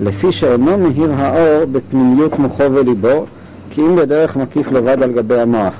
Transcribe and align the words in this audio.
לפי 0.00 0.32
שאינו 0.32 0.78
מהיר 0.78 1.12
האור 1.16 1.64
בפנימיות 1.72 2.38
מוחו 2.38 2.72
וליבו, 2.72 3.24
כי 3.70 3.80
אם 3.80 3.96
בדרך 3.96 4.36
מקיף 4.36 4.72
לבד 4.72 5.02
על 5.02 5.12
גבי 5.12 5.40
המוח. 5.40 5.74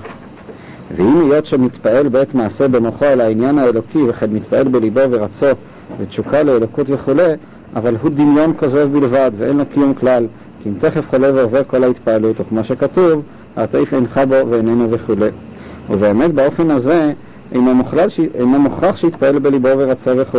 ואם 0.96 1.20
היות 1.20 1.46
שמתפעל 1.46 2.08
בעת 2.08 2.34
מעשה 2.34 2.68
במוחו 2.68 3.04
על 3.04 3.20
העניין 3.20 3.58
האלוקי 3.58 3.98
וכן 4.08 4.30
מתפעל 4.30 4.68
בליבו 4.68 5.00
ורצו 5.10 5.46
ותשוקה 5.98 6.42
לאלוקות 6.42 6.86
וכו', 6.91 7.12
אבל 7.76 7.96
הוא 8.02 8.11
דמיון 8.11 8.52
כוזב 8.56 8.88
בלבד 8.93 9.30
ואין 9.36 9.56
לו 9.56 9.64
קיום 9.75 9.95
כלל, 9.95 10.27
כי 10.62 10.68
אם 10.68 10.75
תכף 10.79 11.05
חולה 11.11 11.34
ועובר 11.34 11.62
כל 11.66 11.84
ההתפעלות, 11.84 12.41
או 12.41 12.45
כמו 12.48 12.64
שכתוב, 12.64 13.23
העטף 13.57 13.95
אינך 13.95 14.21
בו 14.29 14.37
ואיננו 14.50 14.91
וכו'. 14.91 15.14
ובאמת 15.91 16.34
באופן 16.34 16.71
הזה 16.71 17.11
אינו, 17.52 17.75
מוכלל, 17.75 18.09
אינו 18.34 18.59
מוכרח 18.59 18.96
שיתפעל 18.96 19.39
בליבו 19.39 19.68
ורצה 19.79 20.12
וכו'. 20.16 20.39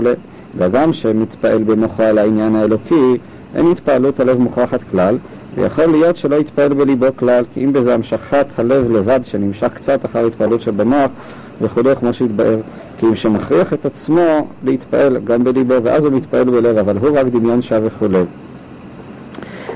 ואדם 0.57 0.93
שמתפעל 0.93 1.63
במוחו 1.63 2.04
על 2.04 2.18
העניין 2.18 2.55
האלוקי, 2.55 3.18
אין 3.55 3.71
התפעלות 3.71 4.20
הלב 4.20 4.38
מוכרחת 4.38 4.84
כלל, 4.91 5.17
ויכול 5.55 5.85
להיות 5.85 6.17
שלא 6.17 6.35
יתפעל 6.35 6.73
בליבו 6.73 7.05
כלל, 7.16 7.44
כי 7.53 7.66
אם 7.66 7.73
בזה 7.73 7.94
המשכת 7.94 8.45
הלב 8.58 8.91
לבד 8.91 9.20
שנמשך 9.23 9.70
קצת 9.73 10.05
אחר 10.05 10.25
התפעלות 10.25 10.62
שבמוח 10.62 11.12
וכו' 11.61 11.81
כמו 11.99 12.13
שהתבאר, 12.13 12.58
כי 12.98 13.05
אם 13.05 13.16
שמכריח 13.16 13.73
את 13.73 13.85
עצמו 13.85 14.48
להתפעל 14.63 15.17
גם 15.23 15.44
בליבו 15.44 15.84
ואז 15.84 16.05
הוא 16.05 16.13
מתפעל 16.13 16.44
בלב, 16.44 16.77
אבל 16.77 16.98
הוא 16.98 17.20
רק 17.20 17.25
דמיון 17.25 17.61
שעה 17.61 17.80
וכו'. 17.84 18.08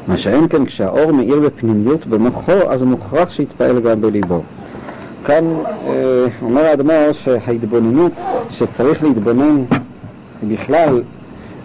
מה 0.07 0.17
שאין 0.17 0.47
כן 0.47 0.65
כשהאור 0.65 1.11
מאיר 1.11 1.39
בפנימיות 1.39 2.07
במוחו, 2.07 2.51
אז 2.69 2.83
מוכרח 2.83 3.29
שיתפעל 3.29 3.79
גם 3.79 4.01
בליבו. 4.01 4.41
כאן 5.25 5.43
אה, 5.87 6.25
אומר 6.41 6.61
האדמו"ר 6.61 7.11
שההתבוננות 7.11 8.11
שצריך 8.51 9.03
להתבונן 9.03 9.63
בכלל 10.47 11.01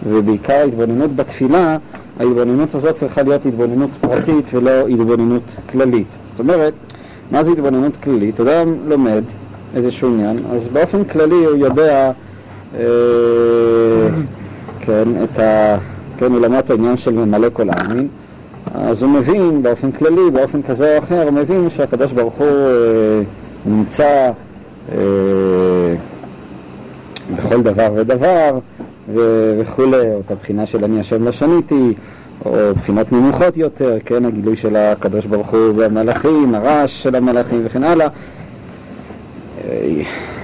ובעיקר 0.09 0.53
ההתבוננות 0.53 1.15
בתפילה, 1.15 1.77
ההתבוננות 2.21 2.75
הזאת 2.75 2.95
צריכה 2.95 3.23
להיות 3.23 3.45
התבוננות 3.45 3.89
פרטית 4.01 4.53
ולא 4.53 4.87
התבוננות 4.87 5.41
כללית. 5.71 6.07
זאת 6.29 6.39
אומרת, 6.39 6.73
מה 7.31 7.43
זה 7.43 7.51
התבוננות 7.51 7.97
כללית? 8.03 8.39
אדם 8.39 8.75
לומד 8.87 9.23
איזשהו 9.75 10.07
עניין, 10.07 10.37
אז 10.51 10.67
באופן 10.67 11.03
כללי 11.03 11.45
הוא 11.45 11.57
יודע, 11.57 12.11
אה, 12.79 12.83
כן, 14.79 15.07
את 15.23 15.39
ה... 15.39 15.77
כן, 16.17 16.31
הוא 16.31 16.39
למד 16.39 16.57
את 16.57 16.69
העניין 16.69 16.97
של 16.97 17.11
ממלא 17.11 17.47
כל 17.53 17.67
העמים, 17.69 18.07
אז 18.73 19.03
הוא 19.03 19.11
מבין 19.11 19.63
באופן 19.63 19.91
כללי, 19.91 20.31
באופן 20.33 20.61
כזה 20.61 20.97
או 20.97 21.03
אחר, 21.03 21.23
הוא 21.23 21.33
מבין 21.33 21.69
שהקדוש 21.77 22.11
ברוך 22.11 22.33
הוא 22.33 22.47
אה, 22.47 23.21
נמצא 23.65 24.31
אה, 24.91 24.97
בכל 27.35 27.61
דבר 27.61 27.89
ודבר 27.95 28.59
וכולי, 29.59 30.11
או 30.11 30.21
את 30.25 30.31
הבחינה 30.31 30.65
של 30.65 30.83
אני 30.83 30.99
השם 30.99 31.23
לא 31.23 31.31
שניתי, 31.31 31.93
או 32.45 32.51
בחינות 32.75 33.11
נמוכות 33.11 33.57
יותר, 33.57 33.97
כן, 34.05 34.25
הגילוי 34.25 34.57
של 34.57 34.75
הקדוש 34.75 35.25
ברוך 35.25 35.49
הוא 35.49 35.73
והמלאכים, 35.75 36.55
הרעש 36.55 37.03
של 37.03 37.15
המלאכים 37.15 37.61
וכן 37.65 37.83
הלאה. 37.83 38.07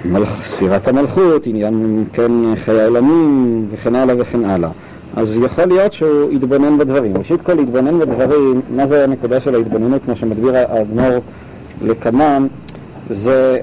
מלכ, 0.06 0.44
ספירת 0.44 0.88
המלכות, 0.88 1.48
עניין, 1.48 2.04
כן, 2.14 2.32
חיי 2.66 2.82
העולמים 2.82 3.66
וכן 3.72 3.96
הלאה 3.96 4.16
וכן 4.20 4.46
הלאה. 4.46 4.70
אז 5.16 5.38
יכול 5.38 5.66
להיות 5.66 5.94
שהוא 5.94 6.32
יתבונן 6.32 6.78
בדברים. 6.78 7.18
ראשית 7.18 7.42
כל, 7.42 7.54
להתבונן 7.54 8.00
בדברים, 8.00 8.62
מה 8.70 8.88
זה 8.88 9.04
הנקודה 9.04 9.42
של 9.42 9.56
ההתבוננות, 9.56 10.02
כמו 10.06 10.16
שמדביר 10.16 10.56
האדמו"ר 10.56 11.20
לקמם, 11.82 12.48
זה, 13.10 13.58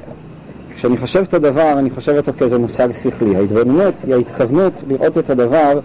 כשאני 0.77 0.97
חושב 0.97 1.22
את 1.28 1.34
הדבר, 1.34 1.72
אני 1.72 1.91
חושב 1.91 2.12
אותו 2.17 2.33
כאיזה 2.39 2.58
מושג 2.58 2.89
שכלי. 2.92 3.36
ההתבוננות 3.36 3.94
היא 4.06 4.14
ההתכוונות 4.14 4.83
לראות 4.89 5.19
את 5.19 5.30
הדבר 5.30 5.80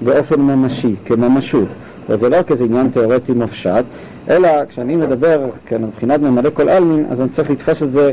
באופן 0.00 0.40
ממשי, 0.40 0.94
כממשות. 1.04 1.68
זאת 2.08 2.20
זה 2.20 2.28
לא 2.28 2.38
רק 2.38 2.50
איזה 2.50 2.64
עניין 2.64 2.88
תיאורטי 2.88 3.32
מופשט, 3.32 3.84
אלא 4.30 4.48
כשאני 4.68 4.96
מדבר, 4.96 5.46
כן, 5.66 5.82
מבחינת 5.82 6.20
ממלא 6.20 6.50
כל 6.54 6.68
עלמין, 6.68 7.06
אז 7.10 7.20
אני 7.20 7.28
צריך 7.28 7.50
לתפוס 7.50 7.82
את 7.82 7.92
זה 7.92 8.10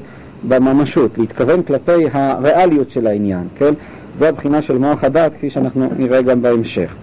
בממשות, 0.48 1.18
להתכוון 1.18 1.64
כלפי 1.64 2.08
הריאליות 2.14 2.92
של 2.92 3.08
העניין, 3.08 3.48
כן? 3.56 3.74
זו 4.16 4.26
הבחינה 4.26 4.62
של 4.62 4.78
מוח 4.78 5.04
הדת, 5.04 5.32
כפי 5.34 5.50
שאנחנו 5.50 5.90
נראה 5.98 6.22
גם 6.22 6.42
בהמשך. 6.42 6.94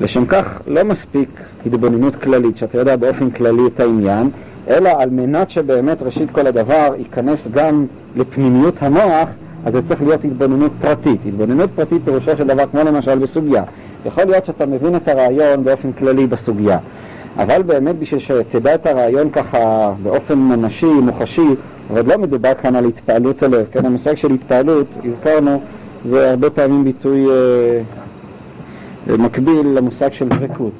לשם 0.00 0.26
כך 0.26 0.60
לא 0.66 0.84
מספיק 0.84 1.28
התבוננות 1.66 2.16
כללית, 2.16 2.56
שאתה 2.56 2.78
יודע 2.78 2.96
באופן 2.96 3.30
כללי 3.30 3.66
את 3.74 3.80
העניין, 3.80 4.30
אלא 4.68 4.90
על 4.98 5.10
מנת 5.10 5.50
שבאמת 5.50 6.02
ראשית 6.02 6.30
כל 6.30 6.46
הדבר 6.46 6.94
ייכנס 6.98 7.48
גם 7.52 7.86
לפנימיות 8.16 8.74
המוח, 8.80 9.28
אז 9.64 9.72
זה 9.72 9.82
צריך 9.82 10.02
להיות 10.02 10.24
התבוננות 10.24 10.72
פרטית. 10.80 11.20
התבוננות 11.26 11.70
פרטית 11.74 12.02
פירושו 12.04 12.36
של 12.36 12.46
דבר, 12.46 12.64
כמו 12.70 12.80
למשל 12.84 13.18
בסוגיה. 13.18 13.62
יכול 14.06 14.24
להיות 14.24 14.44
שאתה 14.44 14.66
מבין 14.66 14.96
את 14.96 15.08
הרעיון 15.08 15.64
באופן 15.64 15.92
כללי 15.92 16.26
בסוגיה, 16.26 16.78
אבל 17.36 17.62
באמת 17.62 17.98
בשביל 17.98 18.20
שתדע 18.20 18.74
את 18.74 18.86
הרעיון 18.86 19.30
ככה 19.30 19.92
באופן 20.02 20.38
ממשי, 20.38 20.86
מוחשי, 20.86 21.48
אבל 21.90 22.06
לא 22.06 22.18
מדובר 22.18 22.54
כאן 22.54 22.76
על 22.76 22.84
התפעלות 22.84 23.42
הלב, 23.42 23.66
כן, 23.72 23.86
המושג 23.86 24.16
של 24.16 24.32
התפעלות, 24.32 24.86
הזכרנו, 25.04 25.60
זה 26.04 26.30
הרבה 26.30 26.50
פעמים 26.50 26.84
ביטוי 26.84 27.26
אה, 27.26 27.82
מקביל 29.06 29.66
למושג 29.66 30.12
של 30.12 30.28
דבקות. 30.28 30.72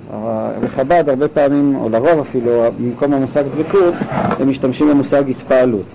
בחב"ד 0.62 1.08
הרבה 1.08 1.28
פעמים, 1.28 1.76
או 1.76 1.88
לרוב 1.88 2.18
אפילו, 2.20 2.50
במקום 2.78 3.12
המושג 3.12 3.42
דבקות, 3.42 3.94
הם 4.10 4.50
משתמשים 4.50 4.90
במושג 4.90 5.30
התפעלות. 5.30 5.86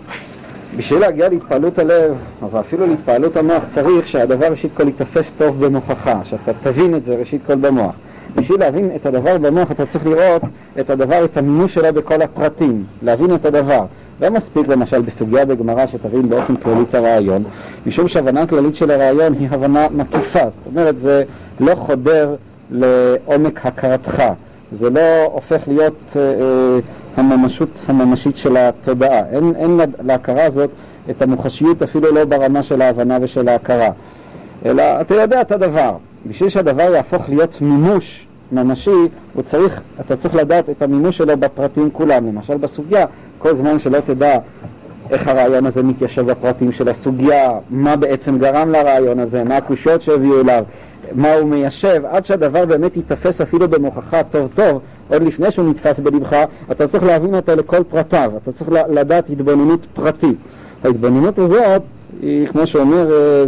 בשביל 0.78 1.00
להגיע 1.00 1.30
להתפעלות 1.30 1.80
הלב, 1.80 2.14
אבל 2.42 2.60
אפילו 2.60 2.88
להתפעלות 2.88 3.38
המוח, 3.38 3.64
צריך 3.68 4.08
שהדבר 4.08 4.48
ראשית 4.48 4.72
כל 4.74 4.88
ייתפס 4.88 5.32
טוב 5.38 5.66
במוחך, 5.66 6.12
שאתה 6.24 6.52
תבין 6.64 6.96
את 6.96 7.06
זה 7.06 7.16
ראשית 7.16 7.42
כל 7.48 7.56
במוח. 7.56 7.96
בשביל 8.36 8.60
להבין 8.60 8.92
את 8.96 9.06
הדבר 9.06 9.38
במוח 9.38 9.72
אתה 9.72 9.86
צריך 9.86 10.06
לראות 10.06 10.42
את 10.80 10.90
הדבר, 10.90 11.26
את 11.26 11.38
המימוש 11.38 11.74
שלו 11.74 11.94
בכל 11.94 12.22
הפרטים, 12.22 12.84
להבין 13.02 13.36
את 13.36 13.46
הדבר. 13.46 13.86
לא 14.22 14.32
מספיק 14.32 14.68
למשל 14.68 15.02
בסוגיה 15.02 15.46
בגמרא 15.46 15.88
שתבין 15.88 16.30
באופן 16.30 16.56
כללי 16.56 16.82
את 16.90 16.96
הרעיון, 16.96 17.44
משום 17.86 18.08
שהבנה 18.08 18.48
כללית 18.48 18.76
של 18.76 18.92
הרעיון 18.92 19.34
היא 19.34 19.48
הבנה 19.52 19.88
מקיפה, 19.92 20.44
זאת 20.44 20.66
אומרת 20.66 21.00
זה 21.00 21.24
לא 21.60 21.76
חודר 21.76 22.36
לעומק 22.72 23.66
הכרתך, 23.66 24.24
זה 24.72 24.90
לא 24.90 25.24
הופך 25.24 25.68
להיות 25.68 26.00
אה, 26.16 26.22
אה, 26.22 26.80
הממשות 27.18 27.70
הממשית 27.88 28.38
של 28.38 28.58
התודעה, 28.58 29.20
אין, 29.32 29.54
אין 29.56 29.80
להכרה 30.04 30.44
הזאת 30.44 30.70
את 31.10 31.22
המוחשיות 31.22 31.82
אפילו 31.82 32.12
לא 32.12 32.26
ברמה 32.26 32.64
של 32.64 32.82
ההבנה 32.82 33.18
ושל 33.22 33.48
ההכרה, 33.48 33.90
אלא 34.66 34.84
אתה 35.02 35.16
יודע 35.16 35.42
את 35.42 35.52
הדבר, 35.52 35.98
בשביל 36.26 36.50
שהדבר 36.50 36.94
יהפוך 36.94 37.30
להיות 37.30 37.62
מימוש 37.62 38.25
ממשי, 38.52 38.90
הוא 39.34 39.44
צריך, 39.44 39.82
אתה 40.00 40.16
צריך 40.16 40.36
לדעת 40.36 40.70
את 40.70 40.82
המימוש 40.82 41.18
שלו 41.18 41.38
בפרטים 41.38 41.90
כולם, 41.94 42.28
למשל 42.28 42.58
בסוגיה, 42.58 43.06
כל 43.38 43.56
זמן 43.56 43.80
שלא 43.80 44.00
תדע 44.00 44.38
איך 45.10 45.28
הרעיון 45.28 45.66
הזה 45.66 45.84
מתיישב 45.84 46.32
בפרטים 46.32 46.72
של 46.72 46.90
הסוגיה, 46.90 47.52
מה 47.70 47.96
בעצם 47.96 48.40
גרם 48.40 48.70
לרעיון 48.70 49.20
הזה, 49.20 49.44
מה 49.44 49.58
הקושיות 49.58 50.02
שהביאו 50.02 50.42
אליו, 50.42 50.64
מה 51.12 51.34
הוא 51.34 51.50
מיישב, 51.50 52.02
עד 52.12 52.26
שהדבר 52.26 52.66
באמת 52.66 52.98
ייתפס 52.98 53.42
אפילו 53.42 53.70
במוחך 53.70 54.22
טוב 54.32 54.50
טוב, 54.56 54.80
עוד 55.08 55.24
לפני 55.24 55.52
שהוא 55.52 55.70
נתפס 55.70 56.00
בלבך, 56.00 56.44
אתה 56.72 56.88
צריך 56.88 57.04
להבין 57.04 57.36
אותו 57.36 57.56
לכל 57.56 57.84
פרטיו, 57.90 58.32
אתה 58.44 58.52
צריך 58.52 58.70
לדעת 58.90 59.30
התבוננות 59.30 59.86
פרטית. 59.94 60.38
ההתבוננות 60.84 61.40
הזאת, 61.40 61.82
היא, 62.22 62.48
כמו 62.48 62.68
שאומר, 62.68 63.12
אה, 63.12 63.46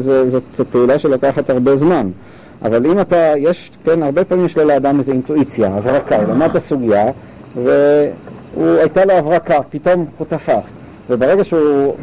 זו 0.58 0.66
פעולה 0.72 1.00
שלוקחת 1.00 1.50
הרבה 1.50 1.78
זמן. 1.78 2.10
אבל 2.62 2.86
אם 2.86 3.00
אתה, 3.00 3.34
יש, 3.38 3.72
כן, 3.84 4.04
הרבה 4.04 4.24
פעמים 4.24 4.46
יש 4.46 4.58
לאדם 4.58 5.00
איזו 5.00 5.12
אינטואיציה, 5.12 5.68
הברקה, 5.68 6.16
הוא 6.16 6.26
למד 6.26 6.50
את 6.50 6.56
הסוגיה, 6.56 7.06
והייתה 7.64 9.06
לו 9.06 9.14
הברקה, 9.14 9.58
פתאום 9.70 10.06
הוא 10.18 10.28
תפס. 10.28 10.72
וברגע 11.10 11.44
שהוא, 11.44 11.96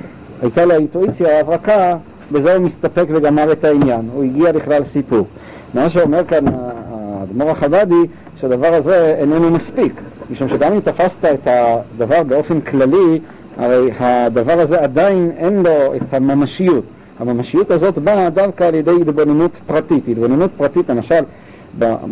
הייתה 0.42 0.64
לו 0.64 0.74
אינטואיציה, 0.74 1.36
ההברקה, 1.36 1.96
בזה 2.32 2.54
הוא 2.54 2.64
מסתפק 2.64 3.04
וגמר 3.08 3.52
את 3.52 3.64
העניין, 3.64 4.08
הוא 4.14 4.24
הגיע 4.24 4.52
לכלל 4.52 4.84
סיפור. 4.84 5.26
מה 5.74 5.90
שאומר 5.90 6.24
כאן 6.24 6.44
האדמו"ר 6.48 7.50
החב"די, 7.50 7.94
שהדבר 8.40 8.74
הזה 8.74 9.14
איננו 9.18 9.50
מספיק, 9.50 10.00
משום 10.30 10.48
שגם 10.48 10.72
אם 10.72 10.80
תפסת 10.80 11.24
את 11.24 11.46
הדבר 11.46 12.22
באופן 12.22 12.60
כללי, 12.60 13.20
הרי 13.56 13.90
הדבר 14.00 14.60
הזה 14.60 14.80
עדיין 14.80 15.30
אין 15.36 15.62
לו 15.62 15.94
את 15.94 16.14
הממשיות. 16.14 16.84
הממשיות 17.18 17.70
הזאת 17.70 17.98
באה 17.98 18.30
דווקא 18.30 18.64
על 18.64 18.74
ידי 18.74 18.90
התבוננות 19.00 19.50
פרטית. 19.66 20.08
התבוננות 20.08 20.50
פרטית, 20.56 20.90
למשל, 20.90 21.20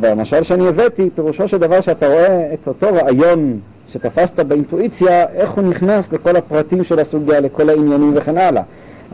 במשל 0.00 0.42
שאני 0.42 0.68
הבאתי, 0.68 1.10
פירושו 1.14 1.48
של 1.48 1.58
דבר 1.58 1.80
שאתה 1.80 2.06
רואה 2.06 2.54
את 2.54 2.66
אותו 2.66 2.86
רעיון 2.92 3.58
שתפסת 3.92 4.40
באינטואיציה, 4.40 5.24
איך 5.34 5.50
הוא 5.50 5.64
נכנס 5.64 6.12
לכל 6.12 6.36
הפרטים 6.36 6.84
של 6.84 6.98
הסוגיה, 6.98 7.40
לכל 7.40 7.68
העניינים 7.68 8.12
וכן 8.16 8.38
הלאה. 8.38 8.62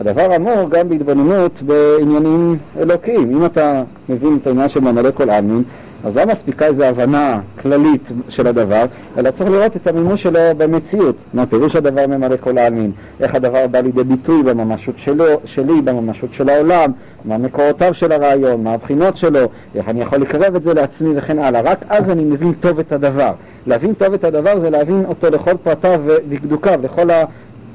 הדבר 0.01 0.37
אמור 0.37 0.71
גם 0.71 0.89
בהתבוננות 0.89 1.63
בעניינים 1.63 2.57
אלוקיים. 2.81 3.37
אם 3.37 3.45
אתה 3.45 3.83
מבין 4.09 4.39
את 4.43 4.47
העניין 4.47 4.69
של 4.69 4.81
ממלא 4.81 5.11
כל 5.11 5.31
עלמין, 5.31 5.63
אז 6.05 6.17
לא 6.17 6.27
מספיקה 6.27 6.67
איזו 6.67 6.85
הבנה 6.85 7.41
כללית 7.63 8.09
של 8.29 8.47
הדבר, 8.47 8.85
אלא 9.19 9.31
צריך 9.31 9.51
לראות 9.51 9.77
את 9.77 9.87
המימוש 9.87 10.23
שלו 10.23 10.41
במציאות, 10.57 11.17
מה 11.35 11.47
פירוש 11.47 11.77
הדבר 11.77 12.07
ממלא 12.07 12.37
כל 12.41 12.59
העלמין, 12.59 12.93
איך 13.21 13.35
הדבר 13.35 13.67
בא 13.67 13.81
לידי 13.81 14.05
ביטוי 14.05 14.43
בממשות 14.43 14.95
שלו, 14.99 15.25
שלי, 15.45 15.83
בממשות 15.83 16.31
של 16.33 16.49
העולם, 16.49 16.91
מה 17.25 17.39
מקורותיו 17.39 17.95
של 17.95 18.13
הרעיון, 18.13 18.65
מה 18.65 18.73
הבחינות 18.73 19.17
שלו, 19.17 19.41
איך 19.75 19.89
אני 19.89 20.01
יכול 20.01 20.19
לקרב 20.19 20.55
את 20.55 20.63
זה 20.63 20.75
לעצמי 20.75 21.11
וכן 21.17 21.39
הלאה. 21.39 21.61
רק 21.61 21.85
אז 21.89 22.11
אני 22.11 22.25
מבין 22.25 22.53
טוב 22.53 22.79
את 22.79 22.93
הדבר. 22.93 23.33
להבין 23.67 23.95
טוב 23.95 24.15
את 24.15 24.25
הדבר 24.25 24.59
זה 24.59 24.71
להבין 24.71 25.05
אותו 25.09 25.31
לכל 25.31 25.57
פרטיו 25.63 26.01
ודקדוקיו, 26.07 26.81
לכל 26.83 27.09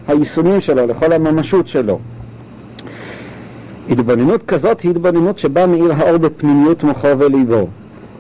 היישומים 0.08 0.62
שלו, 0.62 0.88
לכל 0.88 1.12
הממשות 1.14 1.68
שלו. 1.68 2.00
התבוננות 3.90 4.46
כזאת 4.46 4.82
היא 4.82 4.92
התבוננות 4.92 5.40
שבה 5.40 5.68
מאיר 5.68 5.94
האור 5.98 6.18
בפנימיות 6.18 6.84
מוחו 6.84 7.20
וליבו. 7.20 7.68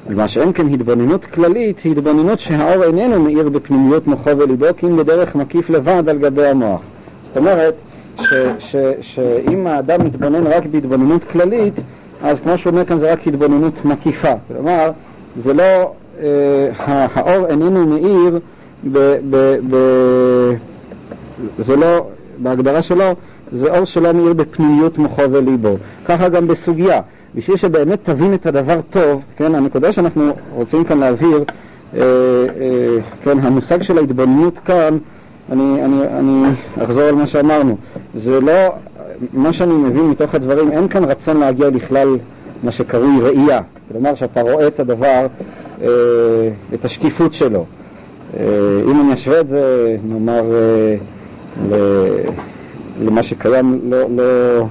מה 0.10 0.28
שאין 0.28 0.54
כן 0.54 0.68
התבוננות 0.68 1.26
כללית 1.26 1.80
היא 1.80 1.92
התבוננות 1.92 2.40
שהאור 2.40 2.84
איננו 2.84 3.24
מאיר 3.24 3.50
בפנימיות 3.50 4.08
מוחו 4.08 4.38
וליבו 4.38 4.66
כי 4.78 4.86
אם 4.86 4.98
בדרך 4.98 5.36
מקיף 5.36 5.70
לבד 5.70 6.10
על 6.10 6.18
גבי 6.18 6.46
המוח. 6.46 6.82
זאת 7.28 7.38
אומרת 7.38 7.76
שאם 9.02 9.68
האדם 9.68 10.06
מתבונן 10.06 10.48
רק 10.48 10.66
בהתבוננות 10.66 11.24
כללית 11.24 11.74
אז 12.22 12.40
כמו 12.40 12.58
שהוא 12.58 12.72
אומר 12.72 12.86
כאן 12.86 13.00
זה 13.00 13.12
רק 13.12 13.28
התבוננות 13.28 13.86
מקיפה. 13.86 14.34
כלומר 14.48 14.92
זה 15.38 15.54
לא, 15.54 15.92
אה, 16.22 16.70
האור 17.14 17.48
איננו 17.48 17.88
מאיר 17.88 18.40
ב, 18.92 18.98
ב, 19.30 19.56
ב, 19.70 19.78
זה 21.60 21.76
לא, 21.76 22.08
בהגדרה 22.38 22.82
שלו 22.82 23.06
זה 23.52 23.78
אור 23.78 23.86
שלא 23.86 24.14
מאיר 24.14 24.34
בפנימיות 24.34 24.98
מוחו 24.98 25.32
וליבו. 25.32 25.78
ככה 26.06 26.30
גם 26.30 26.48
בסוגיה. 26.48 27.02
בשביל 27.36 27.58
שבאמת 27.58 28.00
תבין 28.04 28.34
את 28.34 28.46
הדבר 28.46 28.80
טוב, 28.90 29.22
כן, 29.38 29.56
הנקודה 29.56 29.94
שאנחנו 29.94 30.34
רוצים 30.52 30.84
כאן 30.84 31.00
להבהיר, 31.00 31.44
אה, 31.94 32.02
אה, 32.02 32.98
כן, 33.24 33.40
המושג 33.40 33.82
של 33.82 33.98
ההתבוננות 33.98 34.60
כאן, 34.66 34.98
אני, 35.52 35.84
אני, 35.84 36.02
אני 36.20 36.44
אחזור 36.84 37.04
על 37.04 37.16
מה 37.16 37.28
שאמרנו, 37.28 37.78
זה 38.16 38.42
לא, 38.42 38.70
מה 39.34 39.54
שאני 39.54 39.74
מבין 39.74 40.10
מתוך 40.10 40.36
הדברים, 40.36 40.72
אין 40.72 40.88
כאן 40.88 41.04
רצון 41.04 41.38
להגיע 41.38 41.70
לכלל 41.70 42.18
מה 42.64 42.72
שקרוי 42.72 43.22
ראייה, 43.22 43.60
כלומר 43.92 44.16
שאתה 44.16 44.42
רואה 44.42 44.68
את 44.68 44.80
הדבר, 44.80 45.28
אה, 45.82 45.88
את 46.74 46.86
השקיפות 46.86 47.34
שלו. 47.34 47.66
אה, 48.38 48.46
אם 48.86 49.02
אני 49.02 49.14
אשווה 49.14 49.40
את 49.40 49.48
זה, 49.48 49.96
נאמר, 50.04 50.44
אה, 51.72 51.78
למה 53.02 53.24
שקיים 53.24 53.80
לא, 53.84 53.98
לא, 54.10 54.66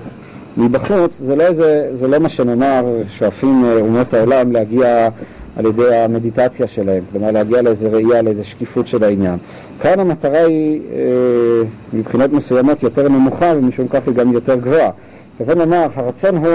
מבחוץ, 0.57 1.19
זה 1.19 1.37
לא, 1.37 1.43
איזה, 1.43 1.91
זה 1.95 2.09
לא 2.09 2.19
מה 2.19 2.29
שנאמר, 2.29 2.85
שואפים 3.19 3.65
אה, 3.65 3.77
אומות 3.81 4.15
העולם 4.15 4.53
להגיע 4.53 5.09
על 5.57 5.67
ידי 5.67 5.95
המדיטציה 5.95 6.67
שלהם, 6.67 7.05
כלומר 7.13 7.31
להגיע 7.31 7.63
לאיזה 7.63 7.89
ראייה, 7.89 8.23
לאיזה 8.23 8.45
שקיפות 8.45 8.87
של 8.87 9.05
העניין. 9.05 9.39
כאן 9.81 10.01
המטרה 10.01 10.39
היא 10.39 10.81
אה, 10.93 11.69
מבחינות 11.93 12.33
מסוימות 12.33 12.83
יותר 12.83 13.09
נמוכה 13.09 13.53
ומשום 13.57 13.89
כך 13.89 14.01
היא 14.07 14.15
גם 14.15 14.33
יותר 14.33 14.57
גבוהה. 14.57 14.91
כיוון 15.39 15.59
לומר, 15.59 15.87
הרצון 15.95 16.37
הוא 16.37 16.47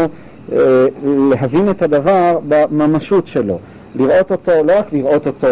אה, 0.51 0.87
להבין 1.29 1.69
את 1.69 1.81
הדבר 1.81 2.39
בממשות 2.47 3.27
שלו, 3.27 3.59
לראות 3.95 4.31
אותו, 4.31 4.51
לא 4.65 4.79
רק 4.79 4.93
לראות 4.93 5.27
אותו, 5.27 5.47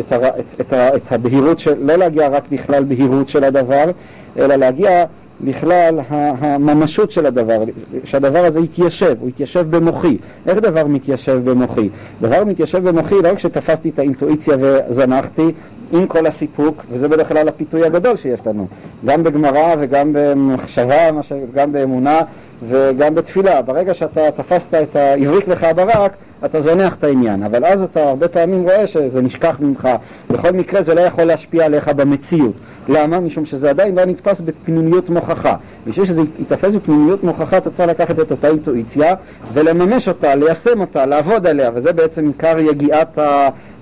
את, 0.00 0.12
הר, 0.12 0.28
את, 0.28 0.60
את, 0.60 0.72
את 0.72 1.12
הבהירות, 1.12 1.58
של, 1.58 1.74
לא 1.78 1.96
להגיע 1.96 2.28
רק 2.28 2.44
לכלל 2.50 2.84
בהירות 2.84 3.28
של 3.28 3.44
הדבר, 3.44 3.84
אלא 4.38 4.54
להגיע 4.54 5.04
לכלל 5.40 6.00
הממשות 6.10 7.12
של 7.12 7.26
הדבר, 7.26 7.64
שהדבר 8.04 8.44
הזה 8.44 8.60
יתיישב, 8.60 9.16
הוא 9.20 9.28
יתיישב 9.28 9.76
במוחי. 9.76 10.16
איך 10.46 10.58
דבר 10.58 10.86
מתיישב 10.86 11.50
במוחי? 11.50 11.88
דבר 12.20 12.44
מתיישב 12.44 12.88
במוחי 12.88 13.14
לא 13.22 13.28
רק 13.28 13.38
שתפסתי 13.38 13.88
את 13.88 13.98
האינטואיציה 13.98 14.56
וזנחתי 14.60 15.52
עם 15.92 16.06
כל 16.06 16.26
הסיפוק, 16.26 16.82
וזה 16.90 17.08
בדרך 17.08 17.28
כלל 17.28 17.48
הפיתוי 17.48 17.84
הגדול 17.84 18.16
שיש 18.16 18.40
לנו, 18.46 18.66
גם 19.04 19.22
בגמרא 19.22 19.74
וגם 19.80 20.10
במחשבה, 20.12 21.10
גם 21.54 21.72
באמונה 21.72 22.20
וגם 22.68 23.14
בתפילה. 23.14 23.62
ברגע 23.62 23.94
שאתה 23.94 24.30
תפסת 24.30 24.74
את 24.74 24.96
העברית 24.96 25.48
לך 25.48 25.66
ברק, 25.76 26.16
אתה 26.44 26.60
זונח 26.60 26.94
את 26.94 27.04
העניין, 27.04 27.42
אבל 27.42 27.64
אז 27.64 27.82
אתה 27.82 28.08
הרבה 28.08 28.28
פעמים 28.28 28.62
רואה 28.62 28.86
שזה 28.86 29.22
נשכח 29.22 29.56
ממך. 29.60 29.88
בכל 30.30 30.50
מקרה 30.50 30.82
זה 30.82 30.94
לא 30.94 31.00
יכול 31.00 31.24
להשפיע 31.24 31.64
עליך 31.64 31.88
במציאות. 31.88 32.54
למה? 32.88 33.20
משום 33.20 33.44
שזה 33.46 33.70
עדיין 33.70 33.94
לא 33.94 34.04
נתפס 34.04 34.40
בפנימיות 34.40 35.08
מוכחה. 35.08 35.56
בשביל 35.86 36.06
שזה 36.06 36.22
יתפס 36.38 36.74
בפנימיות 36.74 37.24
מוכחה 37.24 37.56
אתה 37.56 37.70
צריך 37.70 37.88
לקחת 37.88 38.20
את 38.20 38.30
אותה 38.30 38.48
אינטואיציה 38.48 39.14
ולממש 39.52 40.08
אותה, 40.08 40.34
ליישם 40.34 40.80
אותה, 40.80 41.06
לעבוד 41.06 41.46
עליה, 41.46 41.70
וזה 41.74 41.92
בעצם 41.92 42.26
עיקר 42.26 42.58
יגיעת 42.58 43.18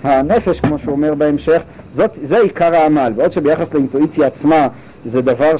הנפש, 0.02 0.60
כמו 0.60 0.78
שהוא 0.78 0.92
אומר 0.92 1.14
בהמשך, 1.14 1.62
זאת, 1.92 2.18
זה 2.22 2.38
עיקר 2.38 2.74
העמל. 2.74 3.12
בעוד 3.16 3.32
שביחס 3.32 3.74
לאינטואיציה 3.74 4.26
עצמה 4.26 4.66
זה 5.06 5.22
דבר 5.22 5.56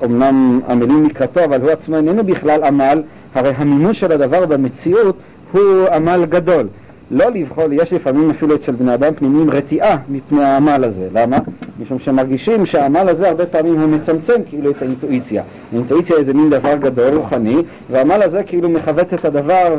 שאומנם 0.00 0.60
עמלים 0.68 1.06
לקראתו, 1.06 1.44
אבל 1.44 1.60
הוא 1.60 1.70
עצמו 1.70 1.96
איננו 1.96 2.24
בכלל 2.24 2.64
עמל, 2.64 3.02
הרי 3.34 3.52
המימוש 3.56 4.00
של 4.00 4.12
הדבר 4.12 4.46
במציאות 4.46 5.16
הוא 5.52 5.88
עמל 5.94 6.24
גדול. 6.28 6.66
לא 7.10 7.26
לבחור, 7.34 7.64
יש 7.72 7.92
לפעמים 7.92 8.30
אפילו 8.30 8.54
אצל 8.54 8.72
בני 8.72 8.94
אדם 8.94 9.14
פנימיים 9.14 9.50
רתיעה 9.50 9.96
מפני 10.08 10.44
העמל 10.44 10.84
הזה. 10.84 11.08
למה? 11.14 11.38
משום 11.80 11.98
שמרגישים 11.98 12.66
שהעמל 12.66 13.08
הזה 13.08 13.28
הרבה 13.28 13.46
פעמים 13.46 13.80
הוא 13.80 13.88
מצמצם 13.88 14.40
כאילו 14.48 14.70
את 14.70 14.82
האינטואיציה. 14.82 15.42
האינטואיציה 15.72 16.16
היא 16.16 16.20
איזה 16.20 16.34
מין 16.34 16.50
דבר 16.50 16.74
גדול, 16.74 17.14
רוחני, 17.14 17.56
והעמל 17.90 18.22
הזה 18.22 18.42
כאילו 18.42 18.68
מכווץ 18.68 19.12
את 19.12 19.24
הדבר 19.24 19.76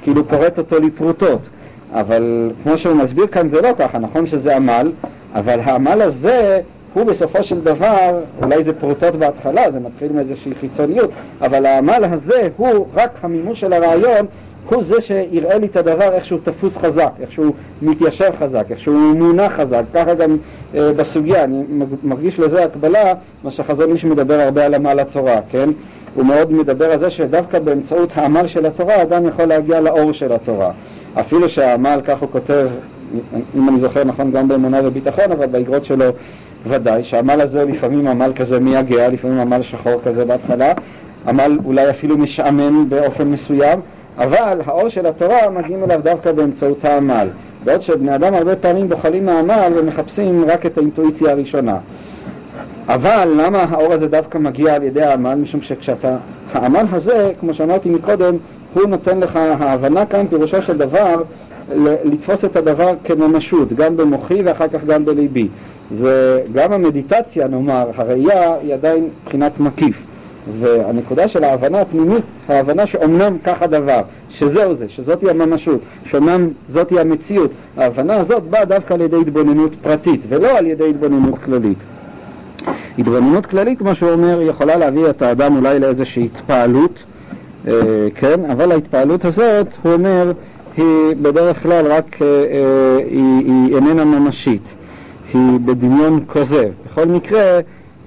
וכאילו 0.00 0.28
פורט 0.28 0.58
אותו 0.58 0.80
לפרוטות. 0.80 1.40
אבל 1.92 2.50
כמו 2.62 2.78
שהוא 2.78 2.96
מסביר 2.96 3.26
כאן 3.26 3.48
זה 3.48 3.60
לא 3.60 3.68
ככה, 3.78 3.98
נכון 3.98 4.26
שזה 4.26 4.56
עמל, 4.56 4.92
אבל 5.34 5.60
העמל 5.60 6.02
הזה 6.02 6.60
הוא 6.94 7.04
בסופו 7.04 7.44
של 7.44 7.60
דבר, 7.60 8.20
אולי 8.42 8.64
זה 8.64 8.72
פרוטות 8.72 9.16
בהתחלה, 9.16 9.62
זה 9.72 9.80
מתחיל 9.80 10.12
מאיזושהי 10.12 10.52
חיצוניות, 10.60 11.10
אבל 11.40 11.66
העמל 11.66 12.04
הזה 12.12 12.48
הוא 12.56 12.86
רק 12.94 13.18
המימוש 13.22 13.60
של 13.60 13.72
הרעיון 13.72 14.26
הוא 14.68 14.84
זה 14.84 15.00
שיראה 15.00 15.58
לי 15.58 15.66
את 15.66 15.76
הדבר 15.76 16.12
איך 16.12 16.24
שהוא 16.24 16.40
תפוס 16.44 16.76
חזק, 16.76 17.10
איך 17.20 17.32
שהוא 17.32 17.54
מתיישב 17.82 18.30
חזק, 18.40 18.64
איך 18.70 18.80
שהוא 18.80 19.16
מונח 19.16 19.52
חזק, 19.52 19.82
ככה 19.94 20.14
גם 20.14 20.36
אה, 20.74 20.92
בסוגיה, 20.92 21.44
אני 21.44 21.62
מרגיש 22.02 22.38
לזה 22.38 22.64
הקבלה, 22.64 23.12
מה 23.44 23.50
שחזון 23.50 23.90
איש 23.90 24.04
מדבר 24.04 24.40
הרבה 24.40 24.66
על 24.66 24.74
עמל 24.74 25.00
התורה, 25.00 25.36
כן? 25.50 25.70
הוא 26.14 26.26
מאוד 26.26 26.52
מדבר 26.52 26.84
על 26.84 26.98
זה 26.98 27.10
שדווקא 27.10 27.58
באמצעות 27.58 28.12
העמל 28.14 28.46
של 28.46 28.66
התורה 28.66 29.02
אדם 29.02 29.26
יכול 29.26 29.44
להגיע 29.44 29.80
לאור 29.80 30.12
של 30.12 30.32
התורה. 30.32 30.70
אפילו 31.20 31.48
שהעמל, 31.48 32.00
כך 32.04 32.18
הוא 32.18 32.28
כותב, 32.32 32.68
אם 33.56 33.68
אני 33.68 33.80
זוכר 33.80 34.04
נכון 34.04 34.30
גם 34.30 34.48
באמונה 34.48 34.80
וביטחון, 34.84 35.32
אבל 35.32 35.46
באגרות 35.46 35.84
שלו 35.84 36.04
ודאי, 36.66 37.04
שהעמל 37.04 37.40
הזה 37.40 37.64
לפעמים 37.64 38.06
עמל 38.06 38.32
כזה 38.36 38.60
מייגע, 38.60 39.08
לפעמים 39.08 39.38
עמל 39.38 39.62
שחור 39.62 40.00
כזה 40.04 40.24
בהתחלה, 40.24 40.72
עמל 41.28 41.58
אולי 41.64 41.90
אפילו 41.90 42.18
משעמם 42.18 42.88
באופן 42.88 43.28
מסוים, 43.28 43.80
אבל 44.18 44.60
האור 44.66 44.88
של 44.88 45.06
התורה 45.06 45.50
מגיעים 45.50 45.84
אליו 45.84 46.00
דווקא 46.04 46.32
באמצעות 46.32 46.84
העמל. 46.84 47.28
בעוד 47.64 47.82
שבני 47.82 48.14
אדם 48.14 48.34
הרבה 48.34 48.56
פעמים 48.56 48.88
בוחלים 48.88 49.26
מהעמל 49.26 49.72
ומחפשים 49.76 50.44
רק 50.48 50.66
את 50.66 50.78
האינטואיציה 50.78 51.30
הראשונה. 51.30 51.78
אבל 52.88 53.28
למה 53.36 53.58
האור 53.58 53.92
הזה 53.92 54.08
דווקא 54.08 54.38
מגיע 54.38 54.74
על 54.74 54.82
ידי 54.82 55.02
העמל? 55.02 55.34
משום 55.34 55.62
שכשאתה... 55.62 56.16
העמל 56.52 56.84
הזה, 56.92 57.32
כמו 57.40 57.54
שאמרתי 57.54 57.88
מקודם, 57.88 58.36
הוא 58.74 58.86
נותן 58.86 59.20
לך, 59.20 59.36
ההבנה 59.36 60.06
כאן 60.06 60.26
פירושו 60.28 60.62
של 60.62 60.78
דבר 60.78 61.22
לתפוס 62.04 62.44
את 62.44 62.56
הדבר 62.56 62.92
כממשות, 63.04 63.72
גם 63.72 63.96
במוחי 63.96 64.42
ואחר 64.44 64.68
כך 64.68 64.84
גם 64.84 65.04
בליבי. 65.04 65.48
זה 65.94 66.42
גם 66.52 66.72
המדיטציה, 66.72 67.48
נאמר, 67.48 67.90
הראייה 67.96 68.54
היא 68.62 68.74
עדיין 68.74 69.08
מבחינת 69.22 69.60
מקיף. 69.60 70.02
והנקודה 70.60 71.28
של 71.28 71.44
ההבנה 71.44 71.80
הפנימית, 71.80 72.24
ההבנה 72.48 72.86
שאומנם 72.86 73.36
כך 73.44 73.62
הדבר, 73.62 74.00
שזהו 74.28 74.74
זה, 74.74 74.86
שזאתי 74.88 75.30
הממשות, 75.30 75.80
שאומנם 76.04 76.48
זאתי 76.68 77.00
המציאות, 77.00 77.50
ההבנה 77.76 78.16
הזאת 78.16 78.42
באה 78.42 78.64
דווקא 78.64 78.94
על 78.94 79.00
ידי 79.00 79.16
התבוננות 79.16 79.72
פרטית 79.82 80.20
ולא 80.28 80.58
על 80.58 80.66
ידי 80.66 80.90
התבוננות 80.90 81.38
כללית. 81.38 81.78
התבוננות 82.98 83.46
כללית, 83.46 83.78
כמו 83.78 83.94
שהוא 83.94 84.10
אומר, 84.10 84.42
יכולה 84.42 84.76
להביא 84.76 85.10
את 85.10 85.22
האדם 85.22 85.56
אולי 85.56 85.80
לאיזושהי 85.80 86.24
התפעלות, 86.34 86.98
אה, 87.68 87.72
כן, 88.14 88.50
אבל 88.50 88.72
ההתפעלות 88.72 89.24
הזאת, 89.24 89.66
הוא 89.82 89.92
אומר, 89.92 90.32
היא 90.76 91.16
בדרך 91.22 91.62
כלל 91.62 91.86
רק, 91.86 92.16
אה, 92.22 92.26
אה, 92.26 92.96
היא, 93.10 93.46
היא 93.46 93.76
איננה 93.76 94.04
ממשית, 94.04 94.62
היא 95.34 95.58
בדמיון 95.64 96.24
כוזב. 96.26 96.68
בכל 96.86 97.06
מקרה, 97.06 97.58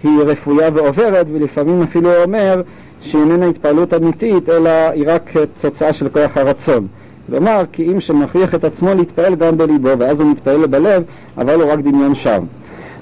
היא 0.04 0.20
רפויה 0.26 0.70
ועוברת, 0.74 1.28
ולפעמים 1.34 1.82
אפילו 1.82 2.24
אומר 2.24 2.62
שהיא 3.02 3.22
איננה 3.22 3.46
התפעלות 3.46 3.94
אמיתית, 3.94 4.50
אלא 4.50 4.70
היא 4.70 5.04
רק 5.08 5.32
תוצאה 5.62 5.94
של 5.94 6.10
כוח 6.10 6.38
הרצון. 6.38 6.88
כלומר, 7.30 7.64
כי 7.72 7.92
אם 7.92 8.00
שמכריח 8.00 8.56
את 8.56 8.64
עצמו 8.64 8.96
להתפעל 8.96 9.36
גם 9.36 9.58
בליבו, 9.58 9.90
ואז 10.00 10.20
הוא 10.20 10.32
מתפעל 10.32 10.68
בלב, 10.68 11.04
אבל 11.38 11.62
הוא 11.62 11.72
רק 11.72 11.80
דמיון 11.80 12.16
שם. 12.16 12.44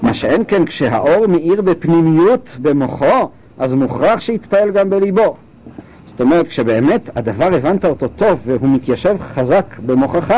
מה 0.02 0.14
שאין 0.14 0.42
כן, 0.48 0.64
כשהאור 0.64 1.26
מאיר 1.26 1.62
בפנימיות 1.62 2.48
במוחו, 2.62 3.28
אז 3.58 3.74
מוכרח 3.74 4.20
שיתפעל 4.20 4.70
גם 4.70 4.90
בליבו. 4.90 5.36
זאת 6.06 6.20
אומרת, 6.20 6.48
כשבאמת 6.48 7.10
הדבר 7.16 7.54
הבנת 7.54 7.84
אותו 7.84 8.08
טוב 8.08 8.38
והוא 8.46 8.68
מתיישב 8.68 9.16
חזק 9.34 9.76
במוחך, 9.86 10.34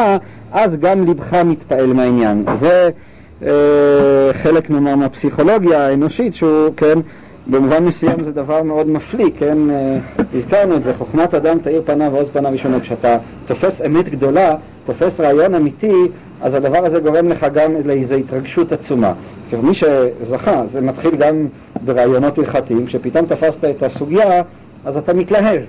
אז 0.53 0.77
גם 0.77 1.07
לבך 1.07 1.35
מתפעל 1.35 1.93
מהעניין. 1.93 2.45
זה 2.61 2.91
חלק 4.43 4.71
נאמר 4.71 4.97
מהפסיכולוגיה 4.97 5.87
האנושית 5.87 6.35
שהוא, 6.35 6.71
כן, 6.77 6.99
במובן 7.47 7.85
מסוים 7.85 8.25
זה 8.25 8.33
דבר 8.33 8.63
מאוד 8.63 8.89
מפליא, 8.89 9.31
כן, 9.39 9.71
אה, 9.71 9.99
הזכרנו 10.35 10.77
את 10.77 10.85
זה, 10.85 10.95
חוכמת 10.99 11.35
אדם 11.35 11.59
תאיר 11.59 11.83
פניו 11.87 12.13
ועוז 12.13 12.29
פניו 12.29 12.55
ישונו. 12.55 12.81
כשאתה 12.81 13.19
תופס 13.47 13.81
אמת 13.87 14.09
גדולה, 14.09 14.55
תופס 14.87 15.21
רעיון 15.21 15.55
אמיתי, 15.55 15.93
אז 16.41 16.55
הדבר 16.55 16.87
הזה 16.87 17.01
גורם 17.01 17.29
לך 17.29 17.47
גם 17.55 17.73
לאיזו 17.85 18.15
התרגשות 18.15 18.73
עצומה. 18.73 19.13
מי 19.63 19.75
שזכה, 19.75 20.63
זה 20.73 20.81
מתחיל 20.81 21.17
גם 21.17 21.47
ברעיונות 21.85 22.39
הלכתיים, 22.39 22.87
כשפתאום 22.87 23.27
תפסת 23.27 23.65
את 23.65 23.83
הסוגיה, 23.83 24.43
אז 24.85 24.97
אתה 24.97 25.15
מתלהב. 25.15 25.61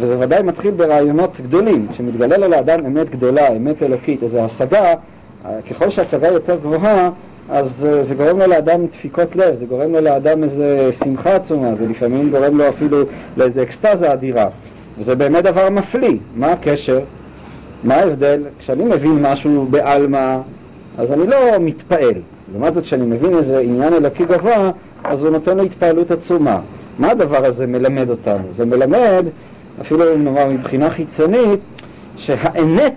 וזה 0.00 0.18
ודאי 0.18 0.42
מתחיל 0.42 0.70
ברעיונות 0.70 1.40
גדולים, 1.40 1.86
כשמתגלה 1.92 2.36
לו 2.36 2.48
לאדם 2.48 2.86
אמת 2.86 3.10
גדולה, 3.10 3.48
אמת 3.48 3.82
אלוקית, 3.82 4.22
איזו 4.22 4.40
השגה, 4.40 4.94
ככל 5.70 5.90
שההשגה 5.90 6.28
יותר 6.28 6.56
גבוהה, 6.56 7.10
אז 7.48 7.86
אה, 7.86 8.04
זה 8.04 8.14
גורם 8.14 8.38
לו 8.38 8.46
לאדם 8.46 8.86
דפיקות 8.86 9.36
לב, 9.36 9.54
זה 9.54 9.66
גורם 9.66 9.92
לו 9.92 10.00
לאדם 10.00 10.44
איזה 10.44 10.90
שמחה 11.04 11.36
עצומה, 11.36 11.68
זה 11.78 11.86
לפעמים 11.86 12.30
גורם 12.30 12.58
לו 12.58 12.68
אפילו 12.68 12.98
לאיזה 13.36 13.62
אקסטזה 13.62 14.12
אדירה. 14.12 14.46
וזה 14.98 15.14
באמת 15.14 15.44
דבר 15.44 15.70
מפליא. 15.70 16.16
מה 16.34 16.52
הקשר? 16.52 17.00
מה 17.84 17.94
ההבדל? 17.94 18.42
כשאני 18.58 18.84
מבין 18.84 19.18
משהו 19.22 19.66
בעלמא, 19.70 20.36
אז 20.98 21.12
אני 21.12 21.26
לא 21.26 21.38
מתפעל. 21.60 22.14
לעומת 22.52 22.74
זאת, 22.74 22.84
כשאני 22.84 23.06
מבין 23.06 23.34
איזה 23.34 23.58
עניין 23.58 23.92
אלוקי 23.92 24.24
גבוה, 24.24 24.70
אז 25.04 25.22
הוא 25.22 25.30
נותן 25.30 25.56
לו 25.56 25.62
התפעלות 25.62 26.10
עצומה. 26.10 26.60
מה 26.98 27.10
הדבר 27.10 27.44
הזה 27.44 27.66
מלמד 27.66 28.10
אותנו? 28.10 28.44
זה 28.56 28.66
מלמד, 28.66 29.26
אפילו 29.80 30.16
נאמר 30.16 30.48
מבחינה 30.48 30.90
חיצונית, 30.90 31.60
שהאמת 32.16 32.94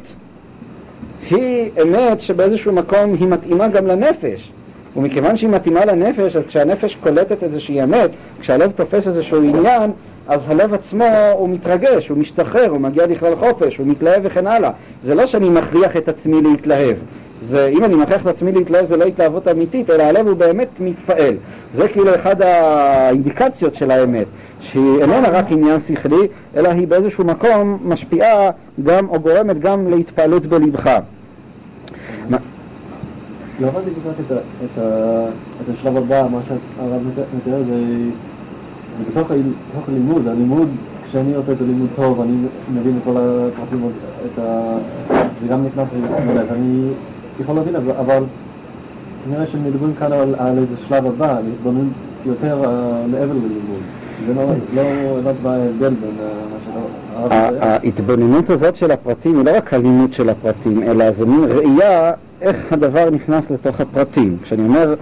היא 1.30 1.72
אמת 1.82 2.22
שבאיזשהו 2.22 2.74
מקום 2.74 3.14
היא 3.20 3.28
מתאימה 3.28 3.68
גם 3.68 3.88
לנפש. 3.88 4.52
ומכיוון 4.96 5.36
שהיא 5.36 5.50
מתאימה 5.50 5.86
לנפש, 5.86 6.36
אז 6.36 6.44
כשהנפש 6.48 6.96
קולטת 6.96 7.44
איזושהי 7.44 7.84
אמת, 7.84 8.10
כשהלב 8.40 8.72
תופס 8.72 9.08
איזשהו 9.08 9.38
עניין, 9.38 9.92
אז 10.28 10.42
הלב 10.48 10.74
עצמו 10.74 11.06
הוא 11.34 11.50
מתרגש, 11.50 12.08
הוא 12.08 12.18
משתחרר, 12.18 12.70
הוא 12.70 12.82
מגיע 12.82 13.08
לכלל 13.08 13.36
חופש, 13.36 13.78
הוא 13.78 13.88
מתלהב 13.88 14.22
וכן 14.24 14.48
הלאה. 14.48 14.72
זה 15.04 15.16
לא 15.16 15.26
שאני 15.26 15.50
מכריח 15.50 15.98
את 15.98 16.10
עצמי 16.10 16.42
להתלהב. 16.42 16.96
זה, 17.42 17.70
אם 17.74 17.84
אני 17.84 17.96
מכריח 17.96 18.22
את 18.22 18.28
עצמי 18.28 18.52
להתלהב 18.52 18.86
זה 18.86 18.98
לא 18.98 19.06
התלהבות 19.06 19.48
אמיתית, 19.48 19.90
אלא 19.90 20.04
הלב 20.04 20.28
הוא 20.28 20.38
באמת 20.38 20.68
מתפעל. 20.80 21.36
זה 21.76 21.88
כאילו 21.88 22.16
אחד 22.16 22.42
האינדיקציות 22.42 23.76
של 23.76 23.92
האמת, 23.92 24.28
שהיא 24.60 25.02
איננה 25.02 25.30
רק 25.30 25.52
עניין 25.52 25.80
שכלי, 25.80 26.28
אלא 26.56 26.70
היא 26.70 26.88
באיזשהו 26.88 27.26
מקום 27.26 27.78
משפיעה 27.86 28.50
גם, 28.84 29.10
או 29.10 29.20
גורמת 29.20 29.60
גם 29.60 29.88
להתפעלות 29.88 30.46
בלבך. 30.46 31.00
לא 33.60 33.68
הבנתי 33.68 33.90
כל 34.04 34.10
את 35.62 35.70
השלב 35.74 35.98
הבא, 35.98 36.28
מה 36.32 36.40
שהרב 36.48 37.02
מתאר 37.38 37.64
זה 37.70 37.76
בתוך 39.10 39.32
הלימוד, 39.88 40.28
הלימוד, 40.28 40.70
כשאני 41.10 41.36
עושה 41.36 41.52
את 41.52 41.62
הלימוד 41.62 41.88
טוב, 41.96 42.22
אני 42.22 42.38
מבין 42.74 42.98
את 42.98 43.04
כל 43.04 43.18
הפרטים, 43.18 43.90
זה 45.42 45.48
גם 45.50 45.66
נכנס 45.66 45.88
ללב, 45.94 46.48
אני 46.52 46.90
יכול 47.40 47.56
להבין, 47.56 47.76
אבל 47.76 48.24
נראה 49.30 49.48
שמדברים 49.48 49.94
כאן 50.00 50.12
על 50.38 50.58
איזה 50.58 50.76
שלב 50.88 51.06
הבא, 51.06 51.40
להתבונן 51.46 51.88
יותר 52.26 52.62
מעבר 53.12 53.34
ללימוד. 53.34 53.97
לא, 54.36 54.44
לא 55.24 55.32
בין 55.80 55.96
מה 56.52 56.58
שהרב 56.66 57.54
ההתבוננות 57.62 58.50
הזאת 58.50 58.76
של 58.76 58.92
הפרטים 58.92 59.38
היא 59.38 59.46
לא 59.46 59.58
רק 59.58 59.74
הלימוד 59.74 60.14
של 60.14 60.30
הפרטים, 60.30 60.84
אלא 60.84 61.12
זה 61.12 61.26
מין 61.26 61.44
ראייה 61.44 62.12
איך 62.42 62.58
הדבר 62.72 63.10
נכנס 63.10 63.52
לתוך 63.52 63.82
הפרטים. 63.82 64.38
כשאני 64.44 64.68
אומר, 64.68 64.96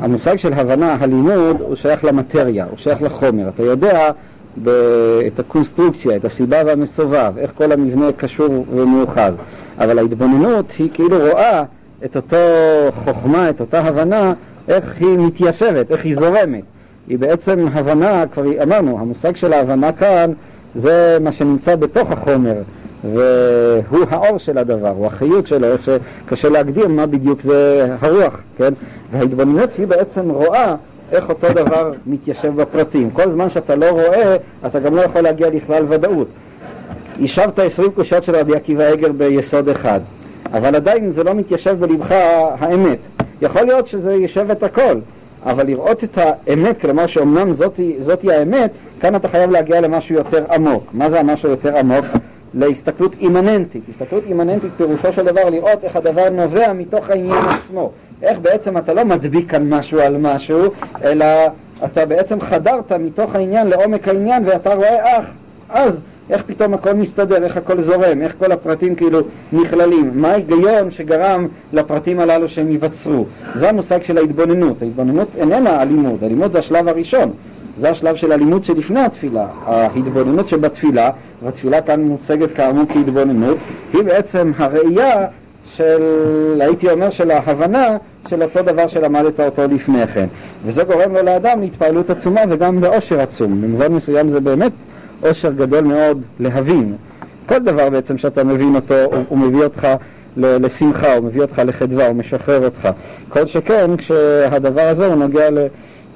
המושג 0.00 0.36
של 0.36 0.52
הבנה, 0.52 0.96
הלימוד, 1.00 1.60
הוא 1.60 1.76
שייך 1.76 2.04
למטריה, 2.04 2.66
הוא 2.70 2.78
שייך 2.78 3.02
לחומר. 3.02 3.48
אתה 3.48 3.62
יודע 3.62 4.10
את 5.26 5.38
הקונסטרוקציה, 5.38 6.16
את 6.16 6.24
הסיבה 6.24 6.56
והמסובב, 6.66 7.32
איך 7.38 7.50
כל 7.54 7.72
המבנה 7.72 8.12
קשור 8.12 8.64
ומאוחז. 8.74 9.34
אבל 9.78 9.98
ההתבוננות 9.98 10.72
היא 10.78 10.90
כאילו 10.94 11.18
רואה 11.18 11.62
את 12.04 12.16
אותו 12.16 12.36
חוכמה, 13.04 13.50
את 13.50 13.60
אותה 13.60 13.80
הבנה, 13.80 14.32
איך 14.68 14.94
היא 15.00 15.18
מתיישבת, 15.18 15.90
איך 15.90 16.04
היא 16.04 16.16
זורמת. 16.16 16.64
היא 17.10 17.18
בעצם 17.18 17.66
הבנה, 17.72 18.24
כבר 18.32 18.62
אמרנו, 18.62 18.98
המושג 18.98 19.36
של 19.36 19.52
ההבנה 19.52 19.92
כאן 19.92 20.32
זה 20.74 21.18
מה 21.20 21.32
שנמצא 21.32 21.76
בתוך 21.76 22.10
החומר, 22.10 22.54
והוא 23.04 24.04
האור 24.10 24.38
של 24.38 24.58
הדבר, 24.58 24.88
הוא 24.88 25.06
החיות 25.06 25.46
שלו, 25.46 25.66
איך 25.66 25.80
שקשה 25.84 26.48
להגדיר 26.48 26.88
מה 26.88 27.06
בדיוק 27.06 27.42
זה 27.42 27.88
הרוח, 28.00 28.40
כן? 28.58 28.72
וההתבוננות 29.12 29.70
היא 29.78 29.86
בעצם 29.86 30.30
רואה 30.30 30.74
איך 31.12 31.28
אותו 31.28 31.46
דבר 31.54 31.92
מתיישב 32.06 32.56
בפרטים. 32.56 33.10
כל 33.10 33.30
זמן 33.30 33.50
שאתה 33.50 33.76
לא 33.76 33.90
רואה, 33.90 34.36
אתה 34.66 34.80
גם 34.80 34.94
לא 34.94 35.00
יכול 35.00 35.20
להגיע 35.20 35.50
לכלל 35.50 35.84
ודאות. 35.88 36.28
יישבת 37.18 37.58
עשרים 37.58 37.90
קושיות 37.90 38.22
של 38.22 38.36
רבי 38.36 38.56
עקיבא 38.56 38.92
אגר 38.92 39.12
ביסוד 39.12 39.68
אחד, 39.68 40.00
אבל 40.52 40.74
עדיין 40.74 41.12
זה 41.12 41.24
לא 41.24 41.34
מתיישב 41.34 41.76
בלבך 41.80 42.14
האמת. 42.60 42.98
יכול 43.42 43.62
להיות 43.62 43.86
שזה 43.86 44.12
יישב 44.14 44.50
את 44.50 44.62
הכל, 44.62 44.94
אבל 45.46 45.66
לראות 45.66 46.04
את 46.04 46.18
האמת, 46.18 46.80
כלומר 46.80 47.06
שאומנם 47.06 47.54
זאתי, 47.54 47.96
זאתי 48.00 48.32
האמת, 48.32 48.70
כאן 49.00 49.14
אתה 49.14 49.28
חייב 49.28 49.50
להגיע 49.50 49.80
למשהו 49.80 50.14
יותר 50.14 50.44
עמוק. 50.52 50.84
מה 50.92 51.10
זה 51.10 51.20
המשהו 51.20 51.48
יותר 51.48 51.76
עמוק? 51.76 52.04
להסתכלות 52.54 53.16
אימננטית. 53.20 53.82
הסתכלות 53.88 54.24
אימננטית 54.26 54.70
פירושו 54.76 55.12
של 55.12 55.24
דבר 55.24 55.50
לראות 55.50 55.84
איך 55.84 55.96
הדבר 55.96 56.30
נובע 56.30 56.72
מתוך 56.72 57.10
העניין 57.10 57.44
עצמו. 57.48 57.90
איך 58.22 58.38
בעצם 58.38 58.76
אתה 58.76 58.94
לא 58.94 59.04
מדביק 59.04 59.50
כאן 59.50 59.68
משהו 59.74 60.00
על 60.00 60.16
משהו, 60.16 60.62
אלא 61.04 61.26
אתה 61.84 62.06
בעצם 62.06 62.40
חדרת 62.40 62.92
מתוך 62.92 63.34
העניין 63.34 63.66
לעומק 63.66 64.08
העניין 64.08 64.42
ואתה 64.46 64.74
רואה, 64.74 65.18
אך, 65.18 65.24
אז 65.68 66.00
איך 66.30 66.42
פתאום 66.46 66.74
הכל 66.74 66.92
מסתדר, 66.92 67.44
איך 67.44 67.56
הכל 67.56 67.82
זורם, 67.82 68.22
איך 68.22 68.34
כל 68.38 68.52
הפרטים 68.52 68.94
כאילו 68.94 69.20
נכללים, 69.52 70.10
מה 70.14 70.28
ההיגיון 70.28 70.90
שגרם 70.90 71.46
לפרטים 71.72 72.20
הללו 72.20 72.48
שהם 72.48 72.70
ייווצרו. 72.70 73.26
זה 73.54 73.68
המושג 73.68 74.02
של 74.02 74.18
ההתבוננות. 74.18 74.82
ההתבוננות 74.82 75.28
איננה 75.36 75.70
הלימוד, 75.70 76.24
הלימוד 76.24 76.52
זה 76.52 76.58
השלב 76.58 76.88
הראשון. 76.88 77.30
זה 77.78 77.90
השלב 77.90 78.16
של 78.16 78.32
הלימוד 78.32 78.64
שלפני 78.64 79.00
התפילה. 79.00 79.46
ההתבוננות 79.66 80.48
שבתפילה, 80.48 81.10
והתפילה 81.42 81.80
כאן 81.80 82.00
מוצגת 82.00 82.52
כאמור 82.54 82.84
כהתבוננות, 82.88 83.58
היא 83.92 84.02
בעצם 84.02 84.52
הראייה 84.58 85.26
של, 85.76 86.02
הייתי 86.60 86.90
אומר, 86.90 87.10
של 87.10 87.30
ההבנה 87.30 87.88
של 88.28 88.42
אותו 88.42 88.62
דבר 88.62 88.88
שלמדת 88.88 89.40
אותו 89.40 89.62
לפני 89.70 90.06
כן. 90.14 90.26
וזה 90.66 90.84
גורם 90.84 91.12
לו 91.14 91.22
לאדם 91.22 91.60
להתפעלות 91.60 92.10
עצומה 92.10 92.40
וגם 92.50 92.84
לאושר 92.84 93.20
עצום. 93.20 93.62
במובן 93.62 93.92
מסוים 93.92 94.30
זה 94.30 94.40
באמת 94.40 94.72
אושר 95.22 95.52
גדול 95.52 95.84
מאוד 95.84 96.22
להבין. 96.40 96.94
כל 97.46 97.58
דבר 97.58 97.90
בעצם 97.90 98.18
שאתה 98.18 98.44
מבין 98.44 98.74
אותו, 98.74 98.94
הוא, 98.94 99.24
הוא 99.28 99.38
מביא 99.38 99.62
אותך 99.64 99.88
לשמחה, 100.36 101.16
הוא 101.16 101.24
מביא 101.24 101.42
אותך 101.42 101.62
לחדווה, 101.66 102.06
הוא 102.06 102.16
משחרר 102.16 102.64
אותך. 102.64 102.88
כל 103.28 103.46
שכן 103.46 103.96
כשהדבר 103.96 104.82
הזה 104.82 105.06
הוא 105.06 105.14
נוגע 105.14 105.48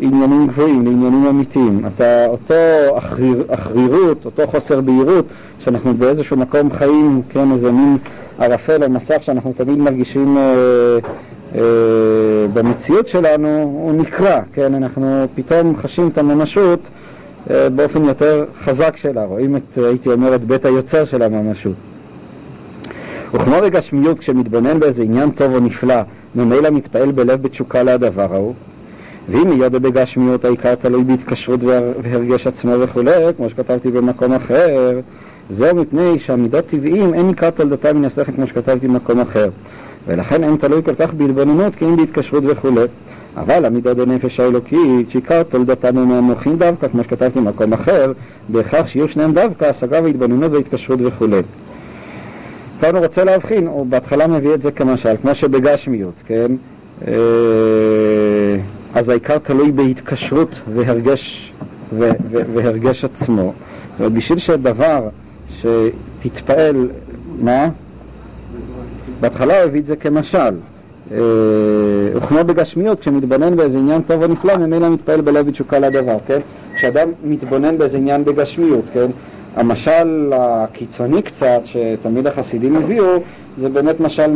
לעניינים 0.00 0.46
גבוהים, 0.46 0.84
לעניינים 0.84 1.26
אמיתיים. 1.26 1.86
אתה, 1.94 2.26
אותו 2.26 2.54
אחריר, 2.98 3.44
אחרירות, 3.48 4.24
אותו 4.24 4.46
חוסר 4.46 4.80
בהירות, 4.80 5.26
שאנחנו 5.64 5.94
באיזשהו 5.94 6.36
מקום 6.36 6.72
חיים, 6.72 7.22
כן, 7.28 7.52
איזה 7.52 7.72
מין 7.72 7.96
ערפל 8.38 8.84
או 8.84 8.90
מסך 8.90 9.16
שאנחנו 9.20 9.52
תמיד 9.56 9.78
מרגישים 9.78 10.36
אה, 10.36 10.42
אה, 11.54 11.60
במציאות 12.54 13.08
שלנו, 13.08 13.48
הוא 13.62 13.92
נקרע, 13.92 14.40
כן, 14.52 14.74
אנחנו 14.74 15.26
פתאום 15.34 15.76
חשים 15.76 16.08
את 16.08 16.18
הממשות 16.18 16.80
באופן 17.46 18.04
יותר 18.04 18.44
חזק 18.64 18.96
שלה, 18.96 19.24
רואים 19.24 19.56
את, 19.56 19.78
הייתי 19.78 20.08
אומר, 20.08 20.34
את 20.34 20.44
בית 20.44 20.64
היוצר 20.64 21.04
של 21.04 21.22
הממשות. 21.22 21.72
וכמו 23.34 23.56
בגשמיות, 23.62 24.18
כשמתבונן 24.18 24.80
באיזה 24.80 25.02
עניין 25.02 25.30
טוב 25.30 25.54
או 25.54 25.60
נפלא, 25.60 25.94
ממילא 26.34 26.70
מתפעל 26.70 27.12
בלב 27.12 27.42
בתשוקה 27.42 27.82
לדבר 27.82 28.34
ההוא, 28.34 28.54
ואם 29.28 29.52
יהיה 29.52 29.68
בגשמיות 29.68 30.44
העיקר 30.44 30.74
תלוי 30.74 31.04
בהתקשרות 31.04 31.60
והרגש 32.02 32.46
עצמו 32.46 32.72
וכולי, 32.80 33.12
כמו 33.36 33.50
שכתבתי 33.50 33.90
במקום 33.90 34.32
אחר, 34.32 35.00
זהו 35.50 35.76
מפני 35.76 36.18
שהמידות 36.18 36.66
טבעיים 36.66 37.14
אין 37.14 37.28
נקרא 37.28 37.50
תולדתה 37.50 37.92
מן 37.92 38.04
השכל 38.04 38.32
כמו 38.32 38.46
שכתבתי 38.46 38.88
במקום 38.88 39.20
אחר, 39.20 39.48
ולכן 40.06 40.44
אין 40.44 40.56
תלוי 40.56 40.82
כל 40.82 40.94
כך 40.94 41.14
בהתבוננות 41.14 41.74
כי 41.74 41.84
אם 41.84 41.96
בהתקשרות 41.96 42.44
וכולי. 42.46 42.80
אבל 43.36 43.64
המידות 43.64 43.98
הנפש 43.98 44.40
האלוקית, 44.40 45.10
שעיקר 45.10 45.42
תולדתם 45.42 45.98
הם 45.98 46.10
המוחים 46.10 46.56
דווקא, 46.56 46.88
כמו 46.88 47.04
שכתבתי 47.04 47.38
במקום 47.38 47.72
אחר, 47.72 48.12
בהכרח 48.48 48.86
שיהיו 48.86 49.08
שניהם 49.08 49.32
דווקא 49.32 49.64
השגה 49.64 50.02
והתבוננות 50.02 50.52
והתקשרות 50.52 50.98
וכולי. 51.02 51.40
כאן 52.80 52.96
הוא 52.96 53.04
רוצה 53.04 53.24
להבחין, 53.24 53.66
הוא 53.66 53.86
בהתחלה 53.86 54.26
מביא 54.26 54.54
את 54.54 54.62
זה 54.62 54.70
כמשל, 54.72 55.14
כמו 55.22 55.34
שבגשמיות, 55.34 56.14
כן? 56.26 56.52
אה, 57.08 57.14
אז 58.94 59.08
העיקר 59.08 59.38
תלוי 59.38 59.72
בהתקשרות 59.72 60.60
והרגש, 60.74 61.52
והרגש 62.54 63.04
עצמו, 63.04 63.52
זאת 63.98 64.12
בשביל 64.12 64.38
שדבר 64.38 65.08
שתתפעל, 65.60 66.88
מה? 67.40 67.68
בהתחלה 69.20 69.54
הוא 69.54 69.62
הביא 69.62 69.80
את 69.80 69.86
זה 69.86 69.96
כמשל. 69.96 70.54
וכמו 72.34 72.44
בגשמיות, 72.44 73.00
כשמתבונן 73.00 73.56
באיזה 73.56 73.78
עניין 73.78 74.02
טוב 74.02 74.22
או 74.22 74.28
נפלא, 74.28 74.56
ממילא 74.56 74.90
מתפעל 74.90 75.20
בלב 75.20 75.48
ותשוקה 75.48 75.78
לדבר, 75.78 76.16
כן? 76.26 76.38
כשאדם 76.76 77.08
מתבונן 77.24 77.78
באיזה 77.78 77.96
עניין 77.96 78.24
בגשמיות, 78.24 78.84
כן? 78.92 79.10
המשל 79.56 80.32
הקיצוני 80.32 81.22
קצת, 81.22 81.60
שתמיד 81.64 82.26
החסידים 82.26 82.76
הביאו, 82.76 83.06
זה 83.58 83.68
באמת 83.68 84.00
משל 84.00 84.30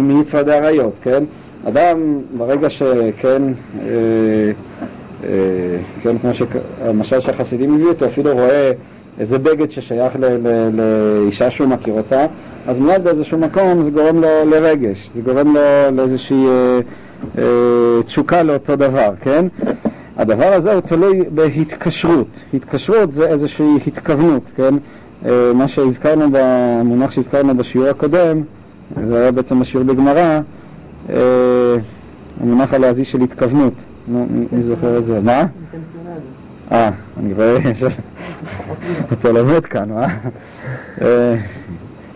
מיצרדי 0.00 0.52
עריות, 0.52 0.92
כן? 1.02 1.24
אדם, 1.68 2.20
ברגע 2.36 2.70
שכן, 2.70 3.42
אה, 3.80 3.90
אה, 5.24 5.28
כן, 6.02 6.18
כמו 6.18 6.30
שהמשל 6.34 7.20
שהחסידים 7.20 7.74
הביאו 7.74 7.88
אותו, 7.88 8.06
אפילו 8.06 8.32
רואה 8.32 8.72
איזה 9.20 9.38
בגד 9.38 9.70
ששייך 9.70 10.16
לאישה 10.72 11.50
שהוא 11.50 11.68
מכיר 11.68 11.94
אותה, 11.94 12.26
אז 12.66 12.78
מיד 12.78 13.04
באיזשהו 13.04 13.38
מקום 13.38 13.84
זה 13.84 13.90
גורם 13.90 14.20
לו 14.20 14.28
לרגש, 14.46 15.10
זה 15.14 15.20
גורם 15.20 15.54
לו 15.54 15.60
לאיזושהי 15.96 16.46
אה, 16.46 16.80
תשוקה 18.06 18.42
לאותו 18.42 18.76
דבר, 18.76 19.10
כן? 19.20 19.46
הדבר 20.16 20.44
הזה 20.52 20.72
הוא 20.72 20.80
תלוי 20.80 21.20
בהתקשרות. 21.30 22.28
התקשרות 22.54 23.12
זה 23.12 23.26
איזושהי 23.26 23.78
התכוונות, 23.86 24.42
כן? 24.56 24.74
אה, 25.26 25.52
מה 25.54 25.68
שהזכרנו 25.68 26.24
במונח 26.32 27.10
שהזכרנו 27.10 27.56
בשיעור 27.56 27.88
הקודם, 27.88 28.42
זה 29.08 29.20
היה 29.22 29.32
בעצם 29.32 29.62
השיעור 29.62 29.86
בגמרא, 29.86 30.40
אה, 31.10 31.74
המונח 32.40 32.74
הלועזי 32.74 33.04
של 33.04 33.20
התכוונות. 33.20 33.74
נו, 34.08 34.26
מי 34.52 34.62
זוכר 34.62 34.98
את 34.98 35.06
זה? 35.06 35.20
מה? 35.20 35.42
אה, 36.72 36.90
אני 37.20 37.34
רואה 37.34 37.56
שאתה 39.10 39.32
לומד 39.32 39.66
כאן, 39.66 39.88
מה? 39.88 40.06
אה, 41.02 41.34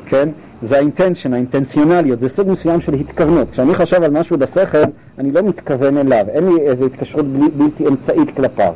כן? 0.06 0.28
זה 0.62 0.76
האינטנשן, 0.76 1.32
האינטנציונליות, 1.32 2.20
זה 2.20 2.28
סוג 2.28 2.50
מסוים 2.50 2.80
של 2.80 2.94
התכוונות. 2.94 3.50
כשאני 3.50 3.74
חושב 3.74 4.02
על 4.02 4.10
משהו 4.10 4.38
בשכל, 4.38 4.82
אני 5.18 5.32
לא 5.32 5.42
מתכוון 5.42 5.98
אליו, 5.98 6.24
אין 6.28 6.44
לי 6.48 6.60
איזו 6.60 6.86
התקשרות 6.86 7.26
בלתי 7.56 7.88
אמצעית 7.88 8.36
כלפיו. 8.36 8.72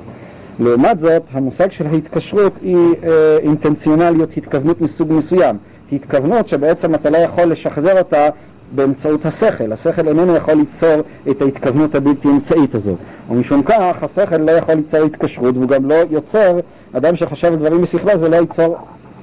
לעומת 0.58 1.00
זאת, 1.00 1.22
המושג 1.32 1.72
של 1.72 1.86
ההתקשרות 1.86 2.52
היא 2.62 2.94
אה, 3.04 3.36
אינטנציונליות, 3.42 4.36
התכוונות 4.36 4.80
מסוג 4.80 5.12
מסוים. 5.12 5.56
התכוונות 5.92 6.48
שבעצם 6.48 6.94
אתה 6.94 7.10
לא 7.10 7.16
יכול 7.16 7.44
לשחזר 7.44 7.98
אותה 7.98 8.28
באמצעות 8.74 9.26
השכל. 9.26 9.72
השכל 9.72 10.08
איננו 10.08 10.36
יכול 10.36 10.54
ליצור 10.54 11.02
את 11.30 11.42
ההתכוונות 11.42 11.94
הבלתי 11.94 12.28
אמצעית 12.28 12.74
הזאת. 12.74 12.98
ומשום 13.30 13.62
כך, 13.62 14.02
השכל 14.02 14.36
לא 14.36 14.50
יכול 14.50 14.74
ליצור 14.74 15.00
התקשרות, 15.00 15.56
והוא 15.56 15.68
גם 15.68 15.90
לא 15.90 15.94
יוצר, 16.10 16.58
אדם 16.92 17.16
שחשב 17.16 17.54
דברים 17.54 17.82
בשכלו 17.82 18.18
זה 18.18 18.28
לא 18.28 18.36
ייצור 18.36 18.76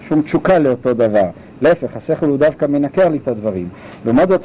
שום 0.10 0.22
תשוקה 0.22 0.60
לאותו 0.60 0.94
דבר. 0.94 1.26
להפך, 1.62 1.88
השכל 1.96 2.26
הוא 2.26 2.38
דווקא 2.38 2.66
מנקר 2.66 3.10
לי 3.10 3.18
את 3.18 3.28
הדברים. 3.28 3.70
לעומת 4.06 4.30
זאת, 4.30 4.42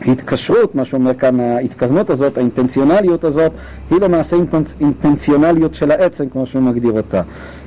ההתקשרות, 0.00 0.74
מה 0.74 0.84
שאומר 0.84 1.14
כאן, 1.14 1.40
ההתכוונות 1.40 2.10
הזאת, 2.10 2.38
האינטנציונליות 2.38 3.24
הזאת, 3.24 3.52
היא 3.90 4.00
למעשה 4.00 4.36
אינטנציונליות 4.80 5.74
של 5.74 5.90
העצם, 5.90 6.28
כמו 6.28 6.46
שהוא 6.46 6.62
מגדיר 6.62 6.92
אותה, 6.92 7.22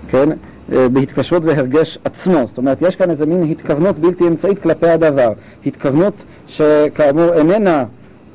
כן? 0.08 0.30
אה, 0.74 0.90
בהתקשרות 0.90 1.44
והרגש 1.46 2.00
עצמו. 2.04 2.40
זאת 2.46 2.58
אומרת, 2.58 2.82
יש 2.82 2.96
כאן 2.96 3.10
איזה 3.10 3.26
מין 3.26 3.52
התכוונות 3.52 4.00
בלתי 4.00 4.28
אמצעית 4.28 4.60
כלפי 4.60 4.88
הדבר. 4.88 5.34
התכוונות 5.66 6.14
שכאמור 6.48 7.34
איננה 7.34 7.84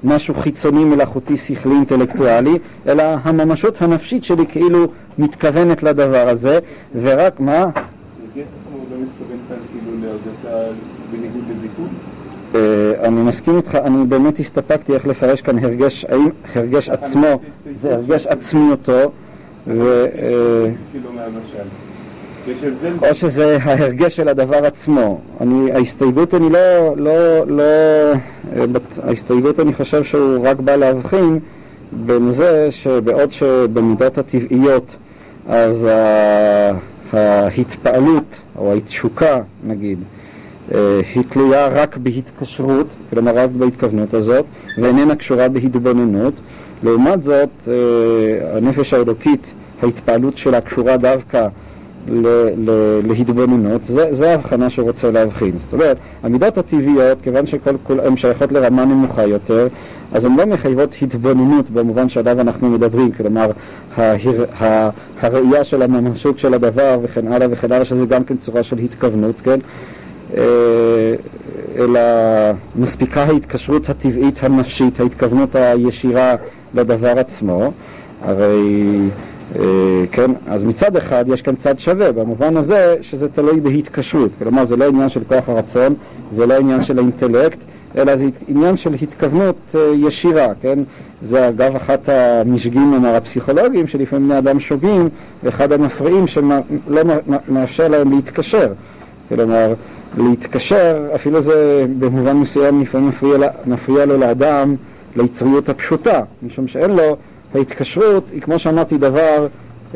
משהו 0.05 0.35
חיצוני, 0.35 0.85
מלאכותי, 0.85 1.37
שכלי, 1.37 1.75
אינטלקטואלי, 1.75 2.59
אלא 2.87 3.03
הממשות 3.25 3.83
הנפשית 3.83 4.25
שלי 4.25 4.47
כאילו 4.47 4.87
מתכוונת 5.19 5.83
לדבר 5.83 6.29
הזה, 6.29 6.59
ורק 7.03 7.41
מה? 7.41 7.67
אני 13.05 13.23
מסכים 13.23 13.57
איתך, 13.57 13.75
אני 13.75 14.07
באמת 14.07 14.41
הסתפקתי 14.41 14.93
איך 14.93 15.07
לפרש 15.07 15.41
כאן 15.41 15.65
הרגש, 15.65 16.05
האם 16.09 16.29
הרגש 16.55 16.89
עצמו 16.89 17.39
זה 17.83 17.95
הרגש 17.95 18.27
עצמיותו 18.27 19.13
ו... 19.67 20.07
או 23.03 23.15
שזה 23.15 23.59
ההרגש 23.63 24.17
של 24.17 24.29
הדבר 24.29 24.67
עצמו. 24.67 25.21
אני, 25.41 25.73
ההסתייגות 25.73 26.35
אני 26.35 26.51
לא, 26.51 26.97
לא, 26.97 27.47
לא, 27.47 27.65
ההסתייגות 29.03 29.61
אני 29.61 29.75
חושב 29.75 30.05
שהוא 30.05 30.47
רק 30.47 30.61
בא 30.61 30.77
להבחין 30.77 31.39
בין 31.93 32.33
זה 32.33 32.69
שבעוד 32.71 33.33
שבמידות 33.33 34.19
הטבעיות 34.19 34.97
אז 35.49 35.77
ההתפעלות 37.13 38.37
או 38.59 38.75
התשוקה 38.75 39.41
נגיד 39.65 39.99
אה, 40.73 41.01
היא 41.15 41.23
תלויה 41.29 41.69
רק 41.69 41.97
בהתקשרות, 41.97 42.87
כלומר 43.11 43.33
רק 43.35 43.51
בהתכוונות 43.51 44.15
הזאת, 44.15 44.45
ואיננה 44.79 45.17
קשורה 45.17 45.49
בהתבוננות. 45.49 46.35
לעומת 46.83 47.23
זאת, 47.23 47.49
אה, 47.69 48.57
הנפש 48.57 48.95
האלוקית, 48.95 49.47
ההתפעלות 49.83 50.39
שלה 50.39 50.61
קשורה 50.61 50.97
דווקא 50.97 51.49
להתבוננות, 53.05 53.83
זו 54.13 54.25
ההבחנה 54.25 54.71
שרוצה 54.71 55.11
להבחין. 55.11 55.53
זאת 55.61 55.73
אומרת, 55.73 55.97
המידות 56.23 56.59
הטבעיות, 56.59 57.19
כיוון 57.23 57.47
שהן 57.47 58.17
שייכות 58.17 58.53
לרמה 58.53 58.85
נמוכה 58.85 59.27
יותר, 59.27 59.69
אז 60.13 60.25
הן 60.25 60.37
לא 60.37 60.47
מחייבות 60.47 60.95
התבוננות 61.03 61.71
במובן 61.71 62.09
שעליו 62.09 62.41
אנחנו 62.41 62.71
מדברים, 62.71 63.13
כלומר 63.13 63.51
ההר, 63.97 64.91
הראייה 65.21 65.65
של 65.65 65.83
הממשות 65.83 66.39
של 66.39 66.55
הדבר 66.55 66.99
וכן 67.03 67.33
הלאה 67.33 67.47
וכן 67.51 67.73
הלאה, 67.73 67.85
שזה 67.85 68.07
גם 68.07 68.25
כן 68.25 68.37
צורה 68.37 68.63
של 68.63 68.79
התכוונות, 68.79 69.41
כן? 69.41 69.59
אה, 70.37 71.15
אלא 71.77 72.01
מספיקה 72.77 73.23
ההתקשרות 73.23 73.89
הטבעית 73.89 74.45
הנפשית, 74.45 75.01
ההתכוונות 75.01 75.55
הישירה 75.55 76.35
לדבר 76.75 77.19
עצמו, 77.19 77.73
הרי 78.23 78.99
כן, 80.13 80.31
אז 80.47 80.65
מצד 80.65 80.97
אחד 80.97 81.25
יש 81.29 81.43
כאן 81.43 81.55
צד 81.57 81.79
שווה, 81.79 82.13
במובן 82.13 82.57
הזה 82.57 82.97
שזה 83.01 83.29
תלוי 83.29 83.61
בהתקשרות, 83.61 84.31
כלומר 84.39 84.67
זה 84.67 84.77
לא 84.77 84.89
עניין 84.89 85.09
של 85.09 85.21
כוח 85.29 85.49
הרצון, 85.49 85.95
זה 86.33 86.47
לא 86.47 86.55
עניין 86.55 86.85
של 86.85 86.99
האינטלקט, 86.99 87.59
אלא 87.97 88.17
זה 88.17 88.25
עניין 88.49 88.77
של 88.77 88.95
התכוונות 88.95 89.57
אה, 89.75 89.93
ישירה, 89.97 90.47
כן? 90.61 90.79
זה 91.23 91.49
אגב 91.49 91.77
אחת 91.77 92.09
המשגים, 92.09 92.91
נאמר, 92.91 93.15
הפסיכולוגיים, 93.15 93.87
שלפעמים 93.87 94.29
בני 94.29 94.39
אדם 94.39 94.61
שוגים, 94.61 95.09
ואחד 95.43 95.73
המפריעים 95.73 96.27
שלא 96.27 97.03
מאפשר 97.49 97.89
להם 97.89 98.11
להתקשר. 98.11 98.73
כלומר, 99.29 99.75
להתקשר, 100.19 101.09
אפילו 101.15 101.43
זה 101.43 101.87
במובן 101.99 102.37
מסוים 102.37 102.81
לפעמים 102.81 103.09
מפריע, 103.09 103.49
מפריע 103.67 104.07
לו 104.07 104.19
לאדם 104.19 104.75
ליצריות 105.17 105.69
הפשוטה, 105.69 106.21
משום 106.43 106.69
שאין 106.69 106.91
לו 106.91 107.17
ההתקשרות 107.55 108.25
היא, 108.33 108.43
כמו 108.43 108.59
שאמרתי, 108.59 108.99
דבר 108.99 109.47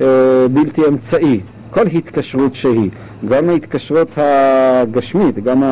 אה, 0.01 0.07
בלתי 0.51 0.83
אמצעי. 0.89 1.41
כל 1.71 1.87
התקשרות 1.87 2.55
שהיא, 2.55 2.91
גם 3.29 3.49
ההתקשרות 3.49 4.09
הגשמית, 4.17 5.45
גם 5.45 5.63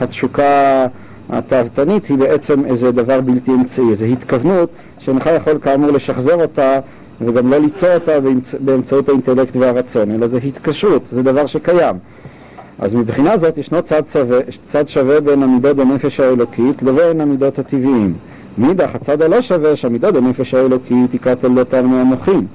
התשוקה 0.00 0.86
התאוותנית 1.28 2.06
היא 2.06 2.18
בעצם 2.18 2.64
איזה 2.64 2.92
דבר 2.92 3.20
בלתי 3.20 3.50
אמצעי, 3.50 3.90
איזו 3.90 4.04
התכוונות 4.04 4.70
שאינך 4.98 5.26
יכול 5.36 5.58
כאמור 5.62 5.90
לשחזר 5.90 6.42
אותה 6.42 6.78
וגם 7.20 7.50
לא 7.50 7.58
ליצור 7.58 7.94
אותה 7.94 8.20
באמצ... 8.20 8.54
באמצעות 8.60 9.08
האינטלקט 9.08 9.56
והרצון, 9.56 10.10
אלא 10.10 10.28
זה 10.28 10.36
התקשרות, 10.36 11.02
זה 11.12 11.22
דבר 11.22 11.46
שקיים. 11.46 11.96
אז 12.78 12.94
מבחינה 12.94 13.38
זאת 13.38 13.58
ישנו 13.58 13.82
צד 13.82 14.02
שווה, 14.12 14.38
צד 14.68 14.88
שווה 14.88 15.20
בין 15.20 15.42
המידות 15.42 15.76
בנפש 15.76 16.20
האלוקית 16.20 16.82
לבין 16.82 17.20
המידות 17.20 17.58
הטבעיים. 17.58 18.14
מאידך 18.58 18.94
הצד 18.94 19.22
הלא 19.22 19.42
שווה 19.42 19.76
שהמידות 19.76 20.14
בנפש 20.14 20.54
האלוקית 20.54 21.12
עיקר 21.12 21.34
תולדותיו 21.34 21.82
מהמוחים. 21.88 22.46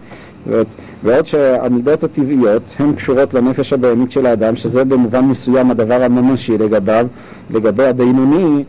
ועוד 1.04 1.26
שהמידות 1.26 2.04
הטבעיות 2.04 2.64
הן 2.80 2.94
קשורות 2.94 3.34
לנפש 3.34 3.74
הבהמית 3.74 4.12
של 4.12 4.26
האדם, 4.26 4.56
שזה 4.56 4.86
במובן 4.86 5.26
מסוים 5.26 5.72
הדבר 5.72 6.04
הממשי 6.04 6.58
לגביו, 6.58 7.08
לגבי 7.50 7.86
הבינוני, 7.86 8.64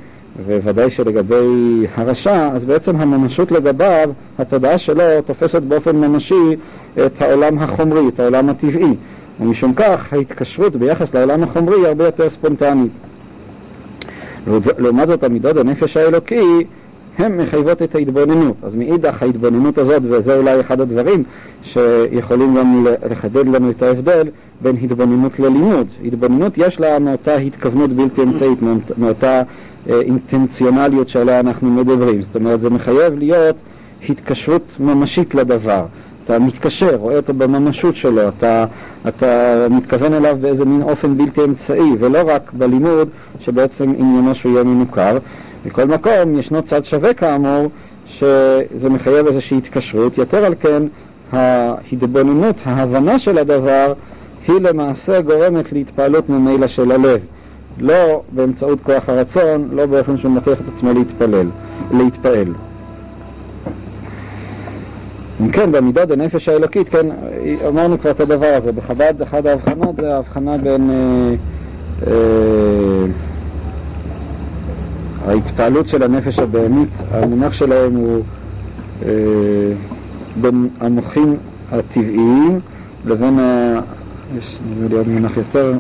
וודאי 0.47 0.91
שלגבי 0.91 1.87
הרשע, 1.97 2.49
אז 2.53 2.65
בעצם 2.65 2.97
הממשות 2.97 3.53
לגביו, 3.53 4.11
התודעה 4.39 4.79
שלו 4.79 5.05
תופסת 5.27 5.63
באופן 5.63 5.97
ממשי 5.97 6.57
את 7.07 7.23
העולם 7.23 7.59
החומרי, 7.59 8.09
את 8.09 8.21
העולם 8.21 8.49
הטבעי. 8.49 8.95
ומשום 9.41 9.75
כך 9.75 10.13
ההתקשרות 10.13 10.77
ביחס 10.77 11.15
לעולם 11.15 11.43
החומרי 11.43 11.77
היא 11.77 11.87
הרבה 11.87 12.05
יותר 12.05 12.31
ספונטנית. 12.31 12.93
לעומת 14.79 15.09
זאת 15.09 15.25
המידות 15.25 15.57
הנפש 15.57 15.97
האלוקי 15.97 16.65
הן 17.19 17.37
מחייבות 17.37 17.83
את 17.83 17.95
ההתבוננות. 17.95 18.57
אז 18.63 18.75
מאידך 18.75 19.23
ההתבוננות 19.23 19.79
הזאת, 19.79 20.03
וזה 20.11 20.37
אולי 20.37 20.61
אחד 20.61 20.81
הדברים 20.81 21.23
שיכולים 21.63 22.55
גם 22.55 22.87
לחדד 23.11 23.47
לנו 23.49 23.71
את 23.71 23.83
ההבדל 23.83 24.29
בין 24.61 24.77
התבוננות 24.83 25.39
ללימוד. 25.39 25.87
התבוננות 26.05 26.53
יש 26.59 26.81
לה 26.81 26.99
מאותה 26.99 27.37
התכוונות 27.37 27.93
בלתי 27.93 28.23
אמצעית, 28.23 28.59
מאותה 28.99 29.43
אה, 29.91 30.01
אינטנציונליות 30.01 31.09
שעליה 31.09 31.41
אנחנו 31.41 31.71
מדברים. 31.71 32.23
זאת 32.23 32.37
אומרת, 32.37 32.61
זה 32.61 32.71
מחייב 32.71 33.19
להיות 33.19 33.57
התקשרות 34.09 34.77
ממשית 34.81 35.35
לדבר. 35.35 35.87
אתה 36.25 36.39
מתקשר, 36.39 36.97
רואה 36.97 37.17
אותו 37.17 37.35
בממשות 37.35 37.97
שלו, 37.97 38.29
אתה, 38.29 38.65
אתה 39.09 39.67
מתכוון 39.71 40.13
אליו 40.15 40.37
באיזה 40.41 40.65
מין 40.65 40.83
אופן 40.83 41.19
בלתי 41.19 41.45
אמצעי, 41.45 41.91
ולא 41.99 42.19
רק 42.27 42.53
בלימוד 42.53 43.09
שבעצם 43.41 43.93
עניינו 43.99 44.35
שהוא 44.35 44.53
יהיה 44.53 44.65
מנוכר. 44.65 45.19
בכל 45.67 45.85
מקום 45.85 46.39
ישנו 46.39 46.63
צד 46.63 46.85
שווה 46.85 47.15
כאמור, 47.15 47.67
שזה 48.07 48.91
מחייב 48.91 49.27
איזושהי 49.27 49.59
התקשרות. 49.59 50.19
יותר 50.19 50.45
על 50.45 50.55
כן, 50.61 50.83
ההתבוננות, 51.33 52.57
ההבנה 52.65 53.19
של 53.19 53.39
הדבר, 53.39 53.93
היא 54.49 54.61
למעשה 54.61 55.21
גורמת 55.21 55.73
להתפעלות 55.73 56.29
ממילא 56.29 56.67
של 56.67 56.93
הלב. 56.93 57.21
לא 57.79 58.23
באמצעות 58.33 58.79
כוח 58.83 59.09
הרצון, 59.09 59.69
לא 59.73 59.87
באופן 59.87 60.19
שהוא 60.19 60.33
מכריח 60.33 60.61
את 60.61 60.75
עצמו 60.75 60.93
להתפלל, 60.93 61.47
להתפעל. 61.93 62.55
אם 65.41 65.51
כן, 65.51 65.73
במידות 65.73 66.11
הנפש 66.11 66.49
האלוקית, 66.49 66.89
כן, 66.89 67.07
אמרנו 67.69 68.01
כבר 68.01 68.11
את 68.11 68.21
הדבר 68.21 68.53
הזה. 68.57 68.73
בחב"ד 68.73 69.23
אחת 69.23 69.47
ההבחנות 69.47 69.97
זה 69.97 70.15
ההבחנה 70.15 70.59
בין 70.59 70.91
אה, 70.91 71.35
אה, 72.07 73.07
ההתפעלות 75.27 75.89
של 75.89 76.03
הנפש 76.03 76.39
הבהמית, 76.39 76.89
המונח 77.11 77.53
שלהם 77.53 77.95
הוא 77.95 78.23
אה, 79.03 79.11
בין 80.41 80.69
המוחים 80.81 81.37
הטבעיים 81.73 82.61
לבין, 83.05 83.39
ה... 83.39 83.81
יש 84.39 84.59
נראה 84.77 84.89
לי 84.89 84.97
עוד 84.97 85.09
מונח 85.09 85.37
יותר 85.37 85.73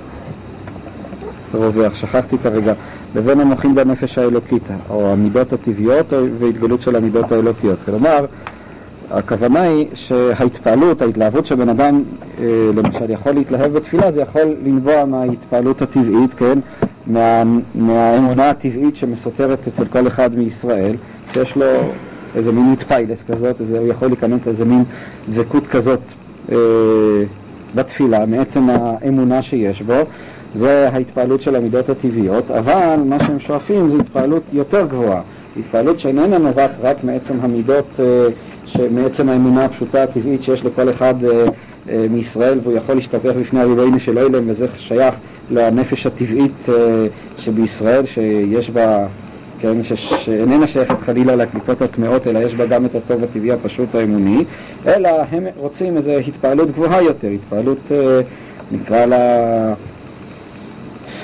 רווח, 1.54 1.94
שכחתי 1.94 2.38
כרגע, 2.38 2.72
לבין 3.14 3.40
המוחים 3.40 3.74
בנפש 3.74 4.18
האלוקית, 4.18 4.62
או 4.90 5.12
המידות 5.12 5.52
הטבעיות 5.52 6.12
והתגלות 6.38 6.82
של 6.82 6.96
המידות 6.96 7.32
האלוקיות. 7.32 7.78
כלומר, 7.84 8.26
הכוונה 9.10 9.60
היא 9.60 9.86
שההתפעלות, 9.94 11.02
ההתלהבות 11.02 11.46
שבן 11.46 11.68
אדם 11.68 12.02
אה, 12.40 12.70
למשל 12.74 13.10
יכול 13.10 13.32
להתלהב 13.32 13.72
בתפילה, 13.72 14.12
זה 14.12 14.20
יכול 14.20 14.56
לנבוע 14.64 15.04
מההתפעלות 15.04 15.82
הטבעית, 15.82 16.34
כן? 16.34 16.58
מה, 17.12 17.42
מהאמונה 17.74 18.50
הטבעית 18.50 18.96
שמסותרת 18.96 19.68
אצל 19.68 19.84
כל 19.84 20.06
אחד 20.06 20.34
מישראל, 20.34 20.96
שיש 21.32 21.56
לו 21.56 21.66
איזה 22.34 22.52
מין 22.52 22.72
מתפיילס 22.72 23.22
כזאת, 23.22 23.60
איזה, 23.60 23.78
הוא 23.78 23.88
יכול 23.88 24.08
להיכנס 24.08 24.46
לאיזה 24.46 24.64
מין 24.64 24.84
דבקות 25.28 25.66
כזאת 25.66 26.00
אה, 26.52 26.56
בתפילה, 27.74 28.26
מעצם 28.26 28.70
האמונה 28.70 29.42
שיש 29.42 29.82
בו, 29.82 29.94
זה 30.54 30.88
ההתפעלות 30.92 31.42
של 31.42 31.56
המידות 31.56 31.88
הטבעיות, 31.88 32.50
אבל 32.50 32.96
מה 33.04 33.16
שהם 33.20 33.38
שואפים 33.38 33.90
זה 33.90 33.96
התפעלות 33.96 34.42
יותר 34.52 34.86
גבוהה, 34.86 35.22
התפעלות 35.56 36.00
שאיננה 36.00 36.38
נובעת 36.38 36.70
רק 36.82 37.04
מעצם 37.04 37.34
המידות, 37.40 38.00
אה, 38.00 38.86
מעצם 38.90 39.28
האמונה 39.28 39.64
הפשוטה 39.64 40.02
הטבעית 40.02 40.42
שיש 40.42 40.64
לכל 40.64 40.90
אחד 40.90 41.14
אה, 41.24 41.44
מישראל 42.10 42.58
והוא 42.62 42.76
יכול 42.76 42.94
להשתפך 42.94 43.30
בפני 43.40 43.60
הריבונו 43.60 44.00
של 44.00 44.18
אילם 44.18 44.50
וזה 44.50 44.66
שייך 44.76 45.14
לנפש 45.50 46.06
הטבעית 46.06 46.66
שבישראל 47.38 48.06
שיש 48.06 48.70
בה, 48.70 49.06
כן, 49.58 49.82
שאיננה 49.82 50.66
שייכת 50.66 51.00
חלילה 51.00 51.36
לקליפות 51.36 51.82
הטמעות 51.82 52.26
אלא 52.26 52.38
יש 52.38 52.54
בה 52.54 52.66
גם 52.66 52.84
את 52.84 52.94
הטוב 52.94 53.24
הטבעי 53.24 53.52
הפשוט 53.52 53.94
האמוני 53.94 54.44
אלא 54.86 55.10
הם 55.30 55.46
רוצים 55.56 55.96
איזו 55.96 56.12
התפעלות 56.12 56.70
גבוהה 56.70 57.02
יותר, 57.02 57.28
התפעלות 57.28 57.92
נקרא 58.72 59.06
לה 59.06 59.74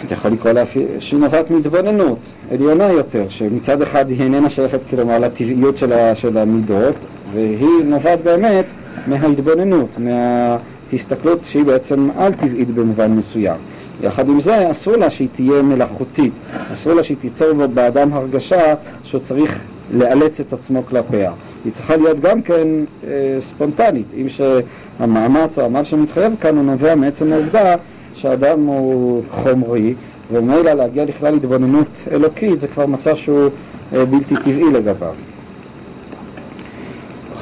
אתה 0.07 0.15
יכול 0.15 0.31
לקרוא 0.31 0.53
לה 0.53 0.63
שהיא 1.01 1.21
נובעת 1.21 1.51
מהתבוננות 1.51 2.19
עליונה 2.51 2.89
יותר, 2.89 3.25
שמצד 3.29 3.83
אחד 3.83 4.11
היא 4.11 4.23
איננה 4.23 4.51
שייכת 4.51 4.79
כלומר 4.91 5.19
לטבעיות 5.19 5.77
של 6.15 6.39
המידות, 6.39 6.95
והיא 7.35 7.85
נובעת 7.85 8.23
באמת 8.23 8.65
מההתבוננות, 9.07 9.89
מההסתכלות 9.99 11.45
שהיא 11.45 11.65
בעצם 11.65 12.09
על-טבעית 12.17 12.71
במובן 12.71 13.13
מסוים. 13.13 13.57
יחד 14.03 14.29
עם 14.29 14.41
זה 14.41 14.71
אסור 14.71 14.97
לה 14.97 15.11
שהיא 15.11 15.29
תהיה 15.33 15.63
מלאכותית, 15.63 16.33
אסור 16.73 16.95
לה 16.95 17.03
שהיא 17.03 17.17
תיצור 17.21 17.67
באדם 17.67 18.13
הרגשה 18.13 18.75
שהוא 19.05 19.21
צריך 19.21 19.59
לאלץ 19.93 20.41
את 20.41 20.53
עצמו 20.53 20.83
כלפיה. 20.87 21.33
היא 21.65 21.73
צריכה 21.73 21.97
להיות 21.97 22.21
גם 22.21 22.43
כן 22.43 22.69
אה, 23.05 23.11
ספונטנית, 23.41 24.07
אם 24.21 24.27
שהמאמץ 24.29 25.59
או 25.59 25.63
העמל 25.63 25.85
שמתחייב 25.85 26.33
כאן 26.41 26.57
הוא 26.57 26.65
נובע 26.65 26.95
מעצם 26.95 27.33
העובדה 27.33 27.75
שהאדם 28.15 28.67
הוא 28.67 29.23
חומרי, 29.31 29.95
וממילא 30.33 30.73
להגיע 30.73 31.05
לכלל 31.05 31.35
התבוננות 31.35 31.87
אלוקית 32.11 32.61
זה 32.61 32.69
כבר 32.69 32.87
מצב 32.87 33.17
שהוא 33.17 33.49
אה, 33.95 34.05
בלתי 34.05 34.35
טבעי 34.37 34.73
לגביו. 34.73 35.15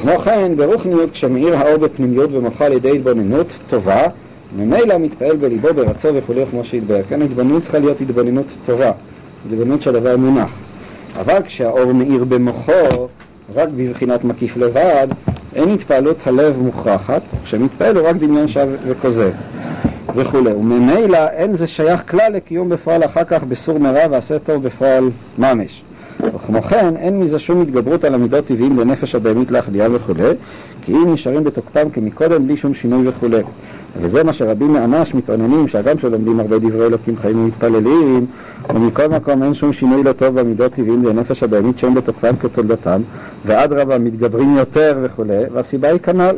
כמו 0.05 0.19
כן, 0.19 0.57
ברוחניות, 0.57 1.11
כשמאיר 1.11 1.57
האור 1.57 1.77
בפנימיות 1.77 2.31
ומוחה 2.33 2.67
על 2.67 2.73
ידי 2.73 2.91
התבוננות 2.91 3.47
טובה, 3.69 4.03
ממילא 4.57 4.99
מתפעל 4.99 5.37
בליבו 5.37 5.69
ברצו 5.75 6.09
וכולי 6.15 6.45
כמו 6.51 6.65
שהתבהר. 6.65 7.03
כן, 7.09 7.23
התבוננות 7.23 7.63
צריכה 7.63 7.79
להיות 7.79 8.01
התבוננות 8.01 8.47
טובה, 8.67 8.91
התבוננות 9.47 9.83
שהדבר 9.83 10.17
מונח. 10.17 10.51
אבל 11.21 11.43
כשהאור 11.45 11.93
מאיר 11.93 12.25
במוחו, 12.25 13.09
רק 13.55 13.69
בבחינת 13.77 14.25
מקיף 14.25 14.57
לבד, 14.57 15.07
אין 15.55 15.69
התפעלות 15.69 16.27
הלב 16.27 16.59
מוכרחת, 16.59 17.23
כשמתפעל 17.45 17.97
הוא 17.97 18.09
רק 18.09 18.17
דמיון 18.17 18.49
שב 18.49 18.69
וכוזב. 18.87 19.31
וכולי. 20.17 20.53
וממילא 20.53 21.29
אין 21.29 21.57
זה 21.57 21.67
שייך 21.67 22.11
כלל 22.11 22.33
לקיום 22.33 22.69
בפועל 22.69 23.05
אחר 23.05 23.25
כך 23.25 23.45
בסור 23.45 23.79
מרע 23.79 24.03
ועשה 24.11 24.39
טוב 24.39 24.63
בפועל 24.63 25.11
ממש. 25.39 25.83
וכמו 26.21 26.63
כן, 26.63 26.97
אין 26.97 27.21
מזה 27.21 27.39
שום 27.39 27.61
התגברות 27.61 28.05
על 28.05 28.15
המידות 28.15 28.45
טבעיים 28.45 28.79
לנפש 28.79 29.15
הבהמית 29.15 29.51
להחדיאה 29.51 29.89
וכולי, 29.93 30.31
כי 30.83 30.93
אם 30.93 31.13
נשארים 31.13 31.45
בתוקפם 31.45 31.91
כמקודם 31.91 32.47
בלי 32.47 32.57
שום 32.57 32.75
שינוי 32.75 33.09
וכולי. 33.09 33.43
וזה 34.01 34.25
מה 34.25 34.33
שרבים 34.33 34.73
ממש 34.73 35.15
מתעוננים, 35.15 35.69
שהגם 35.69 35.99
שלומדים 35.99 36.41
הרבה 36.41 36.59
דברי 36.59 36.87
אלוקים 36.87 37.17
חיים 37.17 37.39
ומתפללים, 37.39 38.27
ומכל 38.75 39.07
מקום 39.07 39.43
אין 39.43 39.55
שום 39.55 39.73
שינוי 39.73 40.03
לטוב 40.03 40.41
במידות 40.41 40.73
טבעיים 40.73 41.05
לנפש 41.05 41.43
הבהמית 41.43 41.79
שהם 41.79 41.95
בתוקפם 41.95 42.37
כתולדתם, 42.37 43.03
ואדרבה 43.47 43.99
מתגברים 43.99 44.57
יותר 44.57 44.99
וכולי, 45.03 45.43
והסיבה 45.53 45.89
היא 45.89 45.99
כנ"ל. 45.99 46.37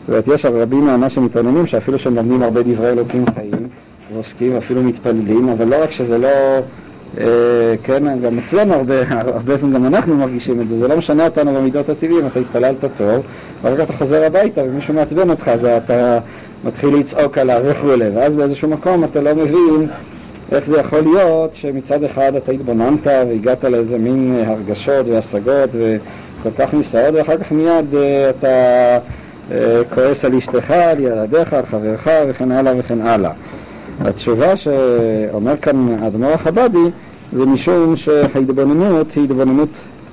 זאת 0.00 0.08
אומרת, 0.08 0.28
יש 0.28 0.44
רבים 0.44 0.84
מהמה 0.84 1.10
שמתעניינים 1.10 1.66
שאפילו 1.66 1.98
שהם 1.98 2.14
לומדים 2.14 2.42
הרבה 2.42 2.62
דברי 2.62 2.90
אלוקים 2.90 3.24
חיים 3.34 3.68
ועוסקים 4.14 4.54
ואפילו 4.54 4.82
מתפללים, 4.82 5.48
אבל 5.48 5.68
לא 5.68 5.82
רק 5.82 5.90
שזה 5.90 6.18
לא, 6.18 6.28
כן, 7.82 8.20
גם 8.22 8.38
אצלנו 8.38 8.74
הרבה, 8.74 8.94
הרבה 9.10 9.58
פעמים 9.58 9.74
גם 9.74 9.86
אנחנו 9.86 10.16
מרגישים 10.16 10.60
את 10.60 10.68
זה, 10.68 10.78
זה 10.78 10.88
לא 10.88 10.96
משנה 10.96 11.24
אותנו 11.24 11.54
במידות 11.54 11.88
הטבעיים, 11.88 12.26
אתה 12.26 12.40
התפללת 12.40 12.76
טוב, 12.96 13.22
ואחר 13.62 13.82
אתה 13.82 13.92
חוזר 13.92 14.24
הביתה 14.24 14.60
ומישהו 14.64 14.94
מעצבן 14.94 15.30
אותך, 15.30 15.48
אז 15.48 15.64
אתה 15.64 16.18
מתחיל 16.64 16.94
לצעוק 16.96 17.38
עליו 17.38 17.60
וכולי, 17.64 18.08
ואז 18.14 18.34
באיזשהו 18.34 18.68
מקום 18.68 19.04
אתה 19.04 19.20
לא 19.20 19.34
מבין 19.34 19.88
איך 20.52 20.66
זה 20.66 20.78
יכול 20.78 21.00
להיות 21.00 21.54
שמצד 21.54 22.04
אחד 22.04 22.36
אתה 22.36 22.52
התבוננת 22.52 23.06
והגעת 23.06 23.64
לאיזה 23.64 23.98
מין 23.98 24.44
הרגשות 24.46 25.06
והשגות 25.08 25.70
וכל 25.72 26.50
כך 26.58 26.74
נישאות, 26.74 27.14
ואחר 27.14 27.36
כך 27.36 27.52
מיד 27.52 27.94
אה, 27.94 28.30
אתה... 28.30 28.98
כועס 29.94 30.24
על 30.24 30.34
אשתך, 30.34 30.70
על 30.70 31.00
ילדיך, 31.00 31.52
על 31.52 31.66
חברך 31.66 32.08
וכן 32.28 32.52
הלאה 32.52 32.72
וכן 32.78 33.00
הלאה. 33.00 33.30
התשובה 34.00 34.56
שאומר 34.56 35.56
כאן 35.62 35.96
האדמו"ר 36.02 36.32
החב"די 36.32 36.90
זה 37.32 37.46
משום 37.46 37.96
שההתבוננות 37.96 39.12
היא 39.12 39.24
התבוננות 39.24 39.68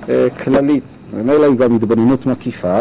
אה, 0.08 0.26
כללית, 0.44 0.84
ומילא 1.14 1.44
היא 1.44 1.56
גם 1.56 1.76
התבוננות 1.76 2.26
מקיפה 2.26 2.80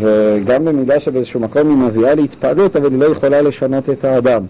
וגם 0.00 0.64
במידה 0.64 1.00
שבאיזשהו 1.00 1.40
מקום 1.40 1.68
היא 1.68 1.76
מביאה 1.76 2.14
להתפעלות 2.14 2.76
אבל 2.76 2.90
היא 2.90 3.00
לא 3.00 3.04
יכולה 3.04 3.42
לשנות 3.42 3.90
את 3.90 4.04
האדם 4.04 4.42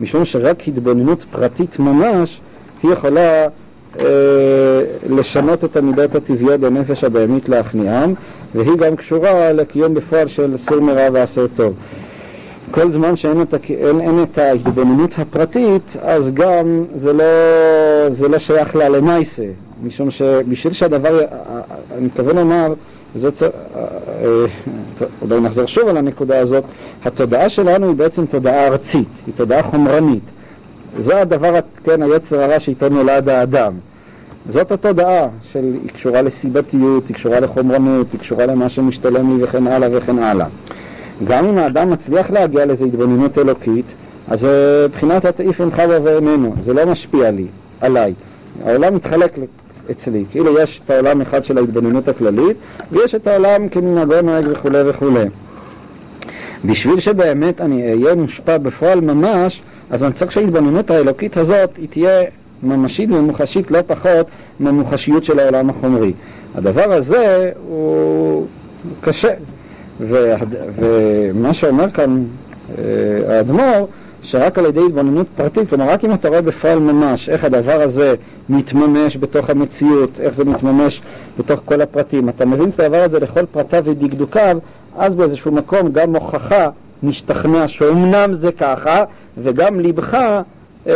משום 0.00 0.24
שרק 0.24 0.68
התבוננות 0.68 1.24
פרטית 1.30 1.78
ממש 1.78 2.40
היא 2.82 2.92
יכולה 2.92 3.46
אה, 4.00 4.06
לשנות 5.08 5.64
את 5.64 5.76
המידות 5.76 6.14
הטבעיות 6.14 6.60
בנפש 6.60 7.04
הבהמית 7.04 7.48
להכניעם 7.48 8.14
והיא 8.54 8.76
גם 8.78 8.96
קשורה 8.96 9.52
לקיום 9.52 9.94
בפועל 9.94 10.28
של 10.28 10.56
סור 10.56 10.80
מרע 10.80 11.08
ועשה 11.12 11.40
טוב. 11.56 11.74
כל 12.72 12.90
זמן 12.90 13.16
שאין 13.16 13.42
את, 13.42 13.54
אין, 13.70 14.00
אין 14.00 14.22
את 14.22 14.38
ההתבוננות 14.38 15.10
הפרטית, 15.18 15.96
אז 16.02 16.30
גם 16.34 16.84
זה 16.94 17.12
לא, 17.12 17.24
זה 18.10 18.28
לא 18.28 18.38
שייך 18.38 18.76
לה 18.76 18.88
למעשה, 18.88 19.42
משום 19.82 20.10
שבשביל 20.10 20.72
שהדבר, 20.72 21.20
אני 21.94 22.06
מתכוון 22.06 22.36
לומר, 22.36 22.74
זה 23.14 23.30
צ... 23.32 23.42
אולי 25.22 25.40
נחזור 25.40 25.66
שוב 25.66 25.88
על 25.88 25.96
הנקודה 25.96 26.38
הזאת, 26.38 26.64
התודעה 27.04 27.48
שלנו 27.48 27.86
היא 27.86 27.94
בעצם 27.96 28.26
תודעה 28.26 28.66
ארצית, 28.66 29.08
היא 29.26 29.34
תודעה 29.34 29.62
חומרנית. 29.62 30.24
זה 30.98 31.20
הדבר, 31.20 31.58
כן, 31.84 32.02
היצר 32.02 32.40
הרע 32.40 32.60
שאיתו 32.60 32.88
נולד 32.88 33.28
האדם. 33.28 33.72
זאת 34.48 34.72
התודעה 34.72 35.28
של, 35.52 35.76
היא 35.82 35.90
קשורה 35.90 36.22
לסיבתיות, 36.22 37.08
היא 37.08 37.16
קשורה 37.16 37.40
לחומרנות, 37.40 38.06
היא 38.12 38.20
קשורה 38.20 38.46
למה 38.46 38.68
שמשתלם 38.68 39.38
לי 39.38 39.44
וכן 39.44 39.66
הלאה 39.66 39.88
וכן 39.92 40.18
הלאה. 40.18 40.46
גם 41.24 41.44
אם 41.44 41.58
האדם 41.58 41.90
מצליח 41.90 42.30
להגיע 42.30 42.66
לאיזו 42.66 42.84
התבוננות 42.84 43.38
אלוקית, 43.38 43.84
אז 44.28 44.46
מבחינת 44.88 45.24
התעיף 45.24 45.60
אין 45.60 45.70
חווה 45.70 45.98
ואיננו, 46.02 46.54
זה 46.64 46.74
לא 46.74 46.86
משפיע 46.86 47.30
לי, 47.30 47.46
עליי. 47.80 48.14
העולם 48.64 48.94
מתחלק 48.94 49.38
אצלי, 49.90 50.24
כאילו 50.30 50.58
יש 50.58 50.80
את 50.84 50.90
העולם 50.90 51.20
אחד 51.20 51.44
של 51.44 51.58
ההתבוננות 51.58 52.08
הכללית, 52.08 52.56
ויש 52.92 53.14
את 53.14 53.26
העולם 53.26 53.68
כמנהגו 53.68 54.14
נוהג 54.22 54.46
וכולי 54.50 54.78
וכולי. 54.86 55.24
בשביל 56.64 57.00
שבאמת 57.00 57.60
אני 57.60 57.90
אהיה 57.90 58.14
מושפע 58.14 58.58
בפועל 58.58 59.00
ממש, 59.00 59.62
אז 59.90 60.04
אני 60.04 60.12
צריך 60.12 60.32
שההתבוננות 60.32 60.90
האלוקית 60.90 61.36
הזאת 61.36 61.70
היא 61.76 61.88
תהיה 61.90 62.22
ממשית 62.62 63.10
ומוחשית 63.10 63.70
לא 63.70 63.78
פחות 63.86 64.26
מהמוחשיות 64.60 65.24
של 65.24 65.38
העולם 65.38 65.70
החומרי. 65.70 66.12
הדבר 66.54 66.92
הזה 66.92 67.50
הוא 67.68 68.46
קשה, 69.00 69.28
ומה 70.08 71.54
שאומר 71.54 71.90
כאן 71.90 72.24
אה, 72.78 72.84
האדמו"ר, 73.36 73.88
שרק 74.22 74.58
על 74.58 74.66
ידי 74.66 74.80
התבוננות 74.86 75.26
פרטית, 75.36 75.68
כלומר 75.68 75.88
רק 75.88 76.04
אם 76.04 76.14
אתה 76.14 76.28
רואה 76.28 76.42
בפועל 76.42 76.78
ממש 76.78 77.28
איך 77.28 77.44
הדבר 77.44 77.80
הזה 77.80 78.14
מתממש 78.48 79.16
בתוך 79.16 79.50
המציאות, 79.50 80.20
איך 80.20 80.34
זה 80.34 80.44
מתממש 80.44 81.02
בתוך 81.38 81.60
כל 81.64 81.80
הפרטים, 81.80 82.28
אתה 82.28 82.46
מבין 82.46 82.68
את 82.68 82.80
הדבר 82.80 83.02
הזה 83.02 83.20
לכל 83.20 83.46
פרטיו 83.52 83.84
ודקדוקיו, 83.84 84.58
אז 84.98 85.14
באיזשהו 85.14 85.52
מקום 85.52 85.92
גם 85.92 86.12
מוכחה 86.12 86.68
משתכנע 87.02 87.68
שאומנם 87.68 88.34
זה 88.34 88.52
ככה, 88.52 89.04
וגם 89.42 89.80
ליבך 89.80 90.14
אה, 90.86 90.94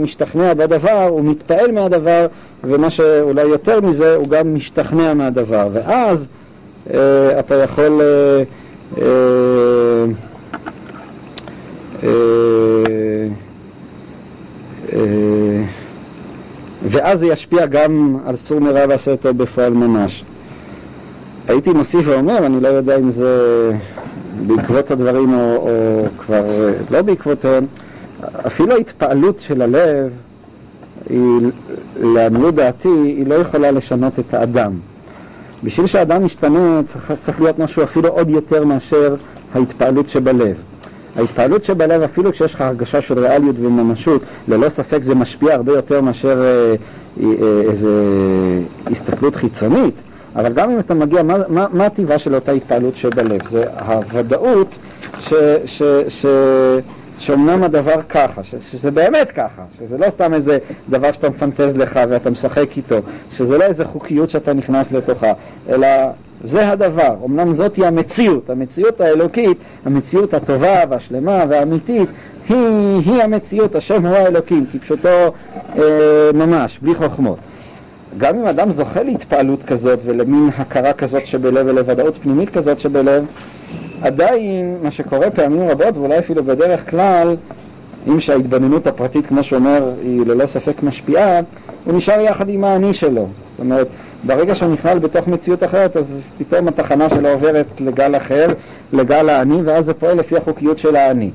משתכנע 0.00 0.54
בדבר, 0.54 1.06
הוא 1.08 1.24
מתפעל 1.24 1.72
מהדבר, 1.72 2.26
ומה 2.64 2.90
שאולי 2.90 3.42
יותר 3.42 3.80
מזה, 3.80 4.14
הוא 4.14 4.28
גם 4.28 4.54
משתכנע 4.54 5.14
מהדבר, 5.14 5.68
ואז 5.72 6.28
אתה 7.38 7.54
יכול... 7.54 8.00
אה, 8.00 8.42
אה, 8.98 10.04
אה, 12.02 13.28
אה, 14.92 15.62
ואז 16.82 17.20
זה 17.20 17.26
ישפיע 17.26 17.66
גם 17.66 18.18
על 18.26 18.36
סור 18.36 18.60
מרע 18.60 18.84
ועשה 18.88 19.10
אותו 19.10 19.34
בפועל 19.34 19.72
ממש. 19.72 20.24
הייתי 21.48 21.70
מוסיף 21.70 22.06
ואומר, 22.08 22.46
אני 22.46 22.60
לא 22.60 22.68
יודע 22.68 22.96
אם 22.96 23.10
זה 23.10 23.70
בעקבות 24.46 24.90
הדברים 24.90 25.34
או, 25.34 25.56
או 25.56 26.04
כבר 26.18 26.44
לא 26.90 27.02
בעקבותיהם, 27.02 27.66
אפילו 28.46 28.72
ההתפעלות 28.74 29.40
של 29.40 29.62
הלב, 29.62 30.10
לעניות 32.00 32.54
דעתי, 32.54 32.88
היא 32.88 33.26
לא 33.26 33.34
יכולה 33.34 33.70
לשנות 33.70 34.18
את 34.18 34.34
האדם. 34.34 34.72
בשביל 35.64 35.86
שהאדם 35.86 36.26
ישתנה 36.26 36.80
צריך, 36.86 37.12
צריך 37.20 37.40
להיות 37.40 37.58
משהו 37.58 37.82
אפילו 37.82 38.08
עוד 38.08 38.30
יותר 38.30 38.64
מאשר 38.64 39.14
ההתפעלות 39.54 40.10
שבלב. 40.10 40.56
ההתפעלות 41.16 41.64
שבלב, 41.64 42.02
אפילו 42.02 42.32
כשיש 42.32 42.54
לך 42.54 42.60
הרגשה 42.60 43.02
של 43.02 43.18
ריאליות 43.18 43.56
וממשות, 43.58 44.22
ללא 44.48 44.68
ספק 44.68 45.02
זה 45.02 45.14
משפיע 45.14 45.54
הרבה 45.54 45.72
יותר 45.72 46.00
מאשר 46.00 46.42
אה, 46.42 46.74
אה, 47.22 47.60
איזו 47.70 47.88
הסתכלות 48.90 49.36
חיצונית, 49.36 49.94
אבל 50.36 50.52
גם 50.52 50.70
אם 50.70 50.78
אתה 50.78 50.94
מגיע, 50.94 51.22
מה, 51.22 51.34
מה, 51.48 51.66
מה 51.72 51.86
הטבעה 51.86 52.18
של 52.18 52.34
אותה 52.34 52.52
התפעלות 52.52 52.96
שבלב? 52.96 53.48
זה 53.48 53.64
הוודאות 53.86 54.78
ש, 55.20 55.34
ש, 55.66 55.82
ש, 56.08 56.26
שאומנם 57.24 57.62
הדבר 57.62 58.02
ככה, 58.08 58.42
ש, 58.42 58.54
שזה 58.72 58.90
באמת 58.90 59.32
ככה, 59.32 59.62
שזה 59.78 59.98
לא 59.98 60.10
סתם 60.10 60.34
איזה 60.34 60.58
דבר 60.90 61.12
שאתה 61.12 61.30
מפנטז 61.30 61.76
לך 61.76 62.00
ואתה 62.08 62.30
משחק 62.30 62.76
איתו, 62.76 62.96
שזה 63.32 63.58
לא 63.58 63.64
איזה 63.64 63.84
חוקיות 63.84 64.30
שאתה 64.30 64.52
נכנס 64.52 64.92
לתוכה, 64.92 65.32
אלא 65.68 65.86
זה 66.44 66.68
הדבר, 66.68 67.16
אמנם 67.24 67.54
זאתי 67.54 67.86
המציאות, 67.86 68.50
המציאות 68.50 69.00
האלוקית, 69.00 69.58
המציאות 69.84 70.34
הטובה 70.34 70.80
והשלמה 70.90 71.44
והאמיתית, 71.48 72.08
היא, 72.48 72.56
היא 73.04 73.22
המציאות, 73.22 73.76
השם 73.76 74.06
הוא 74.06 74.16
האלוקים, 74.16 74.66
כפשוטו 74.72 75.08
אה, 75.78 75.82
ממש, 76.34 76.78
בלי 76.82 76.94
חוכמות. 76.94 77.38
גם 78.18 78.38
אם 78.38 78.46
אדם 78.46 78.72
זוכה 78.72 79.02
להתפעלות 79.02 79.62
כזאת 79.62 79.98
ולמין 80.04 80.50
הכרה 80.58 80.92
כזאת 80.92 81.26
שבלב 81.26 81.66
ולוודאות 81.66 82.16
פנימית 82.16 82.50
כזאת 82.50 82.80
שבלב, 82.80 83.24
עדיין 84.02 84.76
מה 84.82 84.90
שקורה 84.90 85.30
פעמים 85.30 85.68
רבות 85.68 85.96
ואולי 85.96 86.18
אפילו 86.18 86.44
בדרך 86.44 86.90
כלל, 86.90 87.36
אם 88.08 88.20
שההתבוננות 88.20 88.86
הפרטית 88.86 89.26
כמו 89.26 89.44
שאומר 89.44 89.92
היא 90.02 90.20
ללא 90.26 90.46
ספק 90.46 90.82
משפיעה, 90.82 91.40
הוא 91.84 91.94
נשאר 91.94 92.20
יחד 92.20 92.48
עם 92.48 92.64
האני 92.64 92.94
שלו. 92.94 93.28
זאת 93.50 93.60
אומרת, 93.60 93.88
ברגע 94.26 94.54
שהוא 94.54 94.72
נכלל 94.72 94.98
בתוך 94.98 95.28
מציאות 95.28 95.64
אחרת, 95.64 95.96
אז 95.96 96.22
פתאום 96.38 96.68
התחנה 96.68 97.10
שלו 97.10 97.28
עוברת 97.28 97.66
לגל 97.80 98.16
אחר, 98.16 98.46
לגל 98.92 99.28
האני, 99.28 99.62
ואז 99.64 99.84
זה 99.84 99.94
פועל 99.94 100.16
לפי 100.16 100.36
החוקיות 100.36 100.78
של 100.78 100.96
האני. 100.96 101.30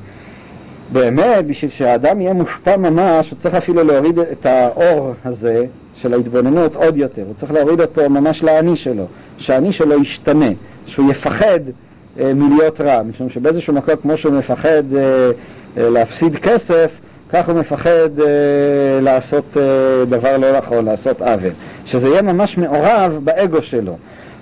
באמת, 0.92 1.46
בשביל 1.48 1.72
שהאדם 1.72 2.22
יהיה 2.22 2.34
מושפע 2.34 2.78
ממש, 2.78 3.30
הוא 3.30 3.40
צריך 3.40 3.56
אפילו 3.56 3.84
להוריד 3.84 4.20
את 4.20 4.46
האור 4.46 5.14
הזה 5.26 5.66
של 5.96 6.14
ההתבוננות 6.14 6.76
עוד 6.76 6.98
יותר, 6.98 7.24
הוא 7.28 7.34
צריך 7.38 7.52
להוריד 7.52 7.82
אותו 7.82 8.10
ממש 8.10 8.44
לאני 8.44 8.76
שלו, 8.76 9.06
שהאני 9.38 9.72
שלו 9.72 10.02
ישתנה, 10.02 10.50
שהוא 10.86 11.12
יפחד 11.12 11.60
מלהיות 12.18 12.82
רע, 12.82 13.02
משום 13.04 13.30
שבאיזשהו 13.30 13.74
מקום 13.74 13.96
כמו 14.02 14.18
שהוא 14.18 14.34
מפחד 14.34 14.84
אה, 14.96 15.32
אה, 15.78 15.90
להפסיד 15.90 16.36
כסף, 16.36 16.92
כך 17.34 17.50
הוא 17.50 17.56
מפחד 17.56 18.20
אה, 18.20 19.02
לעשות 19.02 19.58
אה, 19.58 20.06
דבר 20.06 20.38
לא 20.38 20.58
נכון, 20.58 20.86
לעשות 20.86 21.22
עוול. 21.22 21.52
שזה 21.86 22.10
יהיה 22.10 22.22
ממש 22.22 22.58
מעורב 22.58 23.20
באגו 23.24 23.62
שלו. 23.62 23.98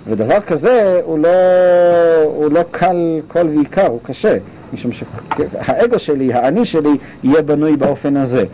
ודבר 0.06 0.40
כזה 0.40 1.00
הוא 1.04 1.18
לא, 1.18 1.28
הוא 2.24 2.52
לא 2.52 2.60
קל 2.70 3.20
כל 3.28 3.46
ועיקר, 3.54 3.86
הוא 3.86 4.00
קשה. 4.02 4.36
משום 4.72 4.90
שהאגו 4.92 5.98
שלי, 5.98 6.32
האני 6.32 6.64
שלי, 6.64 6.96
יהיה 7.22 7.42
בנוי 7.42 7.76
באופן 7.76 8.16
הזה. 8.16 8.44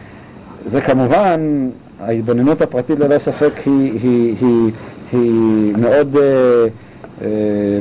זה 0.67 0.81
כמובן, 0.81 1.69
ההתבוננות 2.01 2.63
הפרטית 2.63 2.99
ללא 2.99 3.19
ספק 3.19 3.53
היא, 3.67 4.01
היא, 4.03 4.37
היא, 4.41 4.71
היא 5.13 5.73
מאוד 5.77 6.17
אה, 6.17 6.23
אה, 6.23 6.67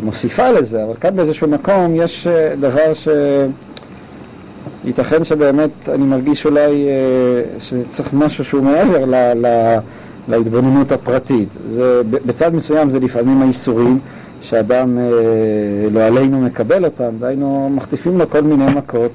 מוסיפה 0.03 0.51
לזה, 0.51 0.83
אבל 0.83 0.93
כאן 1.01 1.15
באיזשהו 1.15 1.47
מקום 1.47 1.95
יש 1.95 2.27
אה, 2.27 2.55
דבר 2.59 2.93
ש... 2.93 3.07
ייתכן 4.85 5.23
שבאמת 5.23 5.89
אני 5.89 6.05
מרגיש 6.05 6.45
אולי 6.45 6.87
אה, 6.89 7.59
שצריך 7.59 8.13
משהו 8.13 8.45
שהוא 8.45 8.63
מעבר 8.63 9.05
ל, 9.05 9.15
ל, 9.15 9.77
להתבוננות 10.27 10.91
הפרטית. 10.91 11.49
זה, 11.75 12.01
בצד 12.03 12.55
מסוים 12.55 12.91
זה 12.91 12.99
לפעמים 12.99 13.41
האיסורים 13.41 13.99
שאדם 14.41 14.97
אה, 14.97 15.03
לא 15.91 16.03
עלינו 16.03 16.41
מקבל 16.41 16.85
אותם, 16.85 17.09
דהיינו 17.19 17.69
מחטיפים 17.75 18.17
לו 18.17 18.29
כל 18.29 18.41
מיני 18.41 18.65
מכות, 18.75 19.11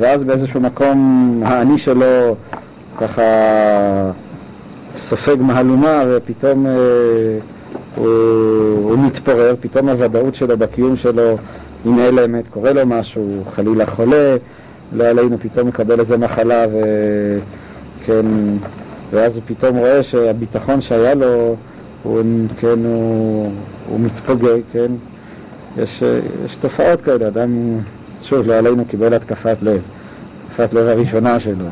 ואז 0.00 0.24
באיזשהו 0.24 0.60
מקום 0.60 1.40
האני 1.44 1.78
שלו 1.78 2.36
ככה 2.98 3.22
סופג 4.98 5.36
מהלומה 5.40 6.04
ופתאום 6.08 6.66
אה, 6.66 6.72
הוא, 7.96 8.06
הוא 8.90 8.98
מתפורר, 8.98 9.54
פתאום 9.60 9.88
הוודאות 9.88 10.34
שלו 10.34 10.58
בקיום 10.58 10.96
שלו 10.96 11.36
היא 11.84 11.92
נעלמת, 11.92 12.44
קורה 12.50 12.72
לו 12.72 12.86
משהו, 12.86 13.42
חלילה 13.54 13.86
חולה, 13.86 14.36
לא 14.92 15.04
עלינו 15.04 15.36
פתאום 15.38 15.68
מקבל 15.68 16.00
איזה 16.00 16.18
מחלה 16.18 16.64
וכן, 18.02 18.26
ואז 19.10 19.36
הוא 19.36 19.42
פתאום 19.46 19.76
רואה 19.76 20.02
שהביטחון 20.02 20.80
שהיה 20.80 21.14
לו, 21.14 21.56
הוא, 22.02 22.22
כן, 22.60 22.84
הוא, 22.84 23.50
הוא 23.88 24.00
מתפוגג, 24.00 24.60
כן, 24.72 24.92
יש, 25.78 26.02
יש 26.44 26.56
תופעות 26.56 27.00
כאלה, 27.00 27.28
אדם, 27.28 27.78
שוב, 28.22 28.46
לא 28.46 28.54
עלינו 28.54 28.84
קיבל 28.84 29.14
התקפת 29.14 29.56
לב, 29.62 29.80
התקפת 30.46 30.74
לב 30.74 30.86
הראשונה 30.86 31.40
שלו. 31.40 31.64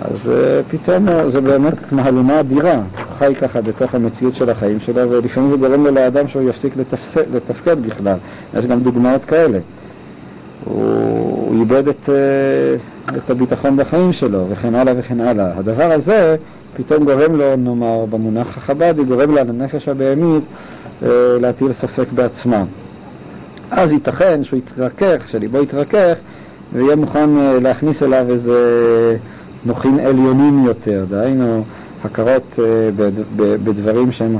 אז 0.00 0.30
אה, 0.30 0.60
פתאום 0.70 1.06
זה 1.28 1.40
באמת 1.40 1.92
מהלומה 1.92 2.40
אדירה, 2.40 2.80
חי 3.18 3.34
ככה 3.40 3.60
בתוך 3.60 3.94
המציאות 3.94 4.34
של 4.34 4.50
החיים 4.50 4.80
שלו 4.80 5.10
ולפעמים 5.10 5.50
זה 5.50 5.56
גורם 5.56 5.84
לו 5.84 5.90
לאדם 5.90 6.28
שהוא 6.28 6.50
יפסיק 6.50 6.76
לתפקד, 6.76 7.24
לתפקד 7.34 7.76
בכלל, 7.82 8.16
יש 8.58 8.66
גם 8.66 8.80
דוגמאות 8.80 9.24
כאלה. 9.24 9.58
הוא 10.64 11.54
איבד 11.60 11.88
את, 11.88 12.08
אה, 12.08 13.16
את 13.16 13.30
הביטחון 13.30 13.76
בחיים 13.76 14.12
שלו 14.12 14.46
וכן 14.48 14.74
הלאה 14.74 14.92
וכן 14.96 15.20
הלאה. 15.20 15.58
הדבר 15.58 15.92
הזה 15.92 16.36
פתאום 16.76 17.04
גורם 17.04 17.36
לו, 17.36 17.56
נאמר 17.56 18.04
במונח 18.10 18.58
החב"די, 18.58 19.04
גורם 19.04 19.30
לו 19.30 19.36
לנפש 19.36 19.88
הבהמית 19.88 20.44
אה, 21.02 21.08
להטיל 21.40 21.72
ספק 21.72 22.12
בעצמה. 22.12 22.64
אז 23.70 23.92
ייתכן 23.92 24.44
שהוא 24.44 24.58
יתרכך, 24.58 25.28
שליבו 25.28 25.62
יתרכך 25.62 26.14
ויהיה 26.72 26.96
מוכן 26.96 27.36
אה, 27.38 27.58
להכניס 27.60 28.02
אליו 28.02 28.26
איזה 28.30 29.16
מוחין 29.66 30.00
עליונים 30.00 30.64
יותר, 30.64 31.04
דהיינו 31.10 31.64
הכרות 32.04 32.58
בדברים 33.36 34.12
שהם 34.12 34.36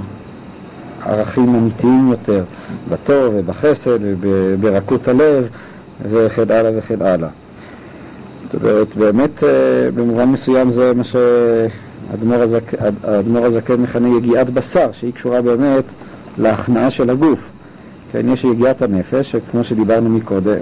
ערכים 1.06 1.54
אמיתיים 1.54 2.08
יותר, 2.10 2.44
בטוב 2.88 3.34
ובחסד 3.36 3.98
וברכות 4.02 5.08
הלב 5.08 5.46
וכן 6.10 6.50
הלאה 6.50 6.70
וכן 6.78 7.02
הלאה. 7.02 7.28
זאת 8.52 8.62
אומרת, 8.62 8.96
באמת 8.96 9.44
אה, 9.44 9.90
במובן 9.94 10.24
מסוים 10.28 10.72
זה 10.72 10.92
מה 10.94 11.04
שהאדמו"ר 11.04 12.42
הזק, 12.42 12.72
הזקן 13.34 13.74
מכנה 13.74 14.16
יגיעת 14.16 14.50
בשר, 14.50 14.92
שהיא 14.92 15.12
קשורה 15.12 15.42
באמת 15.42 15.84
להכנעה 16.38 16.90
של 16.90 17.10
הגוף. 17.10 17.38
כן, 18.14 18.28
יש 18.28 18.44
יגיעת 18.44 18.82
הנפש, 18.82 19.34
כמו 19.50 19.64
שדיברנו 19.64 20.08
מקודם, 20.08 20.54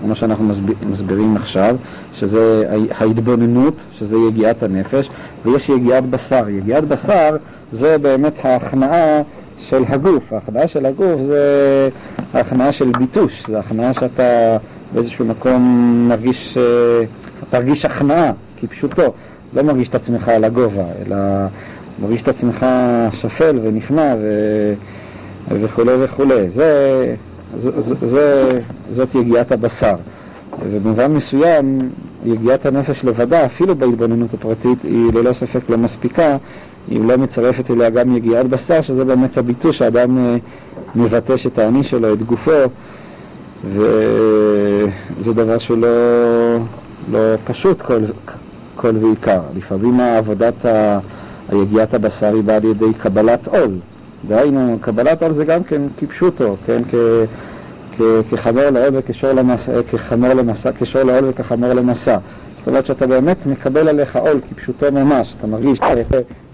כמו 0.00 0.14
שאנחנו 0.14 0.44
מסביר, 0.44 0.74
מסבירים 0.90 1.36
עכשיו, 1.36 1.76
שזה 2.14 2.64
ההתבוננות, 2.90 3.74
שזה 3.98 4.16
יגיעת 4.28 4.62
הנפש, 4.62 5.10
ויש 5.44 5.68
יגיעת 5.68 6.06
בשר. 6.06 6.48
יגיעת 6.48 6.84
בשר 6.84 7.36
זה 7.72 7.98
באמת 7.98 8.44
ההכנעה 8.44 9.22
של 9.58 9.84
הגוף. 9.88 10.32
ההכנעה 10.32 10.68
של 10.68 10.86
הגוף 10.86 11.20
זה 11.22 11.88
ההכנעה 12.34 12.72
של 12.72 12.90
ביטוש, 12.98 13.44
זה 13.48 13.56
ההכנעה 13.56 13.94
שאתה 13.94 14.56
באיזשהו 14.94 15.24
מקום 15.24 15.62
מרגיש, 16.08 16.56
אה, 16.56 17.04
תרגיש 17.50 17.84
הכנעה, 17.84 18.32
כפשוטו, 18.60 19.14
לא 19.54 19.62
מרגיש 19.62 19.88
את 19.88 19.94
עצמך 19.94 20.28
על 20.28 20.44
הגובה, 20.44 20.84
אלא 21.06 21.16
מרגיש 22.02 22.22
את 22.22 22.28
עצמך 22.28 22.66
שפל 23.12 23.58
ונכנע 23.62 24.14
ו... 24.20 24.74
וכולי 25.48 25.92
וכולי. 25.98 26.50
זה, 26.50 27.14
זה, 27.58 27.80
זה, 27.80 27.94
זה, 28.06 28.60
זאת 28.92 29.14
יגיעת 29.14 29.52
הבשר. 29.52 29.94
ובמובן 30.70 31.12
מסוים, 31.12 31.78
יגיעת 32.24 32.66
הנפש 32.66 33.04
לבדה, 33.04 33.46
אפילו 33.46 33.76
בהתבוננות 33.76 34.34
הפרטית, 34.34 34.82
היא 34.82 35.12
ללא 35.14 35.32
ספק 35.32 35.60
לא 35.68 35.78
מספיקה, 35.78 36.36
היא 36.88 37.00
לא 37.04 37.18
מצרפת 37.18 37.70
אליה 37.70 37.90
גם 37.90 38.16
יגיעת 38.16 38.46
בשר, 38.46 38.80
שזה 38.80 39.04
באמת 39.04 39.38
הביטוי 39.38 39.72
שאדם 39.72 40.18
אה, 40.18 40.36
מבטש 40.94 41.46
את 41.46 41.58
האני 41.58 41.84
שלו, 41.84 42.12
את 42.12 42.22
גופו, 42.22 42.50
וזה 43.64 45.32
דבר 45.32 45.58
שהוא 45.58 45.78
לא, 45.78 45.88
לא 47.12 47.18
פשוט 47.44 47.82
כל, 47.82 48.00
כל 48.76 48.96
ועיקר. 49.00 49.40
לפעמים 49.56 50.00
עבודת 50.00 50.64
ה... 50.64 50.98
היגיעת 51.48 51.94
הבשר 51.94 52.34
היא 52.34 52.42
באה 52.42 52.56
על 52.56 52.64
ידי 52.64 52.94
קבלת 52.98 53.48
עול. 53.48 53.70
דהיינו, 54.28 54.78
קבלת 54.80 55.22
עול 55.22 55.32
זה 55.32 55.44
גם 55.44 55.64
כן 55.64 55.82
כפשוטו, 55.98 56.56
כן? 56.66 56.78
כחמור 58.30 58.64
לעול 58.72 58.88
וכשור 58.92 59.32
למסע, 59.32 59.72
כחמור 59.90 60.34
למסע, 60.34 60.70
כשור 60.78 61.02
לעול 61.02 61.24
וכחמור 61.28 61.72
למסע. 61.72 62.16
זאת 62.56 62.68
אומרת 62.68 62.86
שאתה 62.86 63.06
באמת 63.06 63.46
מקבל 63.46 63.88
עליך 63.88 64.16
עול 64.16 64.40
כפשוטו 64.50 64.92
ממש, 64.92 65.34
אתה 65.38 65.46
מרגיש 65.46 65.80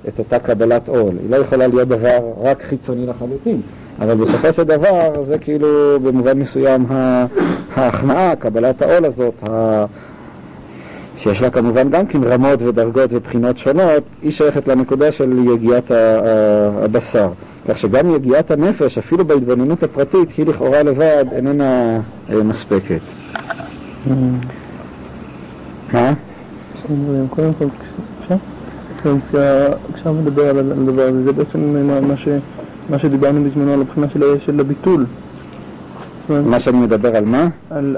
את 0.09 0.19
אותה 0.19 0.39
קבלת 0.39 0.89
עול. 0.89 1.15
היא 1.23 1.31
לא 1.31 1.37
יכולה 1.37 1.67
להיות 1.67 1.89
דבר 1.89 2.19
רק 2.43 2.63
חיצוני 2.63 3.07
לחלוטין, 3.07 3.61
אבל 4.01 4.15
בסופו 4.15 4.53
של 4.53 4.63
דבר 4.63 5.23
זה 5.23 5.39
כאילו 5.39 6.01
במובן 6.03 6.39
מסוים 6.39 6.87
ההכנעה, 7.75 8.37
קבלת 8.37 8.83
העול 8.83 9.05
הזאת, 9.05 9.49
שיש 11.17 11.43
לה 11.43 11.51
כמובן 11.51 11.91
גם 11.91 12.07
כן 12.07 12.25
רמות 12.25 12.63
ודרגות 12.63 13.11
ובחינות 13.13 13.59
שונות, 13.59 14.03
היא 14.23 14.33
שייכת 14.33 14.69
לנקודה 14.69 15.13
של 15.13 15.39
יגיעת 15.55 15.91
הבשר. 16.83 17.29
כך 17.69 17.79
שגם 17.79 18.15
יגיעת 18.15 18.51
הנפש, 18.51 18.99
אפילו 18.99 19.25
בהתבוננות 19.25 19.83
הפרטית, 19.83 20.29
היא 20.37 20.47
לכאורה 20.47 20.83
לבד 20.83 21.25
איננה 21.33 22.01
אה, 22.31 22.43
מספקת. 22.43 23.01
Mm. 24.07 24.11
מה? 25.93 26.13
קודם 27.31 27.53
כל, 27.59 27.65
כשאתה 29.95 30.13
מדבר 30.13 30.49
על 30.49 30.73
הדבר 30.73 31.03
הזה, 31.03 31.23
זה 31.23 31.33
בעצם 31.33 31.77
מה 32.89 32.99
שדיברנו 32.99 33.45
בזמנו 33.45 33.73
על 33.73 33.81
הבחינה 33.81 34.07
של 34.39 34.61
הביטול. 34.61 35.07
מה 36.29 36.61
שאני 36.61 36.79
מדבר 36.79 37.17
על 37.17 37.25
מה? 37.25 37.49
על 37.71 37.97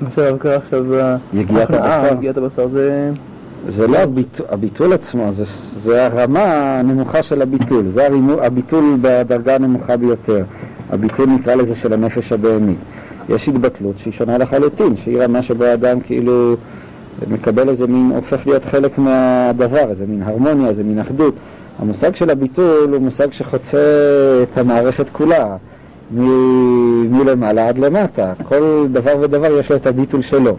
מה 0.00 0.10
שקרה 0.10 0.56
עכשיו, 0.56 0.84
יגיעת 1.32 1.70
הבשר. 1.70 2.14
יגיעת 2.18 2.36
הבשר 2.36 2.68
זה... 2.68 3.10
זה 3.68 3.86
לא 3.86 3.98
הביטול, 3.98 4.46
הביטול 4.50 4.92
עצמו, 4.92 5.32
זה, 5.36 5.44
זה 5.82 6.06
הרמה 6.06 6.78
הנמוכה 6.78 7.22
של 7.22 7.42
הביטול, 7.42 7.84
זה 7.94 8.06
הרימו, 8.06 8.42
הביטול 8.42 8.84
בדרגה 9.00 9.54
הנמוכה 9.54 9.96
ביותר, 9.96 10.44
הביטול 10.90 11.26
נקרא 11.26 11.54
לזה 11.54 11.74
של 11.74 11.92
הנפש 11.92 12.32
הבהמי. 12.32 12.74
יש 13.28 13.48
התבטלות 13.48 13.94
שהיא 13.98 14.12
שונה 14.12 14.38
לחלוטין, 14.38 14.96
שהיא 14.96 15.18
רמה 15.18 15.42
שבו 15.42 15.64
האדם 15.64 16.00
כאילו 16.00 16.56
מקבל 17.28 17.68
איזה 17.68 17.86
מין, 17.86 18.12
הופך 18.14 18.46
להיות 18.46 18.64
חלק 18.64 18.98
מהדבר, 18.98 19.90
איזה 19.90 20.04
מין 20.08 20.22
הרמוניה, 20.22 20.68
איזה 20.68 20.84
מין 20.84 20.98
אחדות. 20.98 21.34
המושג 21.78 22.14
של 22.14 22.30
הביטול 22.30 22.92
הוא 22.92 23.02
מושג 23.02 23.32
שחוצה 23.32 23.78
את 24.42 24.58
המערכת 24.58 25.10
כולה, 25.10 25.56
מלמעלה 27.10 27.68
עד 27.68 27.78
למטה. 27.78 28.32
כל 28.44 28.86
דבר 28.92 29.16
ודבר 29.20 29.58
יש 29.60 29.70
לו 29.70 29.76
את 29.76 29.86
הביטול 29.86 30.22
שלו. 30.22 30.56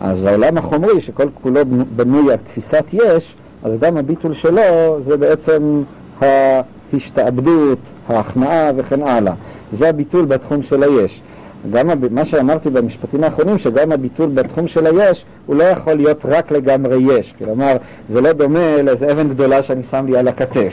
אז 0.00 0.24
העולם 0.24 0.58
החומרי, 0.58 1.00
שכל 1.00 1.28
כולו 1.42 1.60
בנוי 1.96 2.32
על 2.32 2.36
תפיסת 2.36 2.84
יש, 2.92 3.34
אז 3.62 3.72
גם 3.80 3.96
הביטול 3.96 4.34
שלו 4.34 4.62
זה 5.00 5.16
בעצם 5.16 5.82
ההשתעבדות, 6.20 7.78
ההכנעה 8.08 8.70
וכן 8.76 9.02
הלאה. 9.02 9.32
זה 9.72 9.88
הביטול 9.88 10.24
בתחום 10.24 10.62
של 10.62 10.82
היש. 10.82 11.20
גם 11.70 11.88
מה 12.10 12.24
שאמרתי 12.24 12.70
במשפטים 12.70 13.24
האחרונים, 13.24 13.58
שגם 13.58 13.92
הביטול 13.92 14.30
בתחום 14.30 14.68
של 14.68 14.86
היש, 14.86 15.24
הוא 15.46 15.56
לא 15.56 15.62
יכול 15.62 15.94
להיות 15.94 16.18
רק 16.24 16.52
לגמרי 16.52 16.96
יש. 16.96 17.34
כלומר, 17.38 17.76
זה 18.10 18.20
לא 18.20 18.32
דומה 18.32 18.82
לאיזה 18.82 19.12
אבן 19.12 19.28
גדולה 19.28 19.62
שאני 19.62 19.82
שם 19.90 20.06
לי 20.06 20.16
על 20.16 20.28
הכתף. 20.28 20.72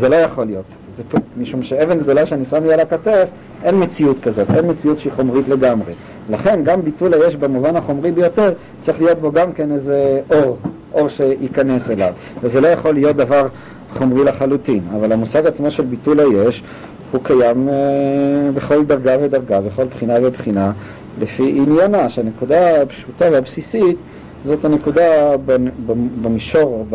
זה 0.00 0.08
לא 0.08 0.16
יכול 0.16 0.44
להיות. 0.44 0.64
זה 0.96 1.02
פה, 1.08 1.18
משום 1.36 1.62
שאבן 1.62 1.98
גדולה 1.98 2.26
שאני 2.26 2.44
שם 2.44 2.64
לי 2.64 2.72
על 2.72 2.80
הכתף, 2.80 3.28
אין 3.64 3.82
מציאות 3.82 4.16
כזאת, 4.22 4.50
אין 4.56 4.70
מציאות 4.70 4.98
שהיא 4.98 5.12
חומרית 5.16 5.48
לגמרי. 5.48 5.92
לכן 6.30 6.60
גם 6.64 6.82
ביטול 6.82 7.14
היש 7.14 7.36
במובן 7.36 7.76
החומרי 7.76 8.10
ביותר, 8.10 8.52
צריך 8.80 9.00
להיות 9.00 9.18
בו 9.18 9.32
גם 9.32 9.52
כן 9.52 9.72
איזה 9.72 10.20
אור, 10.30 10.58
אור 10.94 11.08
שייכנס 11.08 11.90
אליו. 11.90 12.12
וזה 12.42 12.60
לא 12.60 12.68
יכול 12.68 12.94
להיות 12.94 13.16
דבר 13.16 13.48
חומרי 13.98 14.24
לחלוטין, 14.24 14.82
אבל 14.96 15.12
המושג 15.12 15.46
עצמו 15.46 15.70
של 15.70 15.82
ביטול 15.82 16.20
היש 16.20 16.62
הוא 17.12 17.20
קיים 17.24 17.68
אה, 17.68 17.74
בכל 18.54 18.84
דרגה 18.84 19.16
ודרגה, 19.22 19.60
בכל 19.60 19.84
בחינה 19.84 20.14
ובחינה, 20.22 20.72
לפי 21.20 21.54
עניינה, 21.56 22.08
שהנקודה 22.08 22.82
הפשוטה 22.82 23.24
והבסיסית 23.32 23.96
זאת 24.44 24.64
הנקודה 24.64 25.36
במישור, 26.22 26.86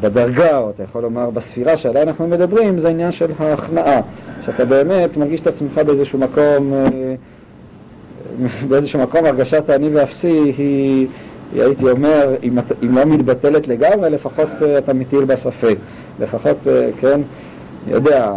בדרגה, 0.00 0.58
או 0.58 0.70
אתה 0.70 0.82
יכול 0.82 1.02
לומר 1.02 1.30
בספירה 1.30 1.76
שעליה 1.76 2.02
אנחנו 2.02 2.28
מדברים, 2.28 2.80
זה 2.80 2.88
עניין 2.88 3.12
של 3.12 3.30
ההכנעה, 3.38 4.00
שאתה 4.46 4.64
באמת 4.64 5.16
מרגיש 5.16 5.40
את 5.40 5.46
עצמך 5.46 5.78
באיזשהו 5.78 6.18
מקום, 6.18 6.72
אה, 6.72 7.14
באיזשהו 8.68 9.00
מקום 9.00 9.24
הרגשת 9.24 9.70
האני 9.70 9.88
ואפסי 9.88 10.52
היא, 10.56 11.06
היא 11.52 11.62
הייתי 11.62 11.90
אומר, 11.90 12.34
אם, 12.42 12.58
אם 12.82 12.94
לא 12.94 13.04
מתבטלת 13.04 13.68
לגמרי, 13.68 14.10
לפחות 14.10 14.48
אה, 14.62 14.78
אתה 14.78 14.94
מטיל 14.94 15.24
בה 15.24 15.36
ספק. 15.36 15.76
לפחות, 16.20 16.56
אה, 16.66 16.88
כן, 17.00 17.20
אני 17.86 17.94
יודע, 17.94 18.32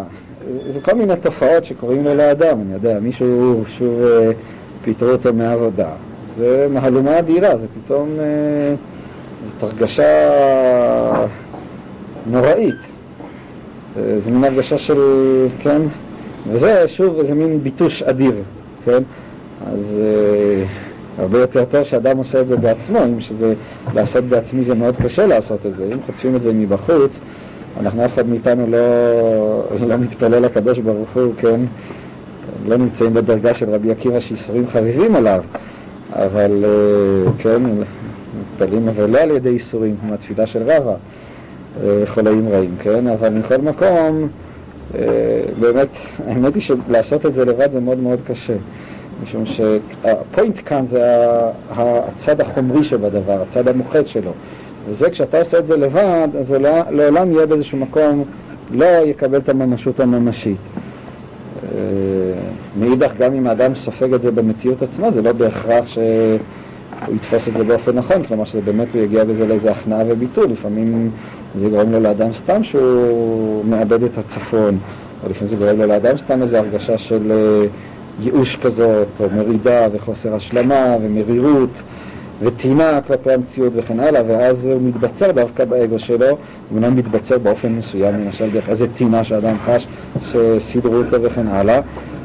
זה 0.70 0.82
כל 0.82 0.94
מיני 0.94 1.16
תופעות 1.16 1.66
שקורים 1.66 2.04
לו 2.04 2.16
לאדם, 2.16 2.62
אני 2.62 2.74
יודע, 2.74 3.00
מישהו 3.00 3.64
שוב 3.68 4.02
פיטרו 4.84 5.10
אותו 5.10 5.34
מהעבודה. 5.34 5.90
זה 6.38 6.68
מהלומה 6.70 7.20
אדירה, 7.20 7.58
זה 7.58 7.66
פתאום, 7.84 8.10
זאת 9.46 9.64
הרגשה 9.64 10.06
נוראית. 12.32 12.76
זו 13.96 14.30
מין 14.30 14.44
הרגשה 14.44 14.78
של, 14.78 15.00
כן, 15.60 15.82
וזה 16.52 16.88
שוב 16.88 17.20
איזה 17.20 17.34
מין 17.34 17.64
ביטוש 17.64 18.04
אדיר, 18.04 18.34
כן? 18.86 19.04
אז 19.68 19.98
אה, 20.00 20.64
הרבה 21.18 21.40
יותר 21.40 21.66
טוב 21.66 21.84
שאדם 21.84 22.18
עושה 22.18 22.42
את 22.42 22.48
זה 22.48 22.58
בעצמו, 22.58 23.04
אם 23.04 23.22
שזה, 23.22 23.54
לעשות 23.94 24.24
בעצמי 24.24 24.66
זה 24.66 24.76
מאוד 24.76 24.96
קשה 25.04 25.28
לעשות 25.28 25.66
את 25.66 25.72
זה, 25.78 25.90
אם 25.94 25.98
חוטפים 26.06 26.36
את 26.36 26.42
זה 26.42 26.54
מבחוץ, 26.54 27.20
אנחנו 27.80 28.06
אף 28.06 28.14
אחד 28.14 28.30
מאיתנו 28.30 28.68
לא, 28.68 29.88
לא 29.88 29.98
מתפלל 29.98 30.40
לקדוש 30.40 30.80
ברוך 30.80 31.10
הוא, 31.14 31.34
כן? 31.38 31.62
לא 32.68 32.78
נמצאים 32.78 33.14
בדרגה 33.14 33.54
של 33.54 33.70
רבי 33.70 33.92
עקיבא 33.92 34.20
שאיסורים 34.20 34.66
חביבים 34.74 35.16
עליו, 35.16 35.44
אבל 36.14 36.66
אה, 36.66 37.32
כן, 37.38 37.62
מתפללים 38.40 38.90
אבל 38.90 39.10
לא 39.10 39.18
על 39.18 39.32
ידי 39.32 39.50
איסורים, 39.50 39.96
כמו 40.02 40.14
התפילה 40.14 40.48
של 40.48 40.64
רבא. 40.64 40.96
חולאים 42.06 42.50
רעים, 42.50 42.76
כן? 42.84 43.08
אבל 43.08 43.30
מכל 43.30 43.58
מקום, 43.58 44.30
אה, 44.96 45.02
באמת, 45.60 45.90
האמת 46.28 46.56
היא 46.56 46.64
שלעשות 46.64 47.26
את 47.26 47.34
זה 47.34 47.46
לבד 47.46 47.72
זה 47.72 47.80
מאוד 47.80 48.00
מאוד 48.00 48.20
קשה. 48.28 48.56
משום 49.24 49.46
שהפוינט 49.46 50.60
כאן 50.66 50.86
זה 50.90 51.04
הצד 51.72 52.42
החומרי 52.42 52.84
שבדבר, 52.84 53.42
הצד 53.42 53.68
המוחץ 53.68 54.06
שלו. 54.06 54.32
וזה 54.90 55.10
כשאתה 55.10 55.40
עושה 55.40 55.60
את 55.60 55.68
זה 55.68 55.78
לבד, 55.78 56.28
אז 56.40 56.48
זה 56.48 56.60
לא, 56.60 56.70
לעולם 56.90 57.32
יהיה 57.32 57.46
באיזשהו 57.46 57.78
מקום, 57.78 58.24
לא 58.72 58.86
יקבל 58.86 59.38
את 59.38 59.50
הממשות 59.50 60.00
הממשית. 60.00 60.58
אה, 61.64 61.70
מאידך, 62.80 63.12
גם 63.20 63.34
אם 63.34 63.48
האדם 63.48 63.76
סופג 63.76 64.14
את 64.14 64.22
זה 64.22 64.32
במציאות 64.32 64.82
עצמה, 64.82 65.12
זה 65.12 65.22
לא 65.22 65.32
בהכרח 65.32 65.88
שהוא 65.88 67.16
יתפוס 67.16 67.48
את 67.48 67.54
זה 67.58 67.64
באופן 67.64 67.96
נכון, 67.96 68.24
כלומר 68.24 68.46
שזה 68.46 68.62
באמת 68.62 68.88
הוא 68.94 69.02
יגיע 69.02 69.24
בזה 69.24 69.48
לאיזה 69.48 69.72
הכנעה 69.72 70.04
וביטול. 70.08 70.52
לפעמים 70.52 71.12
זה 71.56 71.66
יגרום 71.66 71.92
לו 71.92 72.00
לאדם 72.00 72.34
סתם 72.34 72.64
שהוא 72.64 73.66
מאבד 73.66 74.04
את 74.04 74.18
הצפון, 74.18 74.78
או 75.24 75.30
לפעמים 75.30 75.48
זה 75.48 75.56
גורם 75.56 75.78
לו 75.78 75.88
לאדם 75.88 76.18
סתם 76.18 76.42
איזו 76.42 76.58
הרגשה 76.58 76.98
של 76.98 77.32
אה, 77.32 77.66
ייאוש 78.20 78.56
כזאת, 78.56 79.08
או 79.20 79.26
מרידה 79.36 79.88
וחוסר 79.94 80.36
השלמה 80.36 80.96
ומרירות 81.02 81.70
וטינה 82.42 83.02
כלפי 83.08 83.32
המציאות 83.32 83.74
וכן 83.76 84.00
הלאה, 84.00 84.22
ואז 84.28 84.66
הוא 84.66 84.82
מתבצר 84.82 85.32
דווקא 85.32 85.66
באגו 85.66 86.00
שלו, 86.00 86.28
הוא 86.28 86.38
אומנם 86.72 86.96
מתבצר 86.96 87.38
באופן 87.38 87.72
מסוים, 87.72 88.26
למשל 88.26 88.50
דרך 88.50 88.70
איזה 88.70 88.88
טינה 88.88 89.24
שאדם 89.24 89.56
חש 89.66 89.88
שסידרו 90.32 90.96
אותו 90.96 91.24
וכן 91.24 91.48
הלאה, 91.48 91.80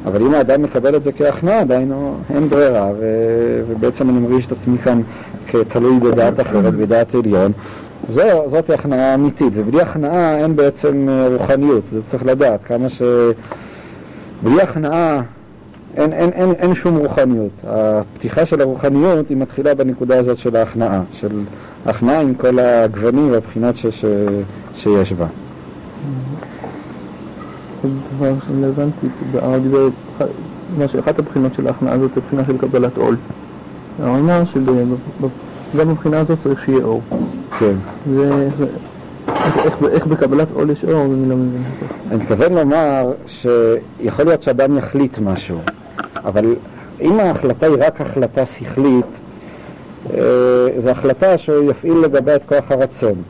אבל 0.07 0.23
אם 0.23 0.35
האדם 0.35 0.63
מקבל 0.63 0.97
את 0.97 1.05
זה 1.05 1.13
כהכנעה, 1.13 1.65
דהיינו 1.65 2.17
אין 2.35 2.49
ברירה, 2.49 2.91
ו... 3.01 3.05
ובעצם 3.69 4.11
אני 4.11 4.19
מרגיש 4.19 4.47
את 4.47 4.53
עצמי 4.53 4.79
כאן 4.79 5.01
כתלוי 5.47 6.01
בדעת 6.01 6.41
אחרת, 6.41 6.75
בדעת 6.75 7.15
עליון, 7.15 7.53
זו, 8.09 8.51
זאת 8.51 8.71
הכנעה 8.71 9.15
אמיתית, 9.15 9.53
ובלי 9.55 9.83
הכנעה 9.83 10.37
אין 10.37 10.57
בעצם 10.57 11.09
אה, 11.09 11.29
רוחניות, 11.29 11.83
זה 11.93 12.01
צריך 12.11 12.27
לדעת, 12.27 12.61
כמה 12.65 12.89
ש... 12.89 13.03
בלי 14.43 14.63
הכנעה 14.63 15.21
אין, 15.97 16.13
אין, 16.13 16.31
אין, 16.31 16.51
אין 16.51 16.75
שום 16.75 16.97
רוחניות. 16.97 17.51
הפתיחה 17.65 18.47
של 18.47 18.61
הרוחניות 18.61 19.29
היא 19.29 19.37
מתחילה 19.37 19.75
בנקודה 19.75 20.19
הזאת 20.19 20.39
של 20.39 20.57
ההכנעה, 20.57 21.03
של 21.13 21.41
הכנעה 21.87 22.21
עם 22.21 22.35
כל 22.35 22.59
הגוונים 22.59 23.31
והבחינות 23.31 23.77
ש, 23.77 23.87
ש, 23.87 24.05
שיש 24.75 25.13
בה. 25.13 25.27
דבר 29.33 29.59
דיבר, 29.59 29.89
מה 30.79 30.89
שאחת 30.89 31.19
הבחינות 31.19 31.55
של 31.55 31.67
ההכנעה 31.67 31.95
הזאת 31.95 32.15
היא 32.15 32.23
בחינה 32.27 32.43
של 32.47 32.59
קבלת 32.59 32.97
עול. 32.97 33.17
הוא 33.99 34.07
אמר 34.07 34.43
שגם 35.75 35.89
בבחינה 35.89 36.21
הזאת 36.21 36.39
צריך 36.41 36.65
שיהיה 36.65 36.85
אור. 36.85 37.03
כן. 37.59 37.75
זה, 38.11 38.49
זה, 38.59 38.67
איך, 39.65 39.77
איך 39.91 40.07
בקבלת 40.07 40.51
עול 40.51 40.71
יש 40.71 40.85
אור, 40.85 41.05
אני 41.05 41.29
לא 41.29 41.37
מבין. 41.37 41.63
אני 42.11 42.17
מתכוון 42.17 42.53
לומר 42.53 43.13
שיכול 43.27 44.25
להיות 44.25 44.43
שאדם 44.43 44.79
יחליט 44.79 45.19
משהו, 45.19 45.59
אבל 46.25 46.55
אם 47.01 47.21
ההחלטה 47.21 47.67
היא 47.67 47.77
רק 47.81 48.01
החלטה 48.01 48.47
שכלית, 48.47 49.07
אה, 50.15 50.21
זו 50.83 50.91
החלטה 50.91 51.39
שהוא 51.39 51.71
יפעיל 51.71 51.95
לגבי 52.05 52.35
את 52.35 52.43
כוח 52.47 52.71
הרצון. 52.71 53.23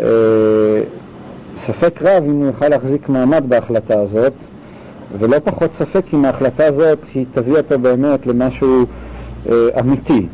אה, 0.00 0.04
ספק 1.56 2.02
רב 2.02 2.24
אם 2.24 2.36
הוא 2.36 2.46
יוכל 2.46 2.68
להחזיק 2.68 3.08
מעמד 3.08 3.44
בהחלטה 3.48 4.00
הזאת, 4.00 4.32
ולא 5.18 5.36
פחות 5.44 5.74
ספק 5.74 6.02
אם 6.14 6.24
ההחלטה 6.24 6.66
הזאת 6.66 6.98
היא 7.14 7.26
תביא 7.34 7.56
אותו 7.56 7.78
באמת 7.78 8.26
למשהו 8.26 8.84
אה, 9.48 9.68
אמיתי. 9.80 10.26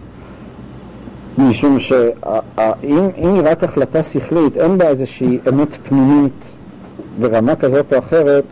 משום 1.39 1.80
שאם 1.80 3.09
היא 3.16 3.43
רק 3.45 3.64
החלטה 3.64 4.03
שכלית, 4.03 4.57
אין 4.57 4.78
בה 4.78 4.89
איזושהי 4.89 5.39
אמת 5.49 5.76
פנימית 5.89 6.33
ברמה 7.20 7.57
כזאת 7.57 7.93
או 7.93 7.99
אחרת, 7.99 8.45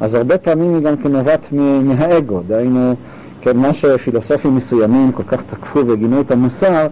אז 0.00 0.14
הרבה 0.14 0.38
פעמים 0.38 0.74
היא 0.74 0.82
גם 0.82 0.96
כן 0.96 1.12
נובעת 1.12 1.52
מהאגו, 1.82 2.40
דהיינו, 2.46 2.94
כן, 3.40 3.56
מה 3.56 3.74
שפילוסופים 3.74 4.56
מסוימים 4.56 5.12
כל 5.12 5.22
כך 5.22 5.40
תקפו 5.50 5.80
וגינו 5.88 6.20
את 6.20 6.30
המוסר, 6.30 6.86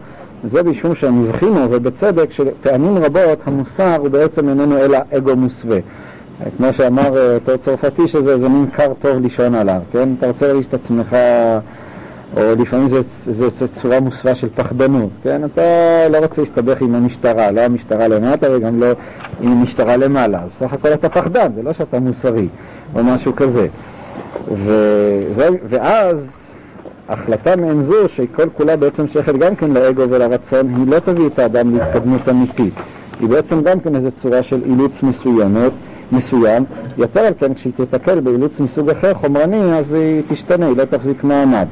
זה 0.44 0.62
משום 0.62 0.94
שהם 0.94 1.24
הבחינו, 1.24 1.61
ובצדק, 1.70 2.32
שפעמים 2.32 2.97
רבות 2.97 3.38
המוסר 3.44 3.97
הוא 3.97 4.09
בעצם 4.09 4.49
איננו 4.49 4.78
אלא 4.78 4.99
אגו 5.16 5.36
מוסווה. 5.36 5.78
כמו 6.57 6.66
שאמר 6.72 7.16
אה, 7.16 7.34
אותו 7.34 7.59
צרפתי 7.59 8.09
שזה 8.09 8.49
מין 8.49 8.66
קר 8.72 8.92
טוב 8.99 9.18
לישון 9.22 9.55
עליו, 9.55 9.80
כן? 9.92 10.09
אתה 10.18 10.26
רוצה 10.26 10.47
להרגיש 10.47 10.66
את 10.66 10.74
עצמך, 10.74 11.16
או 12.36 12.42
לפעמים 12.58 12.88
זו 13.30 13.50
צורה 13.72 14.00
מוסווה 14.00 14.34
של 14.34 14.48
פחדנות, 14.54 15.10
כן? 15.22 15.44
אתה 15.44 15.62
לא 16.10 16.18
רוצה 16.18 16.40
להסתבך 16.40 16.80
עם 16.80 16.94
המשטרה, 16.94 17.50
לא 17.50 17.60
המשטרה 17.60 18.08
למטה 18.08 18.46
וגם 18.52 18.80
לא 18.80 18.86
עם 19.40 19.52
המשטרה 19.52 19.96
למעלה. 19.96 20.40
בסך 20.52 20.72
הכל 20.72 20.88
אתה 20.92 21.08
פחדן, 21.08 21.52
זה 21.54 21.62
לא 21.62 21.72
שאתה 21.72 22.00
מוסרי, 22.00 22.48
או 22.94 23.04
משהו 23.04 23.36
כזה. 23.36 23.66
וזה, 24.52 25.48
ואז 25.68 26.30
החלטה 27.08 27.56
מעין 27.56 27.82
זו, 27.82 28.08
שהיא 28.08 28.28
כל 28.32 28.48
כולה 28.56 28.76
בעצם 28.76 29.08
שייכת 29.08 29.34
גם 29.34 29.56
כן 29.56 29.70
לאגו 29.70 30.02
ולרצון, 30.10 30.74
היא 30.76 30.86
לא 30.86 30.98
תביא 30.98 31.26
את 31.26 31.38
האדם 31.38 31.74
להתקדמות 31.74 32.28
אמיתית. 32.28 32.74
היא 33.20 33.28
בעצם 33.28 33.62
גם 33.62 33.80
כן 33.80 33.96
איזו 33.96 34.08
צורה 34.22 34.42
של 34.42 34.62
אילוץ 34.66 35.02
מסוימת, 35.02 35.72
מסוים. 36.12 36.64
יותר 36.98 37.20
על 37.20 37.32
כן, 37.38 37.54
כשהיא 37.54 37.72
תתקל 37.76 38.20
באילוץ 38.20 38.60
מסוג 38.60 38.90
אחר, 38.90 39.14
חומרני, 39.14 39.78
אז 39.78 39.92
היא 39.92 40.22
תשתנה, 40.28 40.66
היא 40.66 40.76
לא 40.76 40.84
תחזיק 40.84 41.24
מעמד. 41.24 41.66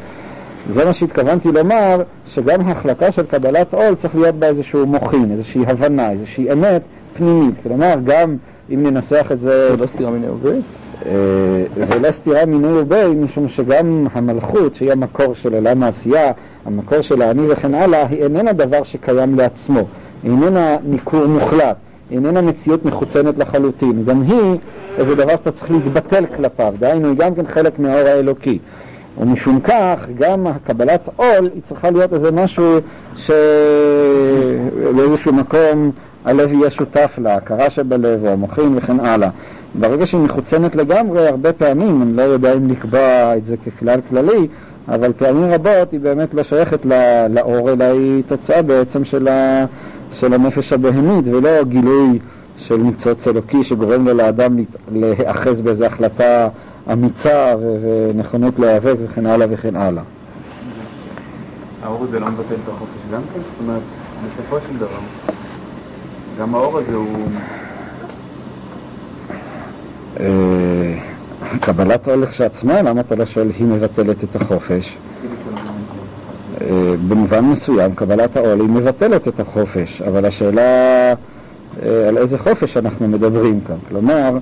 זה 0.72 0.84
מה 0.84 0.94
שהתכוונתי 0.94 1.52
לומר, 1.52 2.02
שגם 2.26 2.60
החלטה 2.60 3.12
של 3.12 3.22
קבלת 3.22 3.74
עול 3.74 3.94
צריך 3.94 4.14
להיות 4.14 4.34
בה 4.34 4.46
איזשהו 4.46 4.86
מוחין, 4.86 5.30
איזושהי 5.32 5.64
הבנה, 5.66 6.10
איזושהי 6.10 6.52
אמת 6.52 6.82
פנימית. 7.16 7.54
כלומר, 7.62 7.94
גם 8.04 8.36
אם 8.70 8.82
ננסח 8.82 9.26
את 9.32 9.40
זה... 9.40 9.70
זה 9.70 9.76
לא 9.76 9.86
סתירה 9.86 10.10
מיני 10.10 10.28
ובי? 10.28 10.60
אה, 11.06 11.84
זה 11.84 11.98
לא 11.98 12.12
סתירה 12.12 12.46
מיני 12.46 12.68
ובי, 12.68 13.14
משום 13.16 13.48
שגם 13.48 14.06
המלכות, 14.12 14.74
שהיא 14.74 14.92
המקור 14.92 15.34
של 15.34 15.54
עולם 15.54 15.82
העשייה, 15.82 16.32
המקור 16.64 17.00
של 17.00 17.22
האני 17.22 17.42
וכן 17.48 17.74
הלאה, 17.74 18.06
היא 18.06 18.22
איננה 18.22 18.52
דבר 18.52 18.82
שקיים 18.82 19.34
לעצמו, 19.34 19.80
היא 20.22 20.32
איננה 20.32 20.76
ניכור 20.84 21.26
מוחלט, 21.26 21.76
היא 22.10 22.18
איננה 22.18 22.42
מציאות 22.42 22.84
מחוצנת 22.84 23.38
לחלוטין, 23.38 24.04
גם 24.04 24.22
היא 24.22 24.58
איזה 24.98 25.14
דבר 25.14 25.36
שאתה 25.36 25.50
צריך 25.50 25.70
להתבטל 25.70 26.24
כלפיו, 26.36 26.74
דהיינו 26.78 27.08
היא 27.08 27.16
גם 27.16 27.34
כן 27.34 27.46
חלק 27.46 27.78
מהאור 27.78 28.08
האלוקי. 28.08 28.58
ומשום 29.18 29.60
כך, 29.60 29.96
גם 30.18 30.46
הקבלת 30.46 31.08
עול 31.16 31.50
היא 31.54 31.62
צריכה 31.62 31.90
להיות 31.90 32.12
איזה 32.12 32.32
משהו 32.32 32.78
שבאיזשהו 34.76 35.32
מקום 35.32 35.90
הלב 36.24 36.52
יהיה 36.52 36.70
שותף 36.70 37.18
לה, 37.18 37.34
הכרה 37.34 37.70
שבלב, 37.70 38.24
או 38.24 38.28
המוחים 38.28 38.76
וכן 38.76 39.00
הלאה. 39.00 39.28
ברגע 39.74 40.06
שהיא 40.06 40.20
מחוצנת 40.20 40.76
לגמרי, 40.76 41.28
הרבה 41.28 41.52
פעמים, 41.52 42.02
אני 42.02 42.16
לא 42.16 42.22
יודע 42.22 42.54
אם 42.54 42.68
לקבוע 42.70 43.36
את 43.36 43.46
זה 43.46 43.56
ככלל 43.56 44.00
כללי, 44.10 44.48
אבל 44.88 45.12
פעמים 45.12 45.44
רבות 45.44 45.92
היא 45.92 46.00
באמת 46.00 46.34
לא 46.34 46.42
שייכת 46.42 46.80
לאור, 47.30 47.70
אלא 47.70 47.84
היא 47.84 48.22
תוצאה 48.28 48.62
בעצם 48.62 49.04
של, 49.04 49.28
ה, 49.28 49.64
של 50.12 50.34
הנפש 50.34 50.72
הבהמית, 50.72 51.24
ולא 51.24 51.64
גילוי 51.64 52.18
של 52.56 52.76
ניצוץ 52.76 53.28
אלוקי 53.28 53.64
שגורם 53.64 54.08
לו 54.08 54.14
לאדם 54.14 54.56
להיאחז 54.92 55.60
באיזו 55.60 55.84
החלטה 55.84 56.48
אמיצה 56.92 57.54
ונכונות 57.60 58.58
להיאבק 58.58 58.94
וכן 59.04 59.26
הלאה 59.26 59.46
וכן 59.50 59.76
הלאה. 59.76 60.02
האור 61.82 62.04
הזה 62.04 62.20
לא 62.20 62.26
מבטל 62.26 62.54
את 62.54 62.68
החופש 62.68 63.12
גם 63.12 63.20
כן? 63.34 63.40
זאת 63.40 63.60
אומרת, 63.60 63.82
בסופו 64.26 64.56
של 64.68 64.76
דבר, 64.76 65.00
גם 66.38 66.54
האור 66.54 66.78
הזה 66.78 66.94
הוא... 66.94 67.28
אה, 70.20 70.98
קבלת 71.60 72.08
עול 72.08 72.26
כשעצמה, 72.26 72.82
למה 72.82 73.00
אתה 73.00 73.16
לא 73.16 73.26
שואל, 73.26 73.50
היא 73.58 73.66
מבטלת 73.66 74.24
את 74.24 74.36
החופש? 74.36 74.96
אה, 76.60 76.94
במובן 77.08 77.44
מסוים 77.44 77.94
קבלת 77.94 78.36
העול 78.36 78.60
היא 78.60 78.68
מבטלת 78.68 79.28
את 79.28 79.40
החופש, 79.40 80.02
אבל 80.02 80.24
השאלה 80.24 80.62
אה, 81.82 82.08
על 82.08 82.18
איזה 82.18 82.38
חופש 82.38 82.76
אנחנו 82.76 83.08
מדברים 83.08 83.60
כאן. 83.60 83.76
כלומר, 83.88 84.38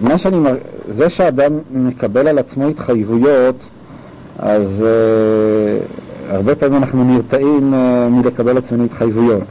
מה 0.00 0.18
שאני 0.18 0.38
מר... 0.38 0.54
זה 0.88 1.10
שאדם 1.10 1.52
מקבל 1.70 2.28
על 2.28 2.38
עצמו 2.38 2.68
התחייבויות, 2.68 3.56
אז 4.38 4.84
uh, 4.84 6.34
הרבה 6.34 6.54
פעמים 6.54 6.76
אנחנו 6.82 7.04
נרתעים 7.04 7.74
uh, 7.74 8.10
מלקבל 8.10 8.56
עצמנו 8.56 8.84
התחייבויות. 8.84 9.42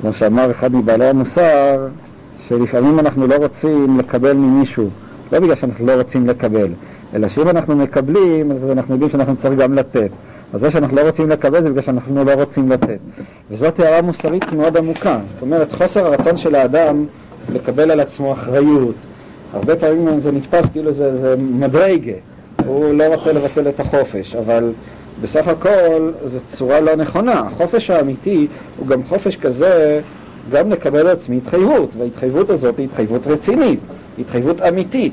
כמו 0.00 0.12
שאמר 0.12 0.50
אחד 0.50 0.74
מבעלי 0.74 1.04
המוסר, 1.04 1.86
שלפעמים 2.48 2.98
אנחנו 2.98 3.26
לא 3.26 3.34
רוצים 3.34 3.98
לקבל 3.98 4.32
ממישהו, 4.32 4.88
לא 5.32 5.40
בגלל 5.40 5.56
שאנחנו 5.56 5.86
לא 5.86 5.92
רוצים 5.92 6.26
לקבל, 6.26 6.68
אלא 7.14 7.28
שאם 7.28 7.48
אנחנו 7.48 7.76
מקבלים, 7.76 8.52
אז 8.52 8.70
אנחנו 8.70 8.94
יודעים 8.94 9.10
שאנחנו 9.10 9.36
צריכים 9.36 9.58
גם 9.58 9.74
לתת. 9.74 10.10
אז 10.52 10.60
זה 10.60 10.70
שאנחנו 10.70 10.96
לא 10.96 11.02
רוצים 11.02 11.28
לקבל 11.28 11.62
זה 11.62 11.70
בגלל 11.70 11.82
שאנחנו 11.82 12.24
לא 12.24 12.32
רוצים 12.32 12.70
לתת. 12.70 12.98
וזאת 13.50 13.80
הערה 13.80 14.02
מוסרית 14.02 14.52
מאוד 14.52 14.76
עמוקה. 14.76 15.18
זאת 15.28 15.42
אומרת, 15.42 15.72
חוסר 15.72 16.06
הרצון 16.06 16.36
של 16.36 16.54
האדם 16.54 17.04
לקבל 17.52 17.90
על 17.90 18.00
עצמו 18.00 18.32
אחריות. 18.32 18.94
הרבה 19.52 19.76
פעמים 19.76 20.20
זה 20.20 20.32
נתפס 20.32 20.66
כאילו 20.72 20.92
זה, 20.92 21.18
זה 21.18 21.34
מדרגה, 21.38 22.12
הוא 22.66 22.94
לא 22.94 23.04
רוצה 23.14 23.32
לבטל 23.32 23.68
את 23.68 23.80
החופש, 23.80 24.34
אבל 24.34 24.72
בסך 25.20 25.48
הכל 25.48 26.12
זו 26.24 26.40
צורה 26.48 26.80
לא 26.80 26.96
נכונה. 26.96 27.32
החופש 27.32 27.90
האמיתי 27.90 28.46
הוא 28.78 28.86
גם 28.86 29.04
חופש 29.04 29.36
כזה, 29.36 30.00
גם 30.50 30.70
לקבל 30.70 30.98
על 30.98 31.06
עצמי 31.06 31.36
התחייבות, 31.36 31.96
וההתחייבות 31.98 32.50
הזאת 32.50 32.78
היא 32.78 32.84
התחייבות 32.84 33.26
רצינית, 33.26 33.80
התחייבות 34.18 34.60
אמיתית. 34.60 35.12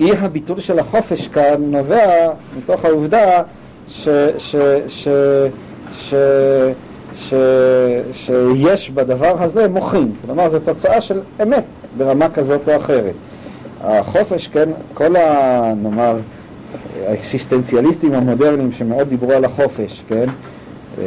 אי 0.00 0.12
הביטול 0.16 0.60
של 0.60 0.78
החופש 0.78 1.28
כאן 1.28 1.54
נובע 1.58 2.30
מתוך 2.58 2.84
העובדה 2.84 3.42
ש, 3.88 4.08
ש, 4.38 4.56
ש, 4.88 5.08
ש, 5.92 6.14
ש, 7.16 7.34
שיש 8.12 8.90
בדבר 8.90 9.42
הזה 9.42 9.68
מוחין, 9.68 10.12
כלומר 10.26 10.48
זו 10.48 10.58
תוצאה 10.58 11.00
של 11.00 11.20
אמת 11.42 11.64
ברמה 11.96 12.28
כזאת 12.28 12.68
או 12.68 12.76
אחרת. 12.76 13.14
החופש, 13.86 14.46
כן, 14.46 14.68
כל 14.94 15.16
ה... 15.16 15.74
נאמר, 15.82 16.16
האקסיסטנציאליסטים 17.06 18.12
המודרניים 18.12 18.72
שמאוד 18.72 19.08
דיברו 19.08 19.32
על 19.32 19.44
החופש, 19.44 20.02
כן, 20.08 20.26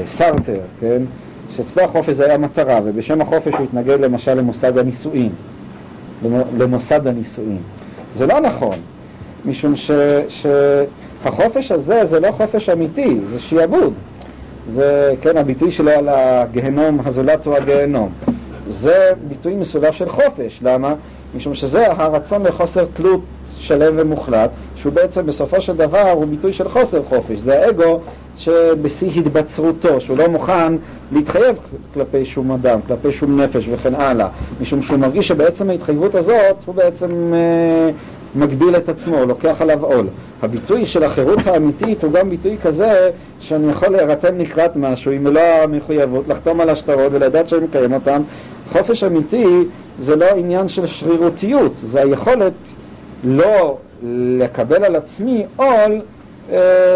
סארטר, 0.06 0.60
כן, 0.80 1.02
שאצלו 1.56 1.84
החופש 1.84 2.20
היה 2.20 2.38
מטרה, 2.38 2.80
ובשם 2.84 3.22
החופש 3.22 3.54
הוא 3.54 3.64
התנגד 3.64 4.00
למשל 4.00 4.34
למוסד 4.34 4.78
הנישואין, 4.78 5.30
למוסד 6.58 7.08
הנישואין. 7.08 7.62
זה 8.16 8.28
לא 8.28 8.40
נכון, 8.40 8.76
משום 9.46 9.76
ש, 9.76 9.92
שהחופש 10.28 11.72
הזה 11.72 12.06
זה 12.06 12.20
לא 12.20 12.32
חופש 12.32 12.70
אמיתי, 12.70 13.20
זה 13.32 13.40
שיעבוד. 13.40 13.94
זה, 14.74 15.14
כן, 15.22 15.38
הביטוי 15.38 15.72
שלו 15.72 15.92
על 15.92 16.10
הגהנום 16.10 17.00
הזולת 17.06 17.46
הוא 17.46 17.56
הגהנום. 17.56 18.10
זה 18.68 19.12
ביטוי 19.28 19.56
מסודר 19.56 19.92
של 19.92 20.10
חופש, 20.10 20.60
למה? 20.62 20.94
משום 21.36 21.54
שזה 21.54 21.92
הרצון 21.92 22.44
לחוסר 22.44 22.86
תלות 22.94 23.22
שלם 23.58 23.94
ומוחלט, 23.98 24.50
שהוא 24.76 24.94
בעצם 24.94 25.26
בסופו 25.26 25.62
של 25.62 25.76
דבר 25.76 26.10
הוא 26.12 26.26
ביטוי 26.26 26.54
של 26.54 26.70
חוסר 26.70 27.04
חופש, 27.04 27.40
זה 27.40 27.66
האגו 27.66 28.00
שבשיא 28.38 29.10
התבצרותו, 29.16 30.02
שהוא 30.02 30.18
לא 30.18 30.28
מוכן 30.28 30.74
להתחייב 31.12 31.56
כלפי 31.94 32.26
שום 32.26 32.52
אדם, 32.52 32.80
כלפי 32.88 33.12
שום 33.12 33.42
נפש 33.42 33.66
וכן 33.72 33.96
הלאה, 33.96 34.28
משום 34.62 34.82
שהוא 34.82 35.00
מרגיש 35.00 35.28
שבעצם 35.28 35.70
ההתחייבות 35.70 36.16
הזאת 36.16 36.56
הוא 36.66 36.76
בעצם 36.76 37.34
אה, 37.34 37.90
מגביל 38.36 38.76
את 38.76 38.90
עצמו, 38.90 39.26
לוקח 39.26 39.62
עליו 39.62 39.86
עול. 39.86 40.08
הביטוי 40.42 40.88
של 40.88 41.04
החירות 41.04 41.48
האמיתית 41.48 42.04
הוא 42.04 42.12
גם 42.12 42.30
ביטוי 42.30 42.58
כזה 42.64 43.10
שאני 43.40 43.70
יכול 43.72 43.90
להירתם 43.90 44.38
לקראת 44.38 44.76
משהו 44.76 45.12
עם 45.12 45.24
מלוא 45.24 45.42
המחויבות, 45.42 46.28
לחתום 46.28 46.62
על 46.62 46.70
השטרות 46.70 47.12
ולדעת 47.12 47.50
שאני 47.50 47.66
מקיים 47.66 47.94
אותם. 47.94 48.22
חופש 48.72 49.04
אמיתי 49.04 49.46
זה 50.00 50.16
לא 50.16 50.26
עניין 50.26 50.68
של 50.68 50.88
שרירותיות, 50.88 51.72
זה 51.84 52.02
היכולת 52.02 52.54
לא 53.24 53.78
לקבל 54.40 54.84
על 54.84 54.96
עצמי 54.96 55.46
עול 55.56 56.02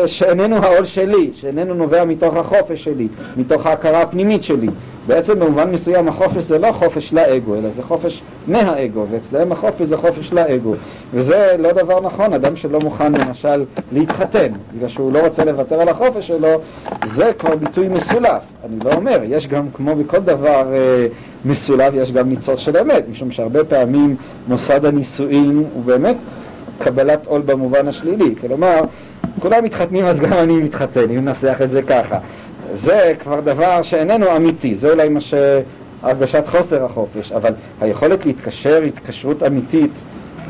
שאיננו 0.06 0.56
העול 0.56 0.86
שלי, 0.86 1.30
שאיננו 1.34 1.74
נובע 1.74 2.06
מתוך 2.06 2.36
החופש 2.36 2.84
שלי, 2.84 3.08
מתוך 3.38 3.66
ההכרה 3.66 4.02
הפנימית 4.02 4.44
שלי. 4.44 4.68
בעצם 5.08 5.40
במובן 5.40 5.72
מסוים 5.72 6.08
החופש 6.08 6.44
זה 6.44 6.60
לא 6.60 6.72
חופש 6.72 7.14
לאגו, 7.14 7.56
אלא 7.56 7.70
זה 7.70 7.84
חופש 7.84 8.24
מהאגו, 8.48 9.06
ואצלהם 9.12 9.52
החופש 9.52 9.82
זה 9.82 9.98
חופש 9.98 10.34
לאגו. 10.34 10.74
וזה 11.14 11.56
לא 11.60 11.72
דבר 11.72 12.02
נכון, 12.02 12.34
אדם 12.34 12.56
שלא 12.56 12.80
מוכן 12.80 13.14
למשל 13.14 13.64
להתחתן, 13.92 14.52
בגלל 14.76 14.90
שהוא 14.90 15.14
לא 15.14 15.20
רוצה 15.20 15.46
לוותר 15.46 15.82
על 15.82 15.90
החופש 15.90 16.28
שלו, 16.28 16.62
זה 17.06 17.32
כבר 17.40 17.56
ביטוי 17.56 17.88
מסולף. 17.88 18.44
אני 18.66 18.76
לא 18.86 18.92
אומר, 18.94 19.20
יש 19.24 19.48
גם, 19.48 19.68
כמו 19.74 19.96
בכל 19.96 20.20
דבר 20.20 20.74
אה, 20.74 21.08
מסולף, 21.46 21.94
יש 21.94 22.12
גם 22.12 22.30
ניצוץ 22.30 22.60
של 22.60 22.78
אמת, 22.78 23.04
משום 23.12 23.32
שהרבה 23.32 23.64
פעמים 23.64 24.16
מוסד 24.48 24.86
הנישואין 24.86 25.64
הוא 25.74 25.84
באמת 25.84 26.16
קבלת 26.80 27.28
עול 27.28 27.42
במובן 27.42 27.88
השלילי. 27.88 28.36
כלומר, 28.42 28.82
כולם 29.44 29.64
מתחתנים 29.64 30.06
אז 30.06 30.20
גם 30.20 30.34
אני 30.34 30.58
מתחתן, 30.58 31.10
אם 31.10 31.26
ננסח 31.26 31.58
את 31.64 31.72
זה 31.72 31.82
ככה. 31.82 32.18
זה 32.74 33.14
כבר 33.20 33.40
דבר 33.40 33.82
שאיננו 33.82 34.36
אמיתי, 34.36 34.76
זה 34.76 34.92
אולי 34.92 35.10
מה 35.10 35.20
שהרגשת 35.22 36.48
חוסר 36.48 36.86
החופש, 36.86 37.32
אבל 37.32 37.54
היכולת 37.82 38.26
להתקשר 38.26 38.82
התקשרות 38.84 39.44
אמיתית 39.44 39.92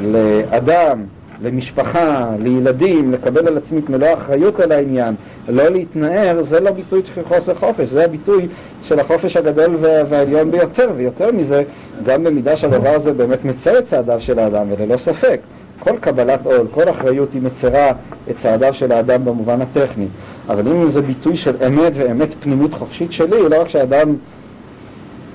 לאדם, 0.02 1.04
למשפחה, 1.42 2.30
לילדים, 2.40 3.12
לקבל 3.12 3.48
על 3.48 3.58
עצמי 3.58 3.80
את 3.80 3.90
מלוא 3.90 4.08
האחריות 4.08 4.60
על 4.60 4.72
העניין, 4.72 5.16
לא 5.48 5.70
להתנער, 5.70 6.42
זה 6.42 6.60
לא 6.60 6.72
ביטוי 6.72 7.02
של 7.16 7.22
חוסר 7.28 7.56
חופש, 7.56 7.88
זה 7.88 8.06
הביטוי 8.06 8.48
של 8.84 9.00
החופש 9.00 9.38
הגדול 9.38 9.76
והעליון 9.80 10.52
ביותר, 10.52 10.92
ויותר 10.96 11.32
מזה, 11.32 11.64
גם 12.06 12.24
במידה 12.24 12.58
שהדבר 12.58 12.90
הזה 12.90 13.14
באמת 13.14 13.46
מצר 13.46 13.78
את 13.78 13.86
צעדיו 13.86 14.22
של 14.22 14.40
האדם, 14.40 14.68
וללא 14.70 14.98
ספק. 14.98 15.40
כל 15.84 15.98
קבלת 16.00 16.46
עול, 16.46 16.68
כל 16.72 16.90
אחריות 16.90 17.34
היא 17.34 17.42
מצרה 17.42 17.92
את 18.30 18.38
צעדיו 18.38 18.74
של 18.74 18.92
האדם 18.92 19.26
במובן 19.26 19.62
הטכני. 19.62 20.08
אבל 20.50 20.68
אם 20.68 20.90
זה 20.90 21.02
ביטוי 21.02 21.38
של 21.38 21.56
אמת 21.68 21.92
ואמת 21.96 22.34
פנימית 22.40 22.74
חופשית 22.74 23.12
שלי, 23.12 23.50
לא 23.50 23.62
רק 23.62 23.70
שהאדם 23.70 24.16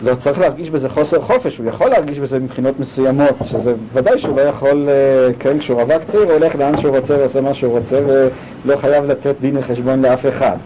לא 0.03 0.15
צריך 0.15 0.39
להרגיש 0.39 0.71
בזה 0.71 0.89
חוסר 0.89 1.23
חופש, 1.23 1.59
הוא 1.59 1.67
יכול 1.67 1.91
להרגיש 1.91 2.19
בזה 2.19 2.39
מבחינות 2.39 2.81
מסוימות, 2.81 3.37
שזה 3.45 3.75
ודאי 3.95 4.19
שהוא 4.19 4.37
לא 4.37 4.41
יכול, 4.41 4.89
אה, 4.89 5.33
כן, 5.39 5.59
כשהוא 5.59 5.83
רווק 5.83 6.05
צעיר, 6.05 6.23
הוא 6.23 6.33
הולך 6.33 6.55
לאן 6.55 6.79
שהוא 6.79 6.97
רוצה 6.97 7.17
ועושה 7.19 7.41
מה 7.41 7.55
שהוא 7.55 7.79
רוצה 7.79 8.01
ולא 8.07 8.77
חייב 8.77 9.05
לתת 9.05 9.35
דין 9.41 9.57
וחשבון 9.57 10.03
לאף 10.03 10.27
אחד. 10.27 10.57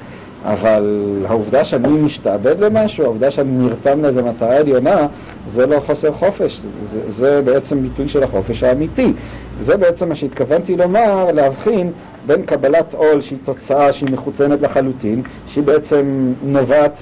אבל 0.45 1.19
העובדה 1.29 1.65
שאני 1.65 1.89
משתעבד 1.89 2.61
למשהו, 2.61 3.05
העובדה 3.05 3.31
שאני 3.31 3.51
נרתם 3.51 4.03
לאיזו 4.03 4.25
מטרה 4.25 4.57
עליונה, 4.57 5.07
זה 5.49 5.67
לא 5.67 5.81
חוסר 5.87 6.13
חופש, 6.13 6.61
זה, 6.93 7.01
זה 7.09 7.43
בעצם 7.45 7.83
ביטוי 7.83 8.09
של 8.09 8.23
החופש 8.23 8.63
האמיתי. 8.63 9.13
זה 9.61 9.77
בעצם 9.77 10.09
מה 10.09 10.15
שהתכוונתי 10.15 10.77
לומר, 10.77 11.33
להבחין 11.33 11.93
בין 12.27 12.43
קבלת 12.43 12.95
עול 12.95 13.21
שהיא 13.21 13.39
תוצאה 13.45 13.93
שהיא 13.93 14.11
מחוצנת 14.13 14.61
לחלוטין, 14.63 15.23
שהיא 15.47 15.65
בעצם 15.65 16.33
נובעת 16.43 16.99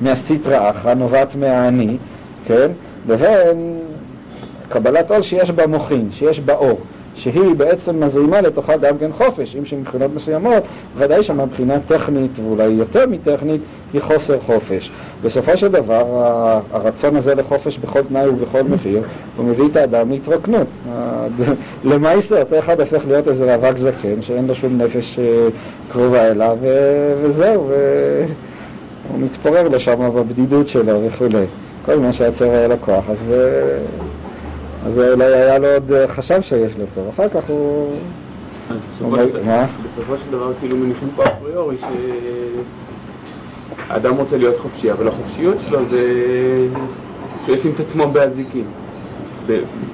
מהסטרא 0.00 0.70
אחרא, 0.70 0.94
נובעת 0.94 1.34
מהאני, 1.34 1.96
כן? 2.46 2.70
לבין 3.08 3.78
קבלת 4.68 5.10
עול 5.10 5.22
שיש 5.22 5.50
בה 5.50 5.66
מוחין, 5.66 6.08
שיש 6.12 6.40
בה 6.40 6.54
אור. 6.54 6.80
שהיא 7.20 7.54
בעצם 7.56 8.04
מזרימה 8.04 8.40
לתוכה 8.40 8.76
גם 8.76 8.98
כן 8.98 9.12
חופש, 9.12 9.56
אם 9.56 9.64
שמבחינות 9.64 10.10
מסוימות, 10.14 10.62
ודאי 10.96 11.22
שמבחינה 11.22 11.74
טכנית, 11.86 12.30
ואולי 12.44 12.64
יותר 12.64 13.06
מטכנית, 13.06 13.60
היא 13.92 14.00
חוסר 14.00 14.38
חופש. 14.46 14.90
בסופו 15.22 15.56
של 15.56 15.68
דבר, 15.68 16.04
הרצון 16.72 17.16
הזה 17.16 17.34
לחופש 17.34 17.78
בכל 17.78 18.02
תנאי 18.02 18.28
ובכל 18.28 18.62
מחיר, 18.62 19.02
הוא 19.36 19.46
מביא 19.46 19.64
את 19.66 19.76
האדם 19.76 20.10
להתרוקנות. 20.10 20.66
למעשה, 21.84 22.40
אותו 22.40 22.58
אחד 22.58 22.80
הופך 22.80 23.02
להיות 23.08 23.28
איזה 23.28 23.54
רווק 23.54 23.78
זקן, 23.78 24.22
שאין 24.22 24.46
לו 24.46 24.54
שום 24.54 24.78
נפש 24.78 25.18
אה, 25.18 25.48
קרובה 25.92 26.28
אליו, 26.28 26.58
וזהו, 27.22 27.68
והוא 27.68 29.20
מתפורר 29.20 29.68
לשם 29.68 30.10
בבדידות 30.14 30.68
שלו 30.68 31.00
וכולי. 31.06 31.44
כל 31.84 31.96
מה 31.96 32.12
שהיה 32.12 32.30
היה 32.40 32.68
לו 32.68 32.76
כוח, 32.80 33.04
אז... 33.10 33.34
אז 34.86 34.98
אולי 34.98 35.24
היה 35.24 35.58
לו 35.58 35.66
עוד 35.72 35.92
אה, 35.92 36.08
חשב 36.08 36.42
שיש 36.42 36.72
לו 36.78 36.84
טוב, 36.94 37.08
אחר 37.14 37.28
כך 37.28 37.48
הוא... 37.48 37.96
בסופו 39.84 40.16
של 40.16 40.30
דבר 40.30 40.52
כאילו 40.60 40.76
מניחים 40.76 41.08
פה 41.16 41.22
אפריורי 41.24 41.76
שהאדם 43.88 44.16
רוצה 44.16 44.36
להיות 44.36 44.58
חופשי, 44.58 44.92
אבל 44.92 45.08
החופשיות 45.08 45.56
שלו 45.68 45.84
זה 45.90 46.02
שהוא 47.44 47.54
ישים 47.54 47.72
את 47.74 47.80
עצמו 47.80 48.06
באזיקים. 48.06 48.64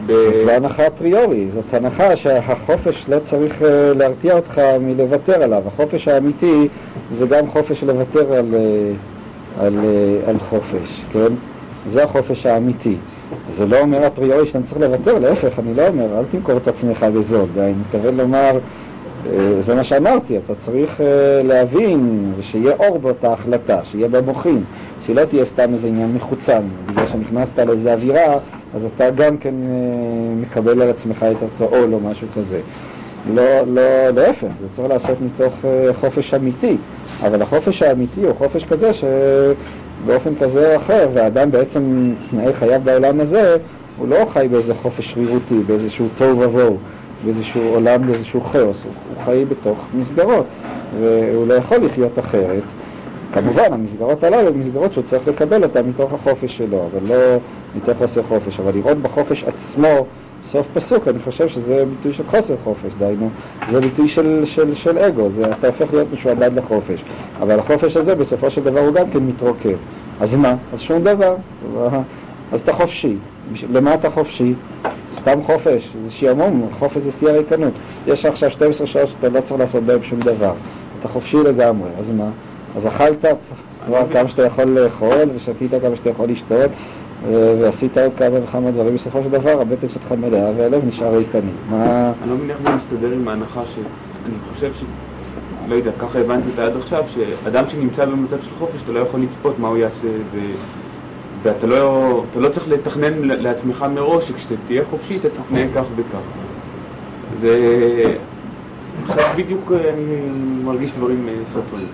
זאת 0.07 0.35
לא 0.47 0.53
הנחה 0.53 0.87
אפריורי, 0.87 1.47
זאת 1.51 1.75
הנחה 1.75 2.17
שהחופש 2.17 3.05
לא 3.09 3.19
צריך 3.19 3.63
אה, 3.63 3.93
להרתיע 3.95 4.37
אותך 4.37 4.61
מלוותר 4.81 5.43
עליו. 5.43 5.63
החופש 5.67 6.09
האמיתי 6.09 6.69
זה 7.13 7.27
גם 7.27 7.47
חופש 7.47 7.85
לוותר 7.85 8.33
על, 8.33 8.55
אה, 8.55 8.93
על, 9.67 9.79
על 10.27 10.39
חופש, 10.39 11.05
כן? 11.13 11.33
זה 11.87 12.05
החופש 12.05 12.47
האמיתי. 12.47 12.97
זה 13.51 13.67
לא 13.67 13.81
אומר 13.81 14.07
אפריורי 14.07 14.47
שאתה 14.47 14.67
צריך 14.67 14.81
לוותר, 14.81 15.19
להפך, 15.19 15.59
אני 15.59 15.75
לא 15.75 15.89
אומר, 15.89 16.19
אל 16.19 16.25
תמכור 16.31 16.57
את 16.57 16.69
עצמך 16.69 17.07
בזול. 17.15 17.49
אני 17.59 17.73
מתכוון 17.73 18.17
לומר, 18.17 18.59
אה, 19.33 19.61
זה 19.61 19.75
מה 19.75 19.85
שאמרתי, 19.85 20.39
אתה 20.39 20.55
צריך 20.55 21.01
אה, 21.01 21.43
להבין 21.43 22.33
ושיהיה 22.39 22.73
אור 22.79 22.99
באותה 22.99 23.33
החלטה, 23.33 23.81
שיהיה 23.85 24.09
במוחים, 24.09 24.65
שלא 25.07 25.25
תהיה 25.25 25.45
סתם 25.45 25.73
איזה 25.73 25.89
עניין 25.89 26.13
מחוצן. 26.15 26.63
בגלל 26.87 27.07
שנכנסת 27.07 27.59
לאיזה 27.59 27.93
אווירה, 27.93 28.39
אז 28.75 28.85
אתה 28.95 29.11
גם 29.11 29.37
כן 29.37 29.55
אה, 29.65 30.35
מקבל 30.41 30.83
על 30.83 30.91
עצמך 30.91 31.27
את 31.37 31.43
אותו 31.43 31.77
עול 31.77 31.95
או 31.95 32.01
משהו 32.01 32.27
כזה. 32.37 32.61
לא, 33.35 33.61
לא, 33.67 34.11
להפך, 34.11 34.47
זה 34.61 34.67
צריך 34.73 34.89
לעשות 34.89 35.17
מתוך 35.21 35.55
חופש 36.01 36.35
אמיתי, 36.35 36.77
אבל 37.23 37.43
החופש 37.43 37.83
האמיתי 37.83 38.21
הוא 38.21 38.35
חופש 38.35 38.65
כזה 38.65 38.93
ש... 38.93 39.05
באופן 40.07 40.31
כזה 40.41 40.73
או 40.73 40.77
אחר, 40.77 41.09
והאדם 41.13 41.51
בעצם, 41.51 42.13
תנאי 42.31 42.53
חייו 42.53 42.81
בעולם 42.85 43.21
הזה, 43.21 43.57
הוא 43.99 44.09
לא 44.09 44.25
חי 44.29 44.49
באיזה 44.51 44.75
חופש 44.75 45.13
שרירותי, 45.13 45.59
באיזשהו 45.67 46.07
תוהו 46.17 46.41
ובוהו, 46.41 46.77
באיזשהו 47.25 47.63
עולם, 47.63 48.07
באיזשהו 48.07 48.41
כאוס, 48.41 48.85
הוא, 48.85 48.93
הוא 49.09 49.25
חי 49.25 49.45
בתוך 49.49 49.79
מסגרות, 49.95 50.47
והוא 51.01 51.47
לא 51.47 51.55
יכול 51.55 51.79
לחיות 51.79 52.19
אחרת. 52.19 52.63
כמובן, 53.33 53.73
המסגרות 53.73 54.25
הללו 54.25 54.49
הן 54.49 54.55
מסגרות 54.55 54.93
שהוא 54.93 55.05
צריך 55.05 55.29
לקבל 55.29 55.63
אותן 55.63 55.89
מתוך 55.89 56.13
החופש 56.13 56.57
שלו, 56.57 56.89
אבל 56.93 57.15
לא 57.15 57.39
מתוך 57.77 57.99
חוסר 57.99 58.23
חופש. 58.23 58.61
אבל 58.61 58.75
לראות 58.75 58.99
בחופש 58.99 59.45
עצמו 59.45 60.07
סוף 60.47 60.69
פסוק, 60.75 61.09
אני 61.09 61.19
חושב 61.19 61.49
שזה 61.49 61.85
ביטוי 61.91 62.15
של 62.15 62.23
חוסר 62.31 62.55
חופש, 62.65 62.93
דהיינו, 62.99 63.31
זה 63.71 63.81
ביטוי 63.81 64.09
של, 64.09 64.43
של, 64.45 64.75
של 64.75 64.99
אגו, 64.99 65.31
זה, 65.31 65.43
אתה 65.51 65.67
הופך 65.67 65.93
להיות 65.93 66.09
משועבד 66.13 66.51
לחופש. 66.55 67.01
אבל 67.41 67.59
החופש 67.59 67.97
הזה 67.97 68.15
בסופו 68.15 68.51
של 68.51 68.65
דבר 68.65 68.81
הוא 68.81 68.95
גם 68.95 69.11
כן 69.11 69.19
מתרוקב. 69.19 69.77
אז 70.21 70.35
מה? 70.35 70.55
אז 70.73 70.81
שום 70.81 71.05
דבר. 71.05 71.35
אז 72.53 72.61
אתה 72.61 72.73
חופשי. 72.73 73.17
למה 73.73 73.95
אתה 73.95 74.11
חופשי? 74.11 74.55
סתם 75.15 75.43
חופש, 75.43 75.93
זה 76.05 76.11
שעמום, 76.11 76.69
חופש 76.79 77.03
זה 77.03 77.13
שיא 77.13 77.29
הריקנות. 77.29 77.73
יש 78.07 78.27
עכשיו 78.27 78.51
12 78.51 78.87
שעות 78.87 79.09
שאתה 79.09 79.29
לא 79.29 79.41
צריך 79.41 79.61
לעשות 79.61 79.83
בהן 79.83 80.03
שום 80.03 80.21
דבר. 80.21 80.53
אתה 81.01 81.09
חופשי 81.09 81.37
לגמרי, 81.37 81.89
אז 81.99 82.13
מה? 82.13 82.29
אז 82.77 82.87
אכלת 82.87 83.25
כמה 84.13 84.29
שאתה 84.29 84.43
יכול 84.43 84.65
לאכול 84.65 85.31
ושתית 85.35 85.71
כמה 85.83 85.97
שאתה 85.97 86.11
יכול 86.11 86.29
לשתות 86.29 86.71
ועשית 87.33 87.99
עוד 87.99 88.15
כמה 88.15 88.45
וכמה 88.45 88.71
דברים, 88.71 88.95
בסופו 88.95 89.23
של 89.23 89.29
דבר 89.29 89.61
הבטן 89.61 89.89
שלך 89.89 90.13
מלאה 90.13 90.51
והלב 90.57 90.85
נשאר 90.89 91.17
ריקני. 91.17 91.51
מה... 91.71 92.13
אני 92.23 92.31
לא 92.31 92.37
מבין 92.37 92.51
איך 92.51 92.59
זה 92.63 92.69
מסתדר 92.71 93.13
עם 93.13 93.29
ההנחה 93.29 93.61
שאני 93.75 94.35
חושב 94.55 94.73
ש... 94.75 94.83
לא 95.69 95.75
יודע, 95.75 95.91
ככה 95.99 96.19
הבנתי 96.19 96.49
אותה 96.51 96.65
עד 96.65 96.77
עכשיו, 96.77 97.05
שאדם 97.15 97.67
שנמצא 97.67 98.05
במצב 98.05 98.37
של 98.43 98.51
חופש, 98.59 98.83
אתה 98.83 98.93
לא 98.93 98.99
יכול 98.99 99.21
לצפות 99.21 99.59
מה 99.59 99.69
הוא 99.69 99.77
יעשה, 99.77 100.09
ו... 100.33 100.39
ואתה 101.43 101.67
לא, 101.67 102.25
לא 102.37 102.49
צריך 102.49 102.69
לתכנן 102.69 103.13
לעצמך 103.23 103.87
מראש 103.95 104.29
שכשאתה 104.29 104.55
תהיה 104.67 104.83
חופשי 104.91 105.17
אתה 105.17 105.29
תתנהג 105.29 105.69
כך 105.75 105.85
וכך. 105.97 106.19
זה... 107.41 108.15
עכשיו 109.09 109.25
בדיוק 109.37 109.73
אני 109.73 110.17
מרגיש 110.65 110.93
דברים 110.93 111.29
אה, 111.29 111.35
סותרים. 111.55 111.87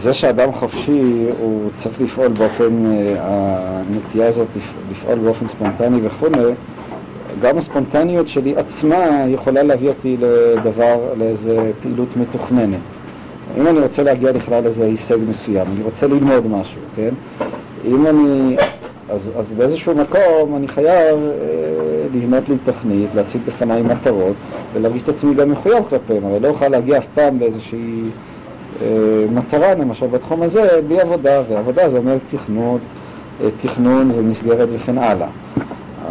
זה 0.00 0.12
שאדם 0.12 0.52
חופשי 0.52 1.26
הוא 1.40 1.70
צריך 1.74 2.00
לפעול 2.00 2.28
באופן, 2.28 2.86
אה, 2.86 3.14
הנטייה 3.22 4.28
הזאת 4.28 4.46
לפעול 4.90 5.18
באופן 5.18 5.46
ספונטני 5.46 5.98
וכו', 6.02 6.26
גם 7.42 7.58
הספונטניות 7.58 8.28
שלי 8.28 8.56
עצמה 8.56 9.24
יכולה 9.28 9.62
להביא 9.62 9.88
אותי 9.88 10.16
לדבר, 10.20 10.98
לאיזה 11.18 11.70
פעילות 11.82 12.16
מתוכננת. 12.16 12.78
אם 13.58 13.66
אני 13.66 13.80
רוצה 13.80 14.02
להגיע 14.02 14.32
לכלל 14.32 14.66
איזה 14.66 14.84
הישג 14.84 15.18
מסוים, 15.28 15.66
אני 15.74 15.82
רוצה 15.82 16.06
ללמוד 16.06 16.46
משהו, 16.46 16.80
כן? 16.96 17.10
אם 17.84 18.06
אני 18.06 18.56
אז, 19.10 19.32
אז 19.38 19.52
באיזשהו 19.52 19.94
מקום 19.94 20.56
אני 20.56 20.68
חייב 20.68 21.18
אה, 21.18 22.06
לבנות 22.14 22.48
לי 22.48 22.54
תוכנית, 22.64 23.08
להציג 23.14 23.40
בפניי 23.46 23.82
מטרות 23.82 24.36
ולהרגיש 24.72 25.02
את 25.02 25.08
עצמי 25.08 25.34
גם 25.34 25.50
מחויב 25.50 25.84
כלפיהם, 25.88 26.24
אבל 26.24 26.42
לא 26.42 26.48
אוכל 26.48 26.68
להגיע 26.68 26.98
אף 26.98 27.06
פעם 27.14 27.38
באיזושהי 27.38 28.02
מטרה, 29.32 29.74
למשל 29.74 30.06
בתחום 30.06 30.42
הזה, 30.42 30.68
בלי 30.88 31.00
עבודה, 31.00 31.42
ועבודה 31.48 31.88
זה 31.88 31.98
אומר 31.98 32.16
תכנון, 32.30 32.78
אה, 33.42 33.48
תכנון 33.62 34.10
ומסגרת 34.16 34.68
וכן 34.72 34.98
הלאה. 34.98 35.28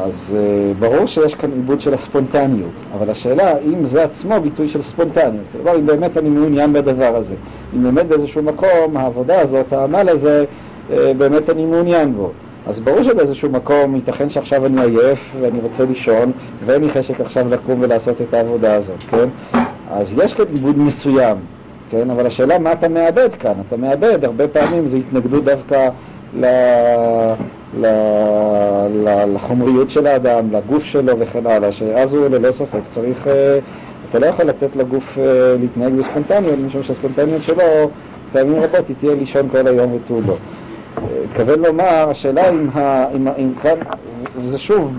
אז 0.03 0.35
אה, 0.39 0.73
ברור 0.79 1.05
שיש 1.05 1.35
כאן 1.35 1.51
עיבוד 1.51 1.81
של 1.81 1.93
הספונטניות, 1.93 2.83
אבל 2.97 3.09
השאלה 3.09 3.53
אם 3.59 3.85
זה 3.85 4.03
עצמו 4.03 4.41
ביטוי 4.41 4.67
של 4.67 4.81
ספונטניות, 4.81 5.43
כלומר 5.51 5.75
אם 5.79 5.85
באמת 5.85 6.17
אני 6.17 6.29
מעוניין 6.29 6.73
בדבר 6.73 7.15
הזה, 7.15 7.35
אם 7.75 7.83
באמת 7.83 8.05
באיזשהו 8.05 8.43
מקום 8.43 8.97
העבודה 8.97 9.41
הזאת, 9.41 9.73
העמל 9.73 10.09
הזה, 10.09 10.45
אה, 10.91 11.11
באמת 11.17 11.49
אני 11.49 11.65
מעוניין 11.65 12.13
בו. 12.13 12.31
אז 12.67 12.79
ברור 12.79 13.03
שבאיזשהו 13.03 13.49
מקום 13.49 13.95
ייתכן 13.95 14.29
שעכשיו 14.29 14.65
אני 14.65 14.81
עייף 14.81 15.35
ואני 15.41 15.59
רוצה 15.59 15.85
לישון 15.85 16.31
ואין 16.65 16.81
לי 16.81 16.89
חשק 16.89 17.21
עכשיו 17.21 17.49
לקום 17.49 17.81
ולעשות 17.81 18.21
את 18.21 18.33
העבודה 18.33 18.73
הזאת, 18.73 19.03
כן? 19.09 19.57
אז 19.91 20.13
יש 20.17 20.33
כאן 20.33 20.45
עיבוד 20.55 20.79
מסוים, 20.79 21.37
כן? 21.89 22.09
אבל 22.09 22.25
השאלה 22.25 22.59
מה 22.59 22.71
אתה 22.71 22.87
מאבד 22.87 23.29
כאן? 23.39 23.53
אתה 23.67 23.77
מאבד, 23.77 24.25
הרבה 24.25 24.47
פעמים 24.47 24.87
זה 24.87 24.97
התנגדות 24.97 25.43
דווקא 25.43 25.89
ל... 26.39 26.45
ל... 27.79 27.85
ל... 29.05 29.35
לחומריות 29.35 29.89
של 29.89 30.07
האדם, 30.07 30.51
לגוף 30.51 30.83
שלו 30.83 31.19
וכן 31.19 31.47
הלאה, 31.47 31.71
שאז 31.71 32.13
הוא 32.13 32.27
ללא 32.27 32.51
ספק 32.51 32.79
צריך, 32.89 33.27
אה, 33.27 33.59
אתה 34.09 34.19
לא 34.19 34.25
יכול 34.25 34.45
לתת 34.45 34.75
לגוף 34.75 35.17
אה, 35.17 35.55
להתנהג 35.59 35.93
בספונטניות, 35.93 36.55
משום 36.67 36.83
שהספונטניות 36.83 37.43
שלו 37.43 37.63
פעמים 38.31 38.55
רבות 38.55 38.87
היא 38.87 38.95
תהיה 38.99 39.15
לישון 39.15 39.49
כל 39.49 39.67
היום 39.67 39.93
ותו 39.93 40.21
לא. 40.27 40.35
התכוון 41.25 41.59
לומר, 41.59 42.09
השאלה 42.09 42.49
אם, 42.49 42.69
ה, 42.73 43.05
אם, 43.15 43.27
אם 43.27 43.51
כאן, 43.61 43.75
וזה 44.37 44.57
שוב 44.57 44.93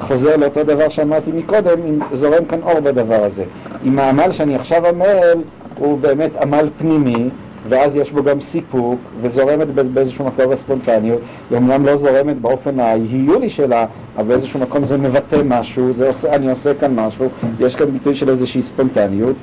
חוזר 0.00 0.36
לאותו 0.36 0.64
דבר 0.64 0.88
שאמרתי 0.88 1.30
מקודם, 1.32 1.78
אם 1.88 1.98
זורם 2.12 2.44
כאן 2.44 2.58
אור 2.62 2.80
בדבר 2.80 3.24
הזה. 3.24 3.44
אם 3.86 3.98
העמל 3.98 4.32
שאני 4.32 4.54
עכשיו 4.54 4.86
עמל 4.86 5.42
הוא 5.80 5.98
באמת 5.98 6.30
עמל 6.42 6.68
פנימי, 6.78 7.28
ואז 7.68 7.96
יש 7.96 8.10
בו 8.10 8.22
גם 8.22 8.40
סיפוק, 8.40 9.00
וזורמת 9.20 9.66
באיזשהו 9.68 10.24
מקום 10.24 10.52
הספונטניות, 10.52 11.20
היא 11.50 11.56
אומנם 11.58 11.86
לא 11.86 11.96
זורמת 11.96 12.40
באופן 12.40 12.80
ההיולי 12.80 13.50
שלה, 13.50 13.86
אבל 14.16 14.24
באיזשהו 14.24 14.60
מקום 14.60 14.84
זה 14.84 14.96
מבטא 14.96 15.40
משהו, 15.44 15.92
זה 15.92 16.08
עושה, 16.08 16.34
אני 16.34 16.50
עושה 16.50 16.74
כאן 16.74 16.94
משהו, 16.94 17.28
יש 17.60 17.76
כאן 17.76 17.86
ביטוי 17.90 18.14
של 18.14 18.28
איזושהי 18.28 18.62
ספונטניות, 18.62 19.36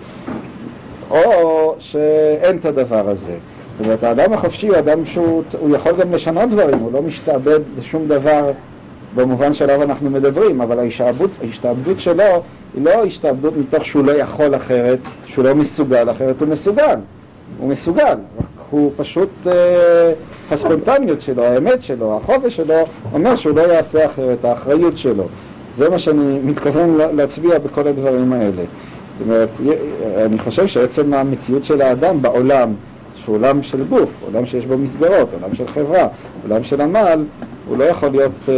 או 1.10 1.76
שאין 1.80 2.58
את 2.58 2.66
הדבר 2.66 3.10
הזה. 3.10 3.34
זאת 3.78 3.86
אומרת, 3.86 4.04
האדם 4.04 4.34
החופשי 4.34 4.68
הוא 4.68 4.78
אדם 4.78 5.06
שהוא 5.06 5.44
יכול 5.76 5.92
גם 5.92 6.12
לשנות 6.12 6.50
דברים, 6.50 6.80
הוא 6.80 6.92
לא 6.94 7.02
משתעבד 7.02 7.60
לשום 7.80 8.08
דבר 8.08 8.52
במובן 9.16 9.54
שעליו 9.54 9.84
אנחנו 9.84 10.10
מדברים, 10.10 10.62
אבל 10.62 10.80
ההשתעבדות, 10.80 11.32
ההשתעבדות 11.42 12.00
שלו 12.00 12.24
היא 12.76 12.86
לא 12.86 13.06
השתעבדות 13.06 13.58
מתוך 13.58 13.86
שהוא 13.86 14.06
לא 14.06 14.12
יכול 14.12 14.56
אחרת, 14.56 15.00
שהוא 15.26 15.46
לא 15.46 15.56
מסוגל 15.56 16.12
אחרת, 16.12 16.42
הוא 16.42 16.48
מסוגל, 16.48 16.96
הוא 17.60 17.70
מסוגל, 17.70 18.16
רק 18.40 18.46
הוא 18.70 18.92
פשוט, 18.98 19.30
אה, 19.48 20.12
הספונטניות 20.52 21.22
שלו, 21.22 21.44
האמת 21.44 21.82
שלו, 21.82 22.18
החופש 22.18 22.56
שלו, 22.56 22.76
אומר 23.14 23.36
שהוא 23.36 23.56
לא 23.56 23.62
יעשה 23.62 24.06
אחרת, 24.06 24.46
האחריות 24.46 24.98
שלו. 24.98 25.24
זה 25.76 25.90
מה 25.90 26.00
שאני 26.00 26.40
מתכוון 26.44 26.98
להצביע 27.14 27.60
בכל 27.60 27.88
הדברים 27.88 28.34
האלה. 28.34 28.64
זאת 29.18 29.28
אומרת, 29.28 29.50
אני 30.26 30.40
חושב 30.40 30.68
שעצם 30.68 31.14
המציאות 31.14 31.66
של 31.66 31.82
האדם 31.82 32.22
בעולם 32.22 32.74
שהוא 33.16 33.36
עולם 33.36 33.64
של 33.64 33.84
גוף, 33.84 34.10
עולם 34.26 34.46
שיש 34.46 34.66
בו 34.66 34.78
מסגרות, 34.78 35.34
עולם 35.34 35.56
של 35.56 35.68
חברה, 35.68 36.08
עולם 36.44 36.64
של 36.64 36.82
עמל, 36.82 37.24
הוא 37.68 37.78
לא 37.78 37.84
יכול 37.84 38.10
להיות 38.10 38.50
אה, 38.50 38.54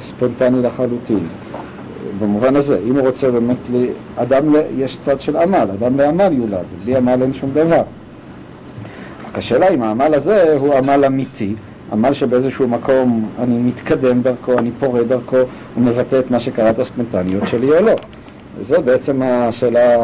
ספונטני 0.00 0.62
לחלוטין. 0.62 1.26
במובן 2.20 2.56
הזה, 2.56 2.78
אם 2.88 2.96
הוא 2.96 3.06
רוצה 3.06 3.30
באמת, 3.30 3.56
לי, 3.72 3.86
אדם, 4.16 4.54
יש 4.78 4.98
צד 5.00 5.20
של 5.20 5.36
עמל, 5.36 5.68
אדם 5.80 5.96
לעמל 5.96 6.32
יולד, 6.32 6.64
בלי 6.84 6.96
עמל 6.96 7.22
אין 7.22 7.34
שום 7.34 7.50
דבר. 7.54 7.82
רק 9.28 9.38
השאלה 9.38 9.68
אם 9.68 9.82
העמל 9.82 10.14
הזה 10.14 10.56
הוא 10.58 10.74
עמל 10.74 11.04
אמיתי, 11.06 11.54
עמל 11.92 12.12
שבאיזשהו 12.12 12.68
מקום 12.68 13.28
אני 13.38 13.58
מתקדם 13.58 14.22
דרכו, 14.22 14.58
אני 14.58 14.70
פורה 14.78 15.02
דרכו, 15.02 15.36
הוא 15.74 15.84
מבטא 15.84 16.18
את 16.18 16.30
מה 16.30 16.40
שקראת 16.40 16.78
הספונטניות 16.78 17.48
שלי 17.48 17.70
או 17.78 17.82
לא. 17.82 17.92
וזו 18.58 18.82
בעצם 18.84 19.22
השאלה 19.22 19.96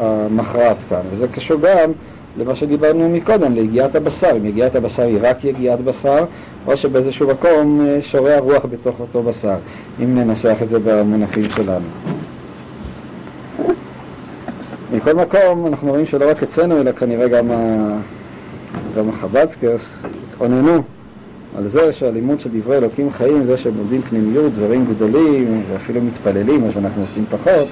המכרעת 0.00 0.76
כאן, 0.88 1.00
וזה 1.10 1.28
קשור 1.28 1.60
גם 1.60 1.92
למה 2.38 2.56
שדיברנו 2.56 3.08
מקודם, 3.08 3.54
ליגיעת 3.54 3.94
הבשר, 3.94 4.30
אם 4.36 4.46
יגיעת 4.46 4.74
הבשר 4.76 5.02
היא 5.02 5.18
רק 5.22 5.44
יגיעת 5.44 5.80
בשר, 5.80 6.24
או 6.66 6.76
שבאיזשהו 6.76 7.28
מקום 7.28 7.86
אה, 7.86 8.02
שורה 8.02 8.36
הרוח 8.36 8.64
בתוך 8.70 9.00
אותו 9.00 9.22
בשר, 9.22 9.56
אם 10.02 10.18
ננסח 10.18 10.56
את 10.62 10.68
זה 10.68 10.78
במונחים 10.84 11.44
שלנו. 11.56 11.86
מכל 14.92 15.12
מקום, 15.12 15.66
אנחנו 15.66 15.90
רואים 15.90 16.06
שלא 16.06 16.30
רק 16.30 16.42
אצלנו, 16.42 16.80
אלא 16.80 16.92
כנראה 16.92 17.28
גם, 17.28 17.50
ה... 17.50 17.88
גם 18.96 19.08
החב"צקרס 19.08 19.92
התאוננו 20.28 20.82
על 21.58 21.68
זה 21.68 21.92
שהלימוד 21.92 22.40
של 22.40 22.50
דברי 22.52 22.76
אלוקים 22.76 23.10
חיים, 23.10 23.44
זה 23.44 23.56
שהם 23.56 23.72
לומדים 23.78 24.02
פנימיות, 24.02 24.52
דברים 24.54 24.86
גדולים, 24.86 25.62
ואפילו 25.72 26.00
מתפללים, 26.00 26.60
מה 26.60 26.72
שאנחנו 26.72 27.02
עושים 27.02 27.24
פחות, 27.30 27.68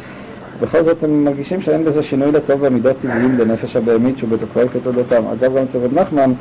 בכל 0.61 0.83
זאת 0.83 1.03
הם 1.03 1.25
מרגישים 1.25 1.63
שאין 1.63 1.85
בזה 1.85 2.03
שינוי 2.03 2.33
לטוב 2.33 2.67
במידות 2.67 2.97
טבעיים 3.03 3.37
בנפש 3.37 3.77
הבהמית 3.77 4.19
שהוא 4.19 4.31
בתוכו 4.31 4.61
כתולדותם. 4.73 5.23
אגב, 5.33 5.57
גם 5.57 5.63
אצל 5.63 5.79
נחמן, 5.93 6.33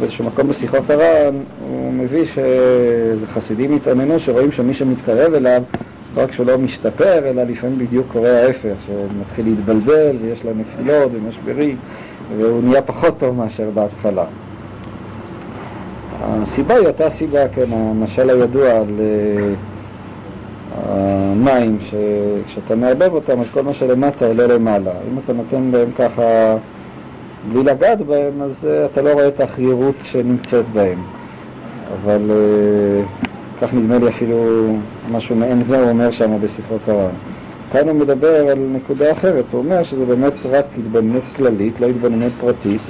באיזשהו 0.00 0.24
מקום 0.24 0.48
בשיחות 0.48 0.90
הר"ן, 0.90 1.34
הוא 1.68 1.92
מביא 1.92 2.24
שחסידים 2.24 3.76
התעניינו 3.76 4.20
שרואים 4.20 4.52
שמי 4.52 4.74
שמתקרב 4.74 5.34
אליו, 5.34 5.62
לא 6.16 6.22
רק 6.22 6.32
שהוא 6.32 6.46
לא 6.46 6.58
משתפר, 6.58 7.18
אלא 7.28 7.42
לפעמים 7.42 7.78
בדיוק 7.78 8.06
קורה 8.12 8.30
ההפך, 8.30 8.74
שמתחיל 8.86 9.44
להתבלבל 9.44 10.16
ויש 10.22 10.44
לו 10.44 10.50
נפילות 10.56 11.10
ומשברים, 11.14 11.76
והוא 12.38 12.62
נהיה 12.64 12.82
פחות 12.82 13.18
טוב 13.18 13.36
מאשר 13.36 13.70
בהתחלה. 13.74 14.24
הסיבה 16.22 16.74
היא 16.74 16.86
אותה 16.86 17.10
סיבה, 17.10 17.48
כן, 17.48 17.72
המשל 17.72 18.30
הידוע 18.30 18.70
על... 18.70 19.00
המים, 20.76 21.78
שכשאתה 21.80 22.76
מערבב 22.76 23.14
אותם 23.14 23.40
אז 23.40 23.50
כל 23.50 23.62
מה 23.62 23.74
שלמטה 23.74 24.26
עולה 24.26 24.46
למעלה. 24.46 24.90
אם 24.90 25.18
אתה 25.24 25.32
נותן 25.32 25.70
בהם 25.70 25.88
ככה 25.98 26.56
בלי 27.52 27.62
לגעת 27.62 28.02
בהם, 28.02 28.42
אז 28.42 28.64
uh, 28.64 28.92
אתה 28.92 29.02
לא 29.02 29.12
רואה 29.12 29.28
את 29.28 29.40
האחרירות 29.40 29.94
שנמצאת 30.02 30.68
בהם. 30.68 30.98
אבל 31.92 32.30
uh, 32.30 33.26
כך 33.60 33.74
נדמה 33.74 33.98
לי 33.98 34.08
אפילו 34.08 34.66
משהו 35.12 35.36
מעין 35.36 35.62
זה 35.62 35.80
הוא 35.80 35.90
אומר 35.90 36.10
שם 36.10 36.40
בספרות 36.40 36.88
הר"ן. 36.88 37.14
כאן 37.72 37.88
הוא 37.88 37.96
מדבר 37.96 38.48
על 38.48 38.58
נקודה 38.72 39.12
אחרת, 39.12 39.44
הוא 39.52 39.60
אומר 39.60 39.82
שזה 39.82 40.04
באמת 40.04 40.32
רק 40.50 40.64
התבוננות 40.78 41.22
כללית, 41.36 41.80
לא 41.80 41.86
התבוננות 41.86 42.32
פרטית, 42.40 42.80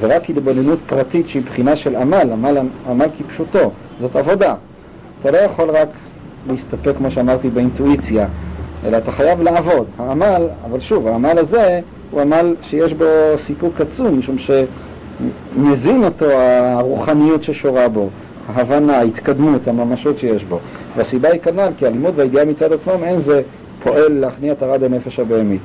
ורק 0.00 0.30
התבוננות 0.30 0.78
פרטית 0.86 1.28
שהיא 1.28 1.42
בחינה 1.42 1.76
של 1.76 1.96
עמל, 1.96 2.28
עמל, 2.32 2.58
עמל 2.88 3.06
כפשוטו, 3.18 3.70
זאת 4.00 4.16
עבודה. 4.16 4.54
אתה 5.20 5.30
לא 5.30 5.36
יכול 5.36 5.70
רק 5.70 5.88
להסתפק, 6.48 6.92
כמו 6.96 7.10
שאמרתי, 7.10 7.48
באינטואיציה, 7.48 8.26
אלא 8.86 8.96
אתה 8.96 9.12
חייב 9.12 9.42
לעבוד. 9.42 9.86
העמל, 9.98 10.42
אבל 10.64 10.80
שוב, 10.80 11.06
העמל 11.06 11.38
הזה 11.38 11.80
הוא 12.10 12.20
עמל 12.20 12.54
שיש 12.62 12.92
בו 12.92 13.04
סיפוק 13.36 13.80
עצום, 13.80 14.18
משום 14.18 14.36
שמזין 14.38 16.04
אותו 16.04 16.26
הרוחניות 16.30 17.42
ששורה 17.42 17.88
בו, 17.88 18.08
ההבנה, 18.54 18.98
ההתקדמות, 18.98 19.68
הממשות 19.68 20.18
שיש 20.18 20.44
בו. 20.44 20.58
והסיבה 20.96 21.28
היא 21.28 21.40
כנ"ל, 21.40 21.68
כי 21.76 21.86
הלימוד 21.86 22.12
והידיעה 22.16 22.44
מצד 22.44 22.72
עצמם 22.72 23.04
אין 23.04 23.20
זה 23.20 23.42
פועל 23.82 24.12
להכניע 24.12 24.52
את 24.52 24.62
הרד 24.62 24.82
הנפש 24.82 25.18
הבהמית. 25.18 25.60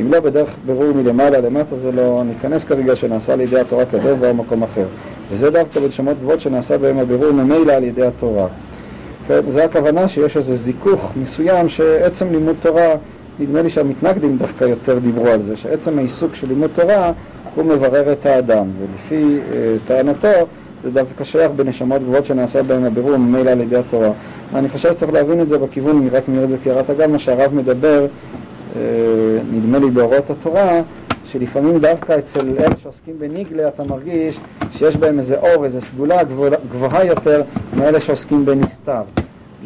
אם 0.00 0.12
לא 0.12 0.20
בדרך 0.20 0.50
ברור 0.66 0.92
מלמעלה 0.94 1.40
למטה 1.40 1.76
זה 1.76 1.92
לא 1.92 2.22
ניכנס 2.26 2.64
כרגע 2.64 2.96
שנעשה 2.96 3.32
על 3.32 3.40
ידי 3.40 3.60
התורה 3.60 3.84
כדור 3.84 4.16
ועל 4.20 4.32
מקום 4.32 4.62
אחר. 4.62 4.84
וזה 5.30 5.50
דווקא 5.50 5.80
בנשמות 5.80 6.16
גבוהות 6.20 6.40
שנעשה 6.40 6.78
בהם 6.78 6.98
הבירור 6.98 7.32
ממילא 7.32 7.72
על 7.72 7.84
ידי 7.84 8.06
התורה. 8.06 8.46
כן, 9.30 9.50
זה 9.50 9.64
הכוונה 9.64 10.08
שיש 10.08 10.36
איזה 10.36 10.56
זיכוך 10.56 11.12
מסוים 11.22 11.68
שעצם 11.68 12.30
לימוד 12.30 12.56
תורה, 12.62 12.94
נדמה 13.40 13.62
לי 13.62 13.70
שהמתנגדים 13.70 14.36
דווקא 14.36 14.64
יותר 14.64 14.98
דיברו 14.98 15.26
על 15.26 15.42
זה, 15.42 15.56
שעצם 15.56 15.98
העיסוק 15.98 16.34
של 16.34 16.48
לימוד 16.48 16.70
תורה 16.74 17.12
הוא 17.54 17.64
מברר 17.64 18.12
את 18.12 18.26
האדם, 18.26 18.66
ולפי 18.80 19.38
אה, 19.52 19.76
טענתו 19.86 20.28
זה 20.84 20.90
דווקא 20.90 21.24
שייך 21.24 21.50
בנשמות 21.56 22.02
גבוהות 22.02 22.26
שנעשה 22.26 22.62
בהן 22.62 22.84
הבירור 22.84 23.16
ממילא 23.16 23.50
על 23.50 23.60
ידי 23.60 23.76
התורה. 23.76 24.10
ואני 24.52 24.68
חושב 24.68 24.92
שצריך 24.92 25.12
להבין 25.12 25.40
את 25.40 25.48
זה 25.48 25.58
בכיוון, 25.58 25.96
אני 25.96 26.08
רק 26.10 26.28
מיד 26.28 26.50
וקראת 26.50 26.90
אגב, 26.90 27.10
מה 27.10 27.18
שהרב 27.18 27.54
מדבר, 27.54 28.06
אה, 28.76 28.80
נדמה 29.52 29.78
לי 29.78 29.90
באורות 29.90 30.30
התורה, 30.30 30.80
שלפעמים 31.32 31.78
דווקא 31.78 32.18
אצל 32.18 32.48
אלה 32.58 32.76
שעוסקים 32.82 33.14
בניגלה 33.18 33.68
אתה 33.68 33.82
מרגיש 33.84 34.38
שיש 34.72 34.96
בהם 34.96 35.18
איזה 35.18 35.36
אור, 35.38 35.64
איזו 35.64 35.80
סגולה 35.80 36.22
גבוהה, 36.72 37.04
יותר 37.04 37.42
מאלה 37.76 38.00
שעוסקים 38.00 38.46
בנסתר. 38.46 39.02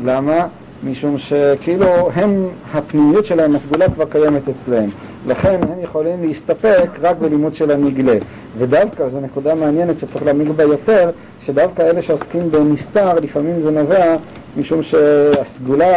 למה? 0.05 0.47
משום 0.85 1.19
שכאילו 1.19 2.11
הם, 2.15 2.49
הפנימיות 2.75 3.27
שלהם, 3.27 3.55
הסגולה 3.55 3.91
כבר 3.91 4.05
קיימת 4.05 4.49
אצלם. 4.49 4.89
לכן 5.27 5.61
הם 5.63 5.81
יכולים 5.83 6.27
להסתפק 6.27 6.89
רק 7.01 7.17
בלימוד 7.17 7.55
של 7.55 7.71
הנגלה. 7.71 8.17
ודווקא, 8.59 9.09
זו 9.09 9.21
נקודה 9.21 9.55
מעניינת 9.55 9.99
שצריך 9.99 10.25
להעמיק 10.25 10.49
בה 10.49 10.63
יותר, 10.63 11.11
שדווקא 11.47 11.83
אלה 11.83 12.03
שעוסקים 12.03 12.51
בנסתר, 12.51 13.15
לפעמים 13.15 13.63
זה 13.63 13.71
נובע 13.71 14.17
משום 14.57 14.83
שהסגולה, 14.83 15.95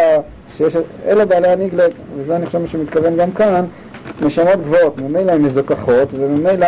שיש, 0.57 0.75
אלה 1.05 1.25
בעלי 1.25 1.47
הניגלג, 1.47 1.91
וזה 2.17 2.35
אני 2.35 2.45
חושב 2.45 2.67
שמתכוון 2.67 3.17
גם 3.17 3.31
כאן, 3.31 3.65
נשמות 4.21 4.61
גבוהות, 4.63 5.01
ממילא 5.01 5.31
הן 5.31 5.41
מזוכחות, 5.41 6.07
וממילא 6.13 6.67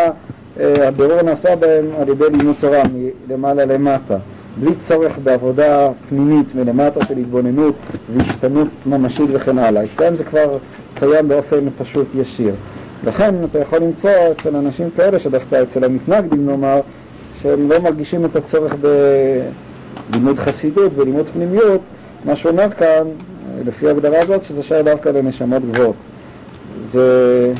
אה, 0.60 0.88
הבירור 0.88 1.22
נעשה 1.22 1.56
בהן 1.56 1.86
על 2.02 2.10
ידי 2.10 2.26
לימוד 2.38 2.56
תורה 2.60 2.82
מלמעלה 3.28 3.66
למטה, 3.66 4.18
בלי 4.58 4.76
צורך 4.76 5.18
בעבודה 5.24 5.90
פנימית 6.10 6.56
מלמטה 6.56 7.06
של 7.06 7.18
התבוננות 7.18 7.76
והשתנות 8.16 8.68
ממשית 8.86 9.30
וכן 9.34 9.58
הלאה. 9.58 9.84
אצלם 9.84 10.16
זה 10.16 10.24
כבר 10.24 10.58
קיים 10.96 11.28
באופן 11.28 11.68
פשוט 11.78 12.08
ישיר. 12.16 12.54
לכן 13.04 13.36
אתה 13.44 13.60
יכול 13.60 13.80
למצוא 13.80 14.12
אצל 14.32 14.56
אנשים 14.56 14.90
כאלה, 14.96 15.20
שדווקא 15.20 15.64
אצל 15.64 15.84
המתנגדים 15.84 16.46
נאמר, 16.46 16.80
שהם 17.42 17.70
לא 17.70 17.80
מרגישים 17.80 18.26
את 18.26 18.36
הצורך 18.36 18.76
בלימוד 20.10 20.40
חסידות, 20.40 20.94
בלימוד 20.94 21.26
פנימיות, 21.34 21.82
מה 22.26 22.36
שאומר 22.36 22.70
כאן, 22.70 23.04
לפי 23.66 23.88
ההגדרה 23.88 24.20
הזאת, 24.20 24.44
שזה 24.44 24.64
שייך 24.64 24.86
דווקא 24.86 25.10
לנשמות 25.10 25.62
גבוהות. 25.72 25.96
זו 26.92 27.00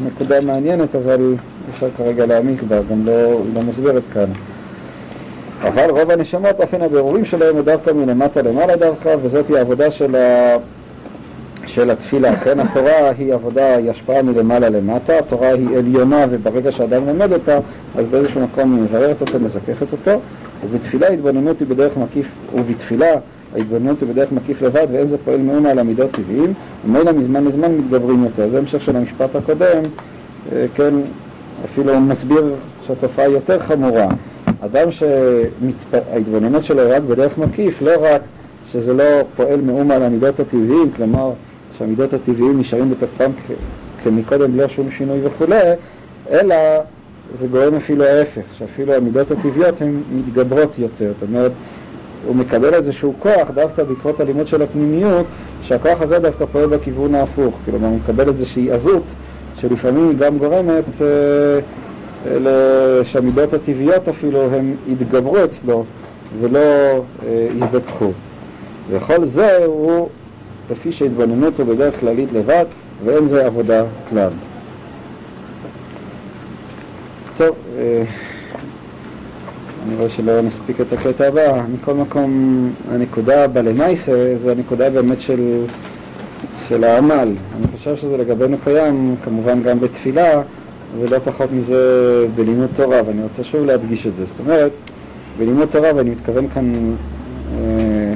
נקודה 0.06 0.42
מעניינת, 0.42 0.96
אבל 0.96 1.36
אפשר 1.70 1.88
כרגע 1.98 2.26
להעמיק 2.26 2.64
בה, 2.64 2.80
גם 2.92 3.06
לא, 3.06 3.42
לא 3.54 3.62
מוסברת 3.62 4.04
כאן. 4.14 4.26
אבל 5.62 5.90
רוב 5.90 6.12
הנשמות, 6.12 6.60
אופן 6.60 6.82
הבירורים 6.82 7.26
שלהם 7.26 7.56
הוא 7.56 7.64
דווקא 7.64 7.92
מלמטה 7.92 8.42
למעלה 8.42 8.76
דווקא, 8.76 9.16
וזאת 9.22 9.48
היא 9.48 9.58
העבודה 9.58 9.92
של, 9.92 10.16
ה... 10.16 10.58
של 11.68 11.90
התפילה, 11.90 12.36
כן? 12.36 12.60
התורה 12.60 13.12
היא 13.18 13.34
עבודה, 13.34 13.76
היא 13.76 13.92
השפעה 13.92 14.22
מלמעלה 14.22 14.70
למטה, 14.70 15.20
התורה 15.20 15.48
היא 15.48 15.78
עליונה, 15.78 16.26
וברגע 16.30 16.72
שאדם 16.72 17.08
לומד 17.08 17.34
אותה, 17.34 17.60
אז 17.98 18.06
באיזשהו 18.08 18.42
מקום 18.42 18.76
היא 18.76 18.84
מבררת 18.84 19.22
אותו, 19.22 19.40
מזככת 19.40 19.92
אותו, 19.92 20.20
ובתפילה 20.66 21.08
התבוננות 21.08 21.60
היא 21.60 21.68
בדרך 21.68 21.98
מקיף, 21.98 22.28
ובתפילה 22.56 23.12
ההתבוננות 23.56 24.02
היא 24.02 24.10
בדרך 24.10 24.32
מקיף 24.32 24.62
לבד, 24.62 24.88
ואין 24.92 25.08
זה 25.08 25.18
פועל 25.26 25.42
מאומה 25.42 25.70
על 25.70 25.80
עמידות 25.80 26.12
טבעיים, 26.12 26.54
ומילא 26.86 27.12
מזמן 27.12 27.44
לזמן 27.44 27.72
מתגברים 27.72 28.24
יותר. 28.24 28.50
זה 28.50 28.58
המשך 28.58 28.84
של 28.84 28.96
המשפט 28.96 29.36
הקודם, 29.36 29.84
אה, 30.52 30.66
כן, 30.76 30.94
אפילו 31.66 32.00
מסביר 32.00 32.56
שהתופעה 32.88 33.30
יותר 33.30 33.60
חמורה. 33.60 34.08
אדם 34.62 34.92
שההתבוננות 34.92 36.64
שלו 36.64 36.84
רק 36.90 37.02
בדרך 37.02 37.38
מקיף, 37.38 37.82
לא 37.82 37.92
רק 38.02 38.22
שזה 38.72 38.94
לא 38.94 39.04
פועל 39.36 39.62
מאומה 39.62 39.96
על 39.96 40.04
המידות 40.04 40.40
הטבעיים, 40.40 40.92
כלומר 40.96 41.32
שהמידות 41.78 42.14
הטבעיים 42.14 42.60
נשארים 42.60 42.92
בתוקפם 42.92 43.32
כמקודם 44.04 44.56
ללא 44.56 44.68
שום 44.68 44.92
שינוי 44.92 45.20
וכולי, 45.24 45.60
אלא 46.32 46.56
זה 47.40 47.48
גורם 47.48 47.76
אפילו 47.76 48.04
ההפך, 48.04 48.42
שאפילו 48.58 48.94
המידות 48.94 49.32
הטבעיות 49.32 49.82
הן 49.82 50.02
מתגברות 50.12 50.80
יותר. 50.80 51.12
זאת 51.20 51.30
אומרת, 51.30 51.52
הוא 52.26 52.36
מקבל 52.36 52.74
איזשהו 52.74 53.14
כוח 53.20 53.50
דווקא 53.54 53.84
בעקבות 53.84 54.20
הלימוד 54.20 54.48
של 54.48 54.62
הפנימיות, 54.62 55.26
שהכוח 55.64 56.02
הזה 56.02 56.20
דווקא 56.20 56.46
פועל 56.52 56.70
בכיוון 56.70 57.16
ההפוך. 57.16 57.56
כלומר, 57.66 57.88
הוא 57.88 58.00
מקבל 58.04 58.30
איזושהי 58.30 58.72
עזות, 58.72 59.04
שלפעמים 59.62 60.10
היא 60.10 60.18
גם 60.18 60.38
גורמת 60.38 60.84
אה, 62.26 63.04
שהמידות 63.04 63.54
הטבעיות 63.54 64.08
אפילו 64.08 64.50
הן 64.54 64.74
יתגברו 64.88 65.44
אצלו 65.44 65.86
ולא 66.42 66.60
אה, 66.60 67.48
יזדככו. 67.56 68.12
וכל 68.90 69.26
זה 69.26 69.66
הוא 69.66 70.10
לפי 70.72 70.92
שהתבוננות 70.92 71.60
הוא 71.60 71.68
בדרך 71.68 72.00
כללית 72.00 72.30
לבד, 72.34 72.66
ואין 73.06 73.28
זה 73.28 73.46
עבודה 73.46 73.84
כלל. 74.10 74.30
טוב, 77.38 77.56
אה, 77.78 78.04
אני 79.88 79.96
רואה 79.96 80.10
שלא 80.10 80.42
נספיק 80.42 80.82
את 80.82 80.94
הקטע 80.94 81.28
הבא. 81.28 81.64
מכל 81.74 81.94
מקום, 81.94 82.70
הנקודה 82.92 83.48
בלמייסה 83.48 84.38
זה 84.38 84.52
הנקודה 84.52 84.90
באמת 84.90 85.22
של, 85.22 85.64
של 86.68 86.84
העמל. 86.84 87.30
אני 87.58 87.68
חושב 87.78 87.96
שזה 87.96 88.18
לגבינו 88.18 88.58
קיים, 88.64 89.16
כמובן 89.24 89.64
גם 89.64 89.80
בתפילה, 89.80 90.42
ולא 91.00 91.18
פחות 91.26 91.52
מזה 91.52 91.78
בלימוד 92.36 92.70
תורה, 92.76 93.02
ואני 93.06 93.24
רוצה 93.24 93.44
שוב 93.44 93.66
להדגיש 93.66 94.08
את 94.08 94.16
זה. 94.16 94.26
זאת 94.26 94.40
אומרת, 94.40 94.72
בלימוד 95.38 95.68
תורה, 95.72 95.90
ואני 95.96 96.10
מתכוון 96.10 96.48
כאן 96.54 96.96
אה, 97.52 98.14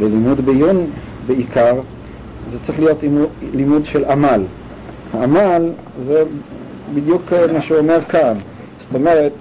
ללימוד 0.00 0.46
בעיון 0.46 0.86
בעיקר, 1.26 1.74
זה 2.50 2.58
צריך 2.58 2.78
להיות 2.78 3.04
לימוד 3.54 3.84
של 3.84 4.04
עמל. 4.04 4.42
העמל 5.12 5.70
זה 6.06 6.22
בדיוק 6.94 7.32
מה 7.52 7.62
שהוא 7.62 7.78
אומר 7.78 7.98
כאן. 8.08 8.34
זאת 8.80 8.94
אומרת, 8.94 9.32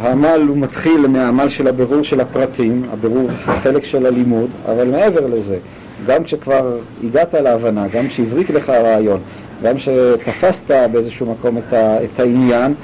העמל 0.00 0.44
הוא 0.48 0.56
מתחיל 0.56 1.06
מהעמל 1.06 1.48
של 1.48 1.68
הבירור 1.68 2.02
של 2.02 2.20
הפרטים, 2.20 2.82
הבירור 2.92 3.28
חלק 3.62 3.84
של 3.84 4.06
הלימוד, 4.06 4.50
אבל 4.66 4.86
מעבר 4.86 5.26
לזה, 5.26 5.58
גם 6.06 6.24
כשכבר 6.24 6.78
הגעת 7.04 7.34
להבנה, 7.34 7.88
גם 7.88 8.08
כשהבריק 8.08 8.50
לך 8.50 8.68
הרעיון, 8.68 9.20
גם 9.62 9.76
כשתפסת 9.76 10.70
באיזשהו 10.92 11.26
מקום 11.26 11.58
את, 11.58 11.72
ה, 11.72 12.04
את 12.04 12.20
העניין, 12.20 12.74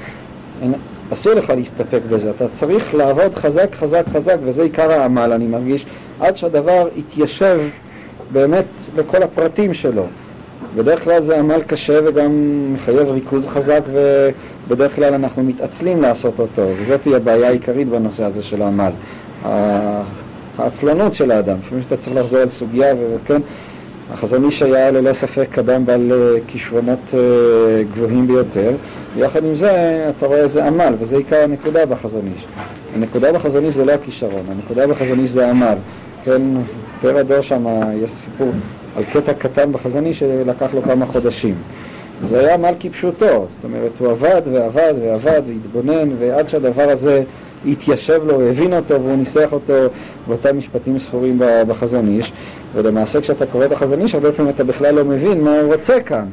אסור 1.13 1.33
לך 1.33 1.49
להסתפק 1.49 1.99
בזה, 2.09 2.29
אתה 2.29 2.47
צריך 2.47 2.95
לעבוד 2.95 3.35
חזק 3.35 3.75
חזק 3.75 4.03
חזק, 4.13 4.35
וזה 4.43 4.63
עיקר 4.63 4.91
העמל, 4.91 5.31
אני 5.33 5.47
מרגיש, 5.47 5.85
עד 6.19 6.37
שהדבר 6.37 6.87
יתיישב 6.95 7.59
באמת 8.31 8.65
לכל 8.97 9.23
הפרטים 9.23 9.73
שלו. 9.73 10.05
בדרך 10.75 11.03
כלל 11.03 11.21
זה 11.21 11.39
עמל 11.39 11.61
קשה 11.67 11.99
וגם 12.05 12.31
מחייב 12.73 13.09
ריכוז 13.09 13.47
חזק 13.47 13.81
ובדרך 14.69 14.95
כלל 14.95 15.13
אנחנו 15.13 15.43
מתעצלים 15.43 16.01
לעשות 16.01 16.39
אותו 16.39 16.67
וזאת 16.81 17.05
היא 17.05 17.15
הבעיה 17.15 17.47
העיקרית 17.47 17.89
בנושא 17.89 18.23
הזה 18.23 18.43
של 18.43 18.61
העמל. 18.61 18.91
העצלנות 20.57 21.15
של 21.15 21.31
האדם, 21.31 21.57
לפעמים 21.59 21.83
שאתה 21.83 21.97
צריך 21.97 22.15
לחזור 22.15 22.39
על 22.39 22.49
סוגיה 22.49 22.93
וכן, 22.95 23.41
החזון 24.13 24.45
איש 24.45 24.61
היה 24.61 24.91
ללא 24.91 25.13
ספק 25.13 25.59
אדם 25.59 25.85
בעל 25.85 26.11
אה, 26.11 26.39
כישרונות 26.47 27.13
אה, 27.13 27.19
גבוהים 27.93 28.27
ביותר 28.27 28.71
ויחד 29.15 29.45
עם 29.45 29.55
זה 29.55 30.05
אתה 30.17 30.25
רואה 30.25 30.39
איזה 30.39 30.65
עמל 30.65 30.93
וזה 30.99 31.17
עיקר 31.17 31.43
הנקודה 31.43 31.85
בחזון 31.85 32.21
איש. 32.35 32.45
הנקודה 32.95 33.31
בחזון 33.31 33.65
איש 33.65 33.75
זה 33.75 33.85
לא 33.85 33.91
הכישרון, 33.91 34.43
הנקודה 34.51 34.87
בחזון 34.87 35.19
איש 35.19 35.31
זה 35.31 35.47
העמל. 35.47 35.75
כן, 36.25 36.41
פר 37.01 37.17
הדור 37.17 37.41
שם 37.41 37.65
יש 38.03 38.11
סיפור 38.11 38.51
על 38.97 39.03
קטע 39.03 39.33
קטן 39.33 39.71
בחזוני 39.71 40.13
שלקח 40.13 40.73
לו 40.73 40.81
כמה 40.81 41.05
חודשים. 41.05 41.55
זה 42.27 42.39
היה 42.39 42.53
עמל 42.53 42.73
כפשוטו, 42.79 43.45
זאת 43.49 43.63
אומרת, 43.63 43.91
הוא 43.99 44.11
עבד 44.11 44.41
ועבד 44.51 44.93
ועבד 45.01 45.41
והתבונן, 45.47 46.09
ועד 46.19 46.49
שהדבר 46.49 46.89
הזה 46.89 47.23
התיישב 47.67 48.21
לו, 48.25 48.41
הבין 48.41 48.73
אותו 48.73 49.01
והוא 49.01 49.17
ניסח 49.17 49.47
אותו 49.51 49.73
באותם 50.27 50.57
משפטים 50.57 50.99
ספורים 50.99 51.41
בחזון 51.67 52.07
איש. 52.07 52.31
ולמעשה 52.75 53.21
כשאתה 53.21 53.45
קורא 53.45 53.65
את 53.65 53.71
החזון 53.71 54.01
איש, 54.01 54.15
הרבה 54.15 54.31
פעמים 54.31 54.53
אתה 54.55 54.63
בכלל 54.63 54.95
לא 54.95 55.05
מבין 55.05 55.41
מה 55.41 55.59
הוא 55.59 55.73
רוצה 55.73 56.01
כאן. 56.01 56.25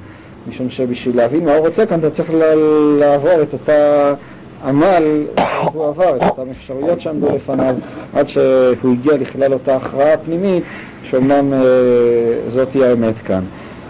משום 0.49 0.71
שבשביל 0.71 1.17
להבין 1.17 1.45
מה 1.45 1.55
הוא 1.55 1.67
רוצה 1.67 1.87
כאן 1.87 1.99
אתה 1.99 2.11
צריך 2.11 2.31
לעבור 2.99 3.43
את 3.43 3.53
אותה 3.53 4.13
עמל, 4.65 5.25
הוא 5.73 5.87
עבר 5.87 6.17
את 6.17 6.23
אותן 6.23 6.51
אפשרויות 6.51 7.01
שעמדו 7.01 7.37
לפניו 7.37 7.75
עד 8.15 8.29
שהוא 8.29 8.93
הגיע 8.93 9.17
לכלל 9.17 9.53
אותה 9.53 9.77
הכרעה 9.77 10.17
פנימית 10.17 10.63
שאומנם 11.11 11.53
אה, 11.53 11.59
זאת 12.49 12.73
היא 12.73 12.85
האמת 12.85 13.19
כאן. 13.19 13.43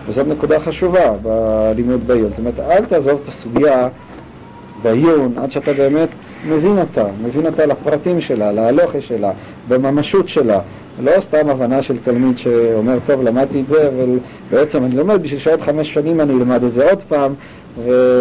וזאת 0.09 0.27
נקודה 0.29 0.61
חשובה 0.61 1.13
בלימוד 1.23 2.07
בעיון. 2.07 2.29
זאת 2.29 2.39
אומרת, 2.39 2.61
אל 2.61 2.85
תעזוב 2.85 3.21
את 3.23 3.29
הסוגיה 3.29 3.89
בעיון 4.83 5.33
עד 5.39 5.51
שאתה 5.53 5.73
באמת 5.73 6.09
מבין 6.49 6.79
אותה, 6.79 7.05
מבין 7.25 7.47
אותה 7.47 7.67
לפרטים 7.67 8.21
שלה, 8.21 8.53
להלוכה 8.53 9.01
שלה, 9.01 9.31
בממשות 9.69 10.29
שלה. 10.29 10.61
לא 11.03 11.21
סתם 11.21 11.51
הבנה 11.51 11.83
של 11.83 11.99
תלמיד 11.99 12.39
שאומר, 12.39 12.99
טוב, 13.07 13.23
למדתי 13.23 13.61
את 13.61 13.69
זה, 13.69 13.91
ובעצם 14.51 14.85
אני 14.85 14.97
לומד 14.97 15.23
בשביל 15.23 15.41
שעוד 15.41 15.63
חמש 15.63 15.95
שנים 15.95 16.21
אני 16.21 16.33
אלמד 16.33 16.65
את 16.65 16.75
זה 16.75 16.91
עוד 16.91 17.03
פעם, 17.09 17.35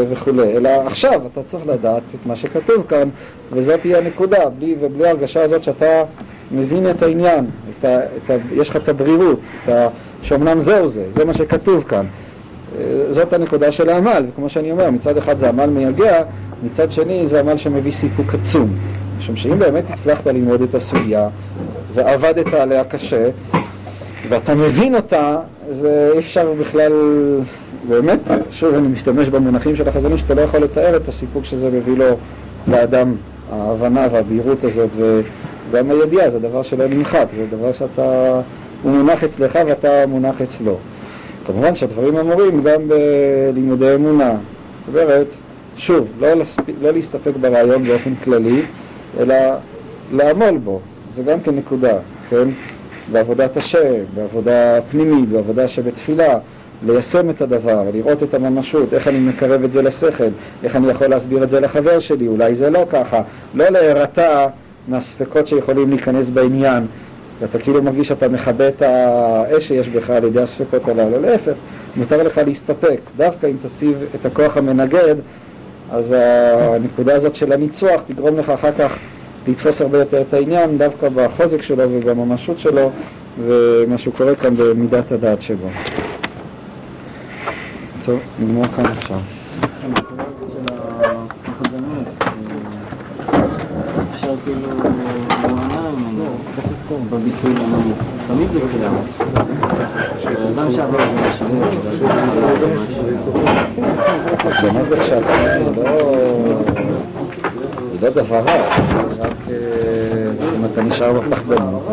וכולי, 0.09 0.57
אלא 0.57 0.69
עכשיו 0.69 1.21
אתה 1.33 1.43
צריך 1.43 1.67
לדעת 1.67 2.01
את 2.15 2.25
מה 2.25 2.35
שכתוב 2.35 2.83
כאן, 2.87 3.09
וזאת 3.51 3.81
תהיה 3.81 3.97
הנקודה, 3.97 4.49
בלי, 4.49 4.75
ובלי 4.79 5.07
ההרגשה 5.07 5.43
הזאת 5.43 5.63
שאתה 5.63 6.03
מבין 6.51 6.89
את 6.89 7.03
העניין, 7.03 7.45
את 7.69 7.85
ה, 7.85 7.99
את 7.99 8.29
ה, 8.29 8.33
יש 8.53 8.69
לך 8.69 8.75
את 8.75 8.89
הברירות, 8.89 9.39
את 9.63 9.69
ה, 9.69 9.87
שאומנם 10.25 10.61
זהו 10.61 10.87
זה, 10.87 11.03
זה 11.11 11.25
מה 11.25 11.33
שכתוב 11.33 11.83
כאן. 11.87 12.05
זאת 13.09 13.33
הנקודה 13.33 13.71
של 13.71 13.89
העמל, 13.89 14.25
וכמו 14.31 14.49
שאני 14.49 14.71
אומר, 14.71 14.91
מצד 14.91 15.17
אחד 15.17 15.37
זה 15.37 15.49
עמל 15.49 15.65
מייגע, 15.65 16.23
מצד 16.63 16.91
שני 16.91 17.27
זה 17.27 17.39
עמל 17.39 17.57
שמביא 17.57 17.91
סיפוק 17.91 18.33
עצום. 18.33 18.69
משום 19.17 19.35
שאם 19.35 19.59
באמת 19.59 19.83
הצלחת 19.89 20.27
ללמוד 20.27 20.61
את 20.61 20.75
הסוגיה 20.75 21.27
ועבדת 21.93 22.53
עליה 22.53 22.83
קשה, 22.83 23.29
ואתה 24.29 24.55
מבין 24.55 24.95
אותה, 24.95 25.37
זה 25.69 26.09
אי 26.13 26.19
אפשר 26.19 26.53
בכלל, 26.59 26.91
באמת, 27.89 28.19
שוב 28.51 28.75
אני 28.75 28.87
משתמש 28.87 29.27
במונחים 29.27 29.75
של 29.75 29.89
החזונים, 29.89 30.17
שאתה 30.17 30.33
לא 30.33 30.41
יכול 30.41 30.59
לתאר 30.59 30.95
את 30.95 31.07
הסיפוק 31.07 31.45
שזה 31.45 31.69
מביא 31.69 31.97
לו 31.97 32.15
לאדם, 32.67 33.15
ההבנה 33.51 34.07
והבהירות 34.11 34.63
הזאת, 34.63 34.89
וגם 34.97 35.91
הידיעה 35.91 36.29
זה 36.29 36.39
דבר 36.39 36.63
שלא 36.63 36.87
נמחק, 36.87 37.25
זה 37.37 37.57
דבר 37.57 37.73
שאתה, 37.73 38.41
הוא 38.85 38.93
מונח 38.93 39.23
אצלך 39.23 39.59
ואתה 39.67 40.07
מונח 40.07 40.41
אצלו. 40.41 40.77
כמובן 41.45 41.75
שהדברים 41.75 42.17
אמורים 42.17 42.63
גם 42.63 42.81
בלימודי 42.87 43.95
אמונה. 43.95 44.33
זאת 44.85 45.03
אומרת, 45.03 45.27
שוב, 45.77 46.07
לא, 46.19 46.33
לספ... 46.33 46.61
לא 46.81 46.91
להסתפק 46.91 47.31
ברעיון 47.41 47.83
באופן 47.83 48.15
כללי, 48.23 48.61
אלא 49.19 49.35
לעמול 50.11 50.57
בו, 50.57 50.79
זה 51.15 51.23
גם 51.23 51.39
כן 51.39 51.55
נקודה, 51.55 51.97
כן? 52.29 52.47
בעבודת 53.11 53.57
השם, 53.57 54.03
בעבודה 54.15 54.79
פנימית, 54.91 55.29
בעבודה 55.29 55.67
שבתפילה, 55.67 56.37
ליישם 56.85 57.29
את 57.29 57.41
הדבר, 57.41 57.83
לראות 57.93 58.23
את 58.23 58.33
הממשות, 58.33 58.93
איך 58.93 59.07
אני 59.07 59.19
מקרב 59.19 59.63
את 59.63 59.71
זה 59.71 59.81
לשכל, 59.81 60.29
איך 60.63 60.75
אני 60.75 60.91
יכול 60.91 61.07
להסביר 61.07 61.43
את 61.43 61.49
זה 61.49 61.59
לחבר 61.59 61.99
שלי, 61.99 62.27
אולי 62.27 62.55
זה 62.55 62.69
לא 62.69 62.85
ככה, 62.89 63.21
לא 63.53 63.69
להירתע 63.69 64.47
מהספקות 64.87 65.47
שיכולים 65.47 65.89
להיכנס 65.89 66.29
בעניין, 66.29 66.83
ואתה 67.39 67.59
כאילו 67.59 67.83
מרגיש 67.83 68.07
שאתה 68.07 68.29
מכבה 68.29 68.67
את 68.67 68.81
האש 68.81 69.67
שיש 69.67 69.89
בך 69.89 70.09
על 70.09 70.23
ידי 70.23 70.41
הספקות 70.41 70.87
הללו, 70.87 71.21
להפך, 71.21 71.53
מותר 71.95 72.23
לך 72.23 72.41
להסתפק, 72.45 72.99
דווקא 73.17 73.47
אם 73.47 73.55
תציב 73.61 74.03
את 74.15 74.25
הכוח 74.25 74.57
המנגד, 74.57 75.15
אז 75.91 76.15
הנקודה 76.57 77.15
הזאת 77.15 77.35
של 77.35 77.51
הניצוח 77.51 78.01
תגרום 78.01 78.37
לך 78.37 78.49
אחר 78.49 78.71
כך 78.71 78.97
לתפוס 79.47 79.81
הרבה 79.81 79.97
יותר 79.97 80.21
את 80.21 80.33
העניין, 80.33 80.77
דווקא 80.77 81.09
בחוזק 81.15 81.61
שלו 81.61 81.83
ובממשות 81.91 82.59
שלו, 82.59 82.91
ומה 83.45 83.97
שקורה 83.97 84.35
כאן 84.35 84.55
במידת 84.55 85.11
הדעת 85.11 85.41
שבו. 85.41 85.67
טוב, 88.05 88.19
נגמור 88.39 88.65
כאן 88.75 88.85
עכשיו. 88.85 89.19
אפשר 94.13 94.35
כאילו 94.45 94.69
ממנו 94.69 95.44
בביטוי 97.09 97.51
הנמוך. 97.51 97.97
תמיד 98.27 98.49
זה 98.49 98.59
קיים. 98.71 98.93
אדם 100.55 100.71
שעבר 100.71 100.97
במשהו, 100.97 101.47
באמת 104.61 104.99
כשעצמם 104.99 105.45
היא 105.45 105.83
לא... 105.83 106.15
לא 108.01 108.09
דבר 108.09 108.35
רע, 108.35 108.61
רק 109.19 109.31
אה, 109.49 109.55
אם 110.55 110.65
אתה 110.65 110.81
נשאר 110.81 111.13
בפחדנות. 111.13 111.83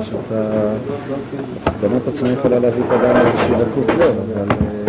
הפחדנות 1.66 2.08
עצמה 2.08 2.28
יכולה 2.28 2.58
להביא 2.58 2.82
את 2.86 2.90
האדם 2.90 3.24
לאיזושהי 3.24 3.54
דקות 3.54 3.88
לב, 3.98 4.14
אבל... 4.34 4.81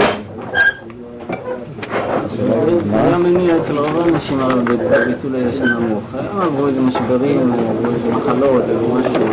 אה, 2.93 3.03
זה 3.03 3.09
מה? 3.09 3.15
המניע 3.15 3.57
אצל 3.61 3.77
רוב 3.77 3.97
האנשים 4.05 4.39
בביטול 4.65 5.35
היש 5.35 5.61
הנמוך. 5.61 6.03
הם 6.19 6.41
עברו 6.41 6.67
איזה 6.67 6.81
משברים, 6.81 7.53
עברו 7.53 7.93
איזה 7.93 8.09
מחלות, 8.11 8.63
עברו 8.69 8.95
משהו. 8.95 9.23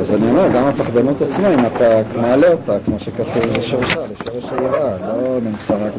אז 0.00 0.10
אני 0.12 0.30
אומר, 0.30 0.48
גם 0.54 0.64
הפחדנות 0.64 1.22
עצמה, 1.22 1.48
אם 1.54 1.66
אתה 1.66 1.84
מעלה 2.20 2.52
אותה, 2.52 2.76
כמו 2.84 2.98
שכתוב, 2.98 3.26
זה 3.54 3.62
שורשה, 3.62 3.98
לשורש 4.26 4.44
היראה, 4.58 4.90
לא 5.00 5.38
נמצא 5.44 5.74
רק 5.74 5.92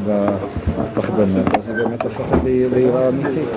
בפחדנות, 0.93 1.57
אז 1.57 1.69
היא 1.69 1.77
באמת 1.77 2.01
הופכת 2.03 2.37
ל- 2.43 2.47
ליראה 2.75 3.09
אמיתית. 3.09 3.49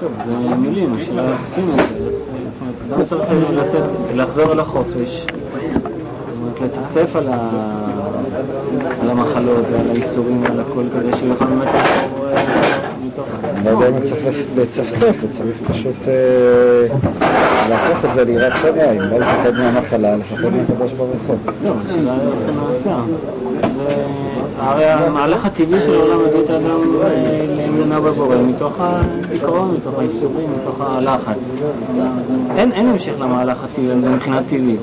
טוב, 0.00 0.12
זה 0.24 0.32
מילים, 0.58 0.94
השאלה 1.00 1.28
איך 1.28 1.40
עושים 1.40 1.70
את 1.74 1.80
זה. 1.80 1.84
זאת 1.88 2.60
אומרת, 2.60 2.74
אדם 2.98 3.04
צריך 3.04 3.22
לצאת, 3.52 3.82
לחזור 4.14 4.52
אל 4.52 4.60
החופש. 4.60 5.26
זאת 5.26 5.30
אומרת, 6.40 6.60
לצפצף 6.60 7.16
על 7.16 7.28
ה- 7.28 7.97
על 9.02 9.10
המחלות 9.10 9.64
ועל 9.72 9.90
האיסורים 9.90 10.42
ועל 10.42 10.60
הכל, 10.60 10.82
כדי 10.92 11.16
שהוא 11.16 11.28
יוכל 11.28 11.44
באמת 11.44 11.68
מתוך 13.06 13.26
אני 13.56 13.64
לא 13.64 13.70
יודע 13.70 13.88
אם 13.88 14.02
צריך 14.02 14.36
לצפצף, 14.56 15.16
צריך 15.30 15.56
פשוט 15.70 16.08
אה, 16.08 16.96
להפוך 17.68 18.04
את 18.04 18.14
זה 18.14 18.24
ליראת 18.24 18.52
שמיים, 18.56 19.00
לא 19.00 19.18
לפחד 19.18 19.52
מהמחלה, 19.58 20.16
לפחד 20.16 20.42
מהקדוש 20.42 20.92
ברוך 20.92 21.10
הוא. 21.26 21.36
טוב, 21.62 21.76
השאלה 21.84 22.12
היא 22.12 22.20
איך 22.32 22.38
זה 22.38 22.52
נעשה. 22.52 22.96
זה 23.76 24.04
הרי 24.58 24.84
המהלך 24.84 25.44
הטבעי 25.46 25.80
של 25.80 25.94
העולם 25.94 26.20
מביא 26.26 26.44
את 26.44 26.50
האדם 26.50 26.80
לאמונה 27.56 28.00
בבורא, 28.00 28.36
מתוך 28.36 28.76
הדיכאון, 28.78 29.74
מתוך 29.74 29.98
האיסורים, 29.98 30.48
מתוך 30.60 30.80
הלחץ. 30.80 31.56
אין 32.56 32.86
המשך 32.86 33.12
למהלך 33.20 33.64
הטבעי 33.64 33.90
הזה 33.90 34.08
מבחינה 34.08 34.42
טבעית. 34.42 34.80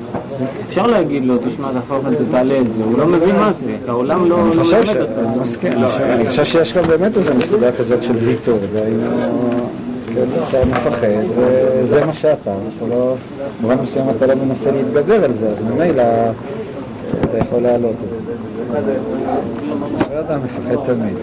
אפשר 0.67 0.87
להגיד 0.87 1.25
לו, 1.25 1.37
תשמע, 1.37 1.71
תהפוך 1.73 2.05
את 2.11 2.17
זה, 2.17 2.23
תעלה 2.31 2.59
את 2.61 2.71
זה, 2.71 2.77
הוא 2.83 2.97
לא 2.97 3.05
מבין 3.07 3.35
מה 3.35 3.51
זה, 3.51 3.65
כי 3.65 3.89
העולם 3.89 4.29
לא 4.29 4.41
אני 4.41 4.55
לא 4.57 4.63
מלמד 4.63 4.97
אותו. 4.99 5.29
אני 5.29 5.39
מסכים, 5.41 5.73
אני 5.73 6.29
חושב- 6.29 6.43
שיש 6.45 6.73
גם 6.73 6.83
באמת 6.83 7.17
איזו 7.17 7.31
נקודה 7.33 7.71
כזאת 7.71 8.03
של 8.03 8.15
ויתור, 8.15 8.57
כן, 10.11 10.23
אתה 10.49 10.65
מפחד, 10.65 11.07
זה- 11.83 12.05
מה 12.05 12.13
שאתה, 12.13 12.35
אתה 12.77 12.85
לא, 12.89 13.15
במובן 13.61 13.83
מסוים 13.83 14.05
אתה 14.17 14.27
לא 14.27 14.35
מנסה 14.35 14.71
להתגבר 14.71 15.23
על 15.23 15.33
זה, 15.33 15.47
אז 15.47 15.61
ממילא 15.61 16.03
אתה 17.29 17.37
יכול 17.37 17.59
להעלות 17.61 17.95
את 18.71 18.83
זה. 18.83 18.93
לא 20.13 20.17
יודע, 20.19 20.37
מפחד 20.37 20.85
תמיד. 20.85 21.17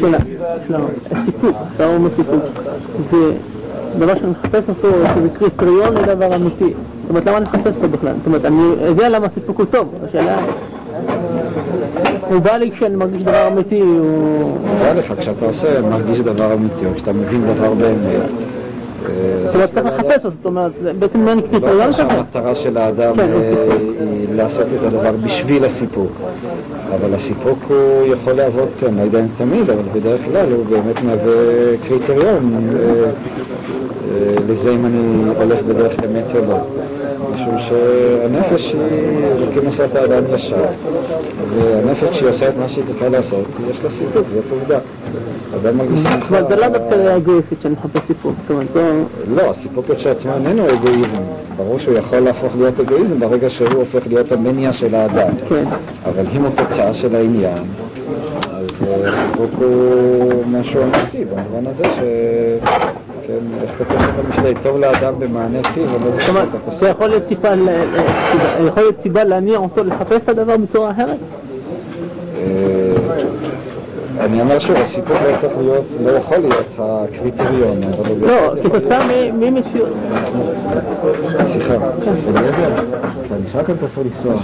שאלה, 0.00 0.18
שלמה, 0.68 0.86
הסיפוק, 1.10 1.56
תאום 1.76 2.06
הסיפוק, 2.06 2.34
זה 3.10 3.32
דבר 3.98 4.14
שאני 4.14 4.30
מחפש 4.30 4.68
אותו, 4.68 4.88
שזה 5.14 5.28
קריטריון 5.38 5.94
לדבר 5.94 6.34
אמיתי. 6.36 6.64
זאת 6.64 7.10
אומרת, 7.10 7.26
למה 7.26 7.36
אני 7.36 7.44
מחפש 7.44 7.76
אותו 7.76 7.88
בכלל? 7.88 8.12
זאת 8.18 8.26
אומרת, 8.26 8.44
אני 8.44 8.62
יודע 8.86 9.08
למה 9.08 9.26
הסיפוק 9.26 9.58
הוא 9.58 9.66
טוב, 9.66 9.94
השאלה... 10.08 10.36
הוא 12.28 12.38
בא 12.38 12.56
לי 12.56 12.70
כשאני 12.70 12.96
מרגיש 12.96 13.22
דבר 13.22 13.48
אמיתי, 13.48 13.80
הוא... 13.80 14.58
תדע 14.78 14.94
לך, 14.94 15.14
כשאתה 15.18 15.44
עושה, 15.46 15.80
מרגיש 15.80 16.18
דבר 16.18 16.54
אמיתי, 16.54 16.86
או 16.86 16.94
כשאתה 16.94 17.12
מבין 17.12 17.42
דבר 17.54 17.74
באמת, 17.74 18.30
אה, 19.06 19.46
זאת 19.46 19.54
אומרת, 19.54 19.74
צריך 19.74 19.86
לחפש 19.86 20.24
אותו, 20.24 20.36
זאת 20.36 20.46
אומרת, 20.46 20.72
בעצם 20.98 21.24
לא 21.24 21.40
קריטריון 21.50 21.88
כזה. 21.88 21.92
שהמטרה 21.92 22.54
של 22.54 22.76
האדם 22.76 23.16
כן, 23.16 23.28
אה. 23.32 23.76
היא 24.00 24.26
לעשות 24.34 24.66
את 24.66 24.84
הדבר 24.84 25.12
בשביל 25.24 25.64
הסיפוק. 25.64 26.12
אבל 26.94 27.14
הסיפוק 27.14 27.58
הוא 27.68 28.06
יכול 28.06 28.32
להוות, 28.32 28.82
אני 28.88 28.96
לא 28.96 29.02
יודע 29.02 29.20
אם 29.20 29.26
תמיד, 29.36 29.70
אבל 29.70 29.82
בדרך 29.94 30.24
כלל 30.24 30.52
הוא 30.52 30.64
באמת 30.64 31.02
מהווה 31.04 31.32
קריטריון 31.88 32.52
אה, 32.72 32.80
אה, 32.80 33.10
לזה 34.48 34.70
אם 34.70 34.86
אני 34.86 35.30
הולך 35.36 35.62
בדרך 35.62 35.94
אמת 36.04 36.34
או 36.34 36.44
לא. 36.48 36.56
משום 37.34 37.58
שהנפש 37.58 38.72
היא, 38.72 39.84
את 39.84 39.96
האדם 39.96 40.22
ישר, 40.34 40.64
והנפש 41.54 42.08
כשהיא 42.08 42.28
עושה 42.28 42.48
את 42.48 42.54
מה 42.58 42.68
שהיא 42.68 42.84
צריכה 42.84 43.08
לעשות, 43.08 43.46
יש 43.70 43.84
לה 43.84 43.90
סיפוק, 43.90 44.28
זאת 44.28 44.44
עובדה. 44.50 44.78
אדם 45.56 45.78
מרגיש 45.78 46.00
שמחה. 46.00 46.38
אבל 46.38 46.48
זה 46.48 46.56
לא 46.56 46.68
דווקא 46.68 47.16
אגואיסטית 47.16 47.62
שאני 47.62 47.74
מחפש 47.74 48.06
סיפוק, 48.06 48.34
זאת 48.42 48.50
אומרת, 48.50 48.66
לא... 48.74 48.82
לא, 49.34 49.50
הסיפוק 49.50 49.90
כשלעצמו 49.96 50.32
איננו 50.32 50.70
אגואיזם. 50.70 51.22
ברור 51.56 51.78
שהוא 51.78 51.94
יכול 51.94 52.18
להפוך 52.18 52.52
להיות 52.56 52.80
אגואיזם 52.80 53.18
ברגע 53.18 53.50
שהוא 53.50 53.68
הופך 53.74 54.06
להיות 54.06 54.32
המניע 54.32 54.72
של 54.72 54.94
האדם. 54.94 55.32
כן. 55.48 55.64
אבל 56.04 56.24
אם 56.36 56.42
הוא 56.42 56.50
תוצאה 56.56 56.94
של 56.94 57.16
העניין, 57.16 57.62
אז 58.52 58.68
אה, 58.88 59.08
הסיפוק 59.08 59.50
הוא 59.54 60.44
משהו 60.46 60.82
אמיתי, 60.82 61.24
במובן 61.24 61.66
הזה 61.70 61.84
ש... 61.84 61.98
כן, 63.30 63.62
איך 63.62 63.70
כתוב 63.78 63.98
שם 64.00 64.10
במשלי, 64.26 64.54
טוב 64.62 64.78
לאדם 64.78 65.14
במענה 65.18 65.58
פיו, 65.74 65.84
אבל 65.84 66.10
זה 66.10 66.18
זאת 66.20 66.28
אומרת, 66.28 66.48
סיפוק 66.52 66.74
זה 66.74 66.88
יכול 66.88 67.08
להיות 68.82 68.98
סיבה, 69.00 69.24
להניע 69.24 69.58
אותו 69.58 69.84
לחפש 69.84 70.22
את 70.24 70.28
הדבר 70.28 70.56
בצורה 70.56 70.90
אחרת? 70.90 71.16
אה, 72.36 72.42
אני 74.20 74.40
אומר 74.40 74.58
שוב, 74.58 74.76
הסיפוק 74.76 75.16
לא 75.30 75.36
צריך 75.36 75.52
להיות, 75.58 75.84
לא 76.04 76.10
יכול 76.10 76.38
להיות 76.38 76.66
הקריטריון, 76.78 77.76
אבל 77.98 78.26
לא, 78.26 78.54
כתוצאה 78.62 78.98
מ- 79.06 79.40
ממציאות. 79.40 79.88
סליחה, 81.42 81.74
אליעזר, 82.36 82.68
אתה 83.26 83.34
נשאר 83.48 83.64
כאן, 83.64 83.74
אתה 83.74 83.86
צריך 83.88 84.06
לנסוע. 84.06 84.34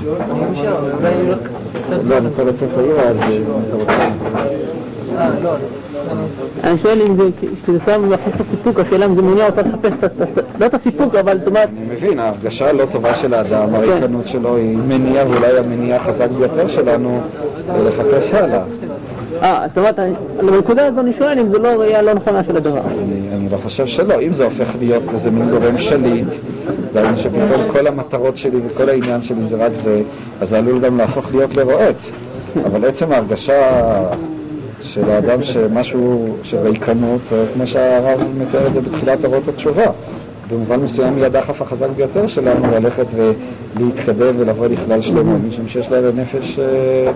לא, 2.08 2.16
אני 2.18 2.26
רוצה 2.28 2.44
לצאת 2.44 2.68
לעיר, 2.76 3.00
אז 3.00 3.16
אם 3.30 3.42
אתה 3.68 3.76
רוצה... 3.76 4.08
אני 6.64 6.78
שואל 6.78 7.02
אם 7.02 7.16
זה 7.16 7.22
כתוצאה 7.62 7.98
מחוסר 7.98 8.44
סיפוק, 8.50 8.80
השאלה 8.80 9.06
אם 9.06 9.14
זה 9.14 9.22
מניע 9.22 9.46
אותו 9.46 9.60
לחפש 9.60 9.92
את 10.04 10.04
ה... 10.04 10.40
לא 10.60 10.66
את 10.66 10.74
הסיפוק, 10.74 11.14
אבל 11.14 11.38
זאת 11.38 11.48
אומרת, 11.48 11.68
אני 11.68 11.94
מבין, 11.94 12.18
ההרגשה 12.18 12.68
הלא 12.68 12.84
טובה 12.90 13.14
של 13.14 13.34
האדם, 13.34 13.74
הריקנות 13.74 14.28
שלו 14.28 14.56
היא 14.56 14.76
מניע, 14.88 15.24
ואולי 15.28 15.58
המניע 15.58 15.96
החזק 15.96 16.28
ביותר 16.28 16.68
שלנו 16.68 17.20
אה, 17.70 17.82
לחפש 17.82 18.34
הלאה. 18.34 18.62
אה, 19.42 19.66
זאת 19.68 19.78
אומרת, 19.78 19.98
בנקודה 20.46 20.86
הזו 20.86 21.00
אני 21.00 21.12
שואל 21.18 21.38
אם 21.38 21.48
זו 21.48 21.58
לא 21.58 21.68
ראייה 21.68 22.02
לא 22.02 22.14
נכונה 22.14 22.44
של 22.44 22.56
הדבר. 22.56 22.80
אני, 22.80 23.36
אני 23.36 23.48
לא 23.48 23.56
חושב 23.56 23.86
שלא. 23.86 24.20
אם 24.20 24.32
זה 24.32 24.44
הופך 24.44 24.70
להיות 24.78 25.02
איזה 25.12 25.30
מין 25.30 25.50
גורם 25.50 25.78
שליט, 25.78 26.28
דהיינו 26.92 27.16
שפתאום 27.16 27.68
כל 27.68 27.86
המטרות 27.86 28.36
שלי 28.36 28.58
וכל 28.66 28.88
העניין 28.88 29.22
שלי 29.22 29.44
זה 29.44 29.56
רק 29.56 29.74
זה, 29.74 30.02
אז 30.40 30.48
זה 30.48 30.58
עלול 30.58 30.80
גם 30.80 30.98
להפוך 30.98 31.26
להיות 31.34 31.56
לרועץ. 31.56 32.12
אבל 32.64 32.84
עצם 32.84 33.12
ההרגשה 33.12 33.54
של 34.96 35.10
האדם 35.10 35.42
שמשהו, 35.42 36.36
של 36.42 36.56
ריקנות, 36.56 37.26
זה 37.26 37.44
כמו 37.54 37.66
שהרב 37.66 38.20
מתאר 38.38 38.66
את 38.66 38.74
זה 38.74 38.80
בתחילת 38.80 39.24
אורות 39.24 39.48
התשובה. 39.48 39.84
במובן 40.50 40.80
מסוים 40.80 41.16
היא 41.16 41.24
הדחף 41.24 41.62
החזק 41.62 41.88
ביותר 41.96 42.26
שלנו 42.26 42.66
ללכת 42.72 43.06
ולהתקדם 43.16 44.34
ולבוא 44.38 44.66
לכלל 44.66 45.00
שלמה, 45.00 45.36
משום 45.48 45.68
שיש 45.68 45.90
לה 45.90 46.00
לנפש 46.00 46.58
אה, 46.58 47.12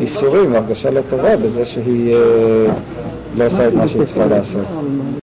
ייסורים 0.00 0.52
והרגשה 0.52 0.90
לא 0.90 1.00
טובה 1.08 1.36
בזה 1.36 1.64
שהיא 1.64 2.14
אה, 2.14 2.20
לא 3.36 3.46
עושה 3.46 3.68
את 3.68 3.74
מה 3.74 3.88
שהיא 3.88 4.04
צריכה 4.04 4.26
לעשות. 4.26 4.66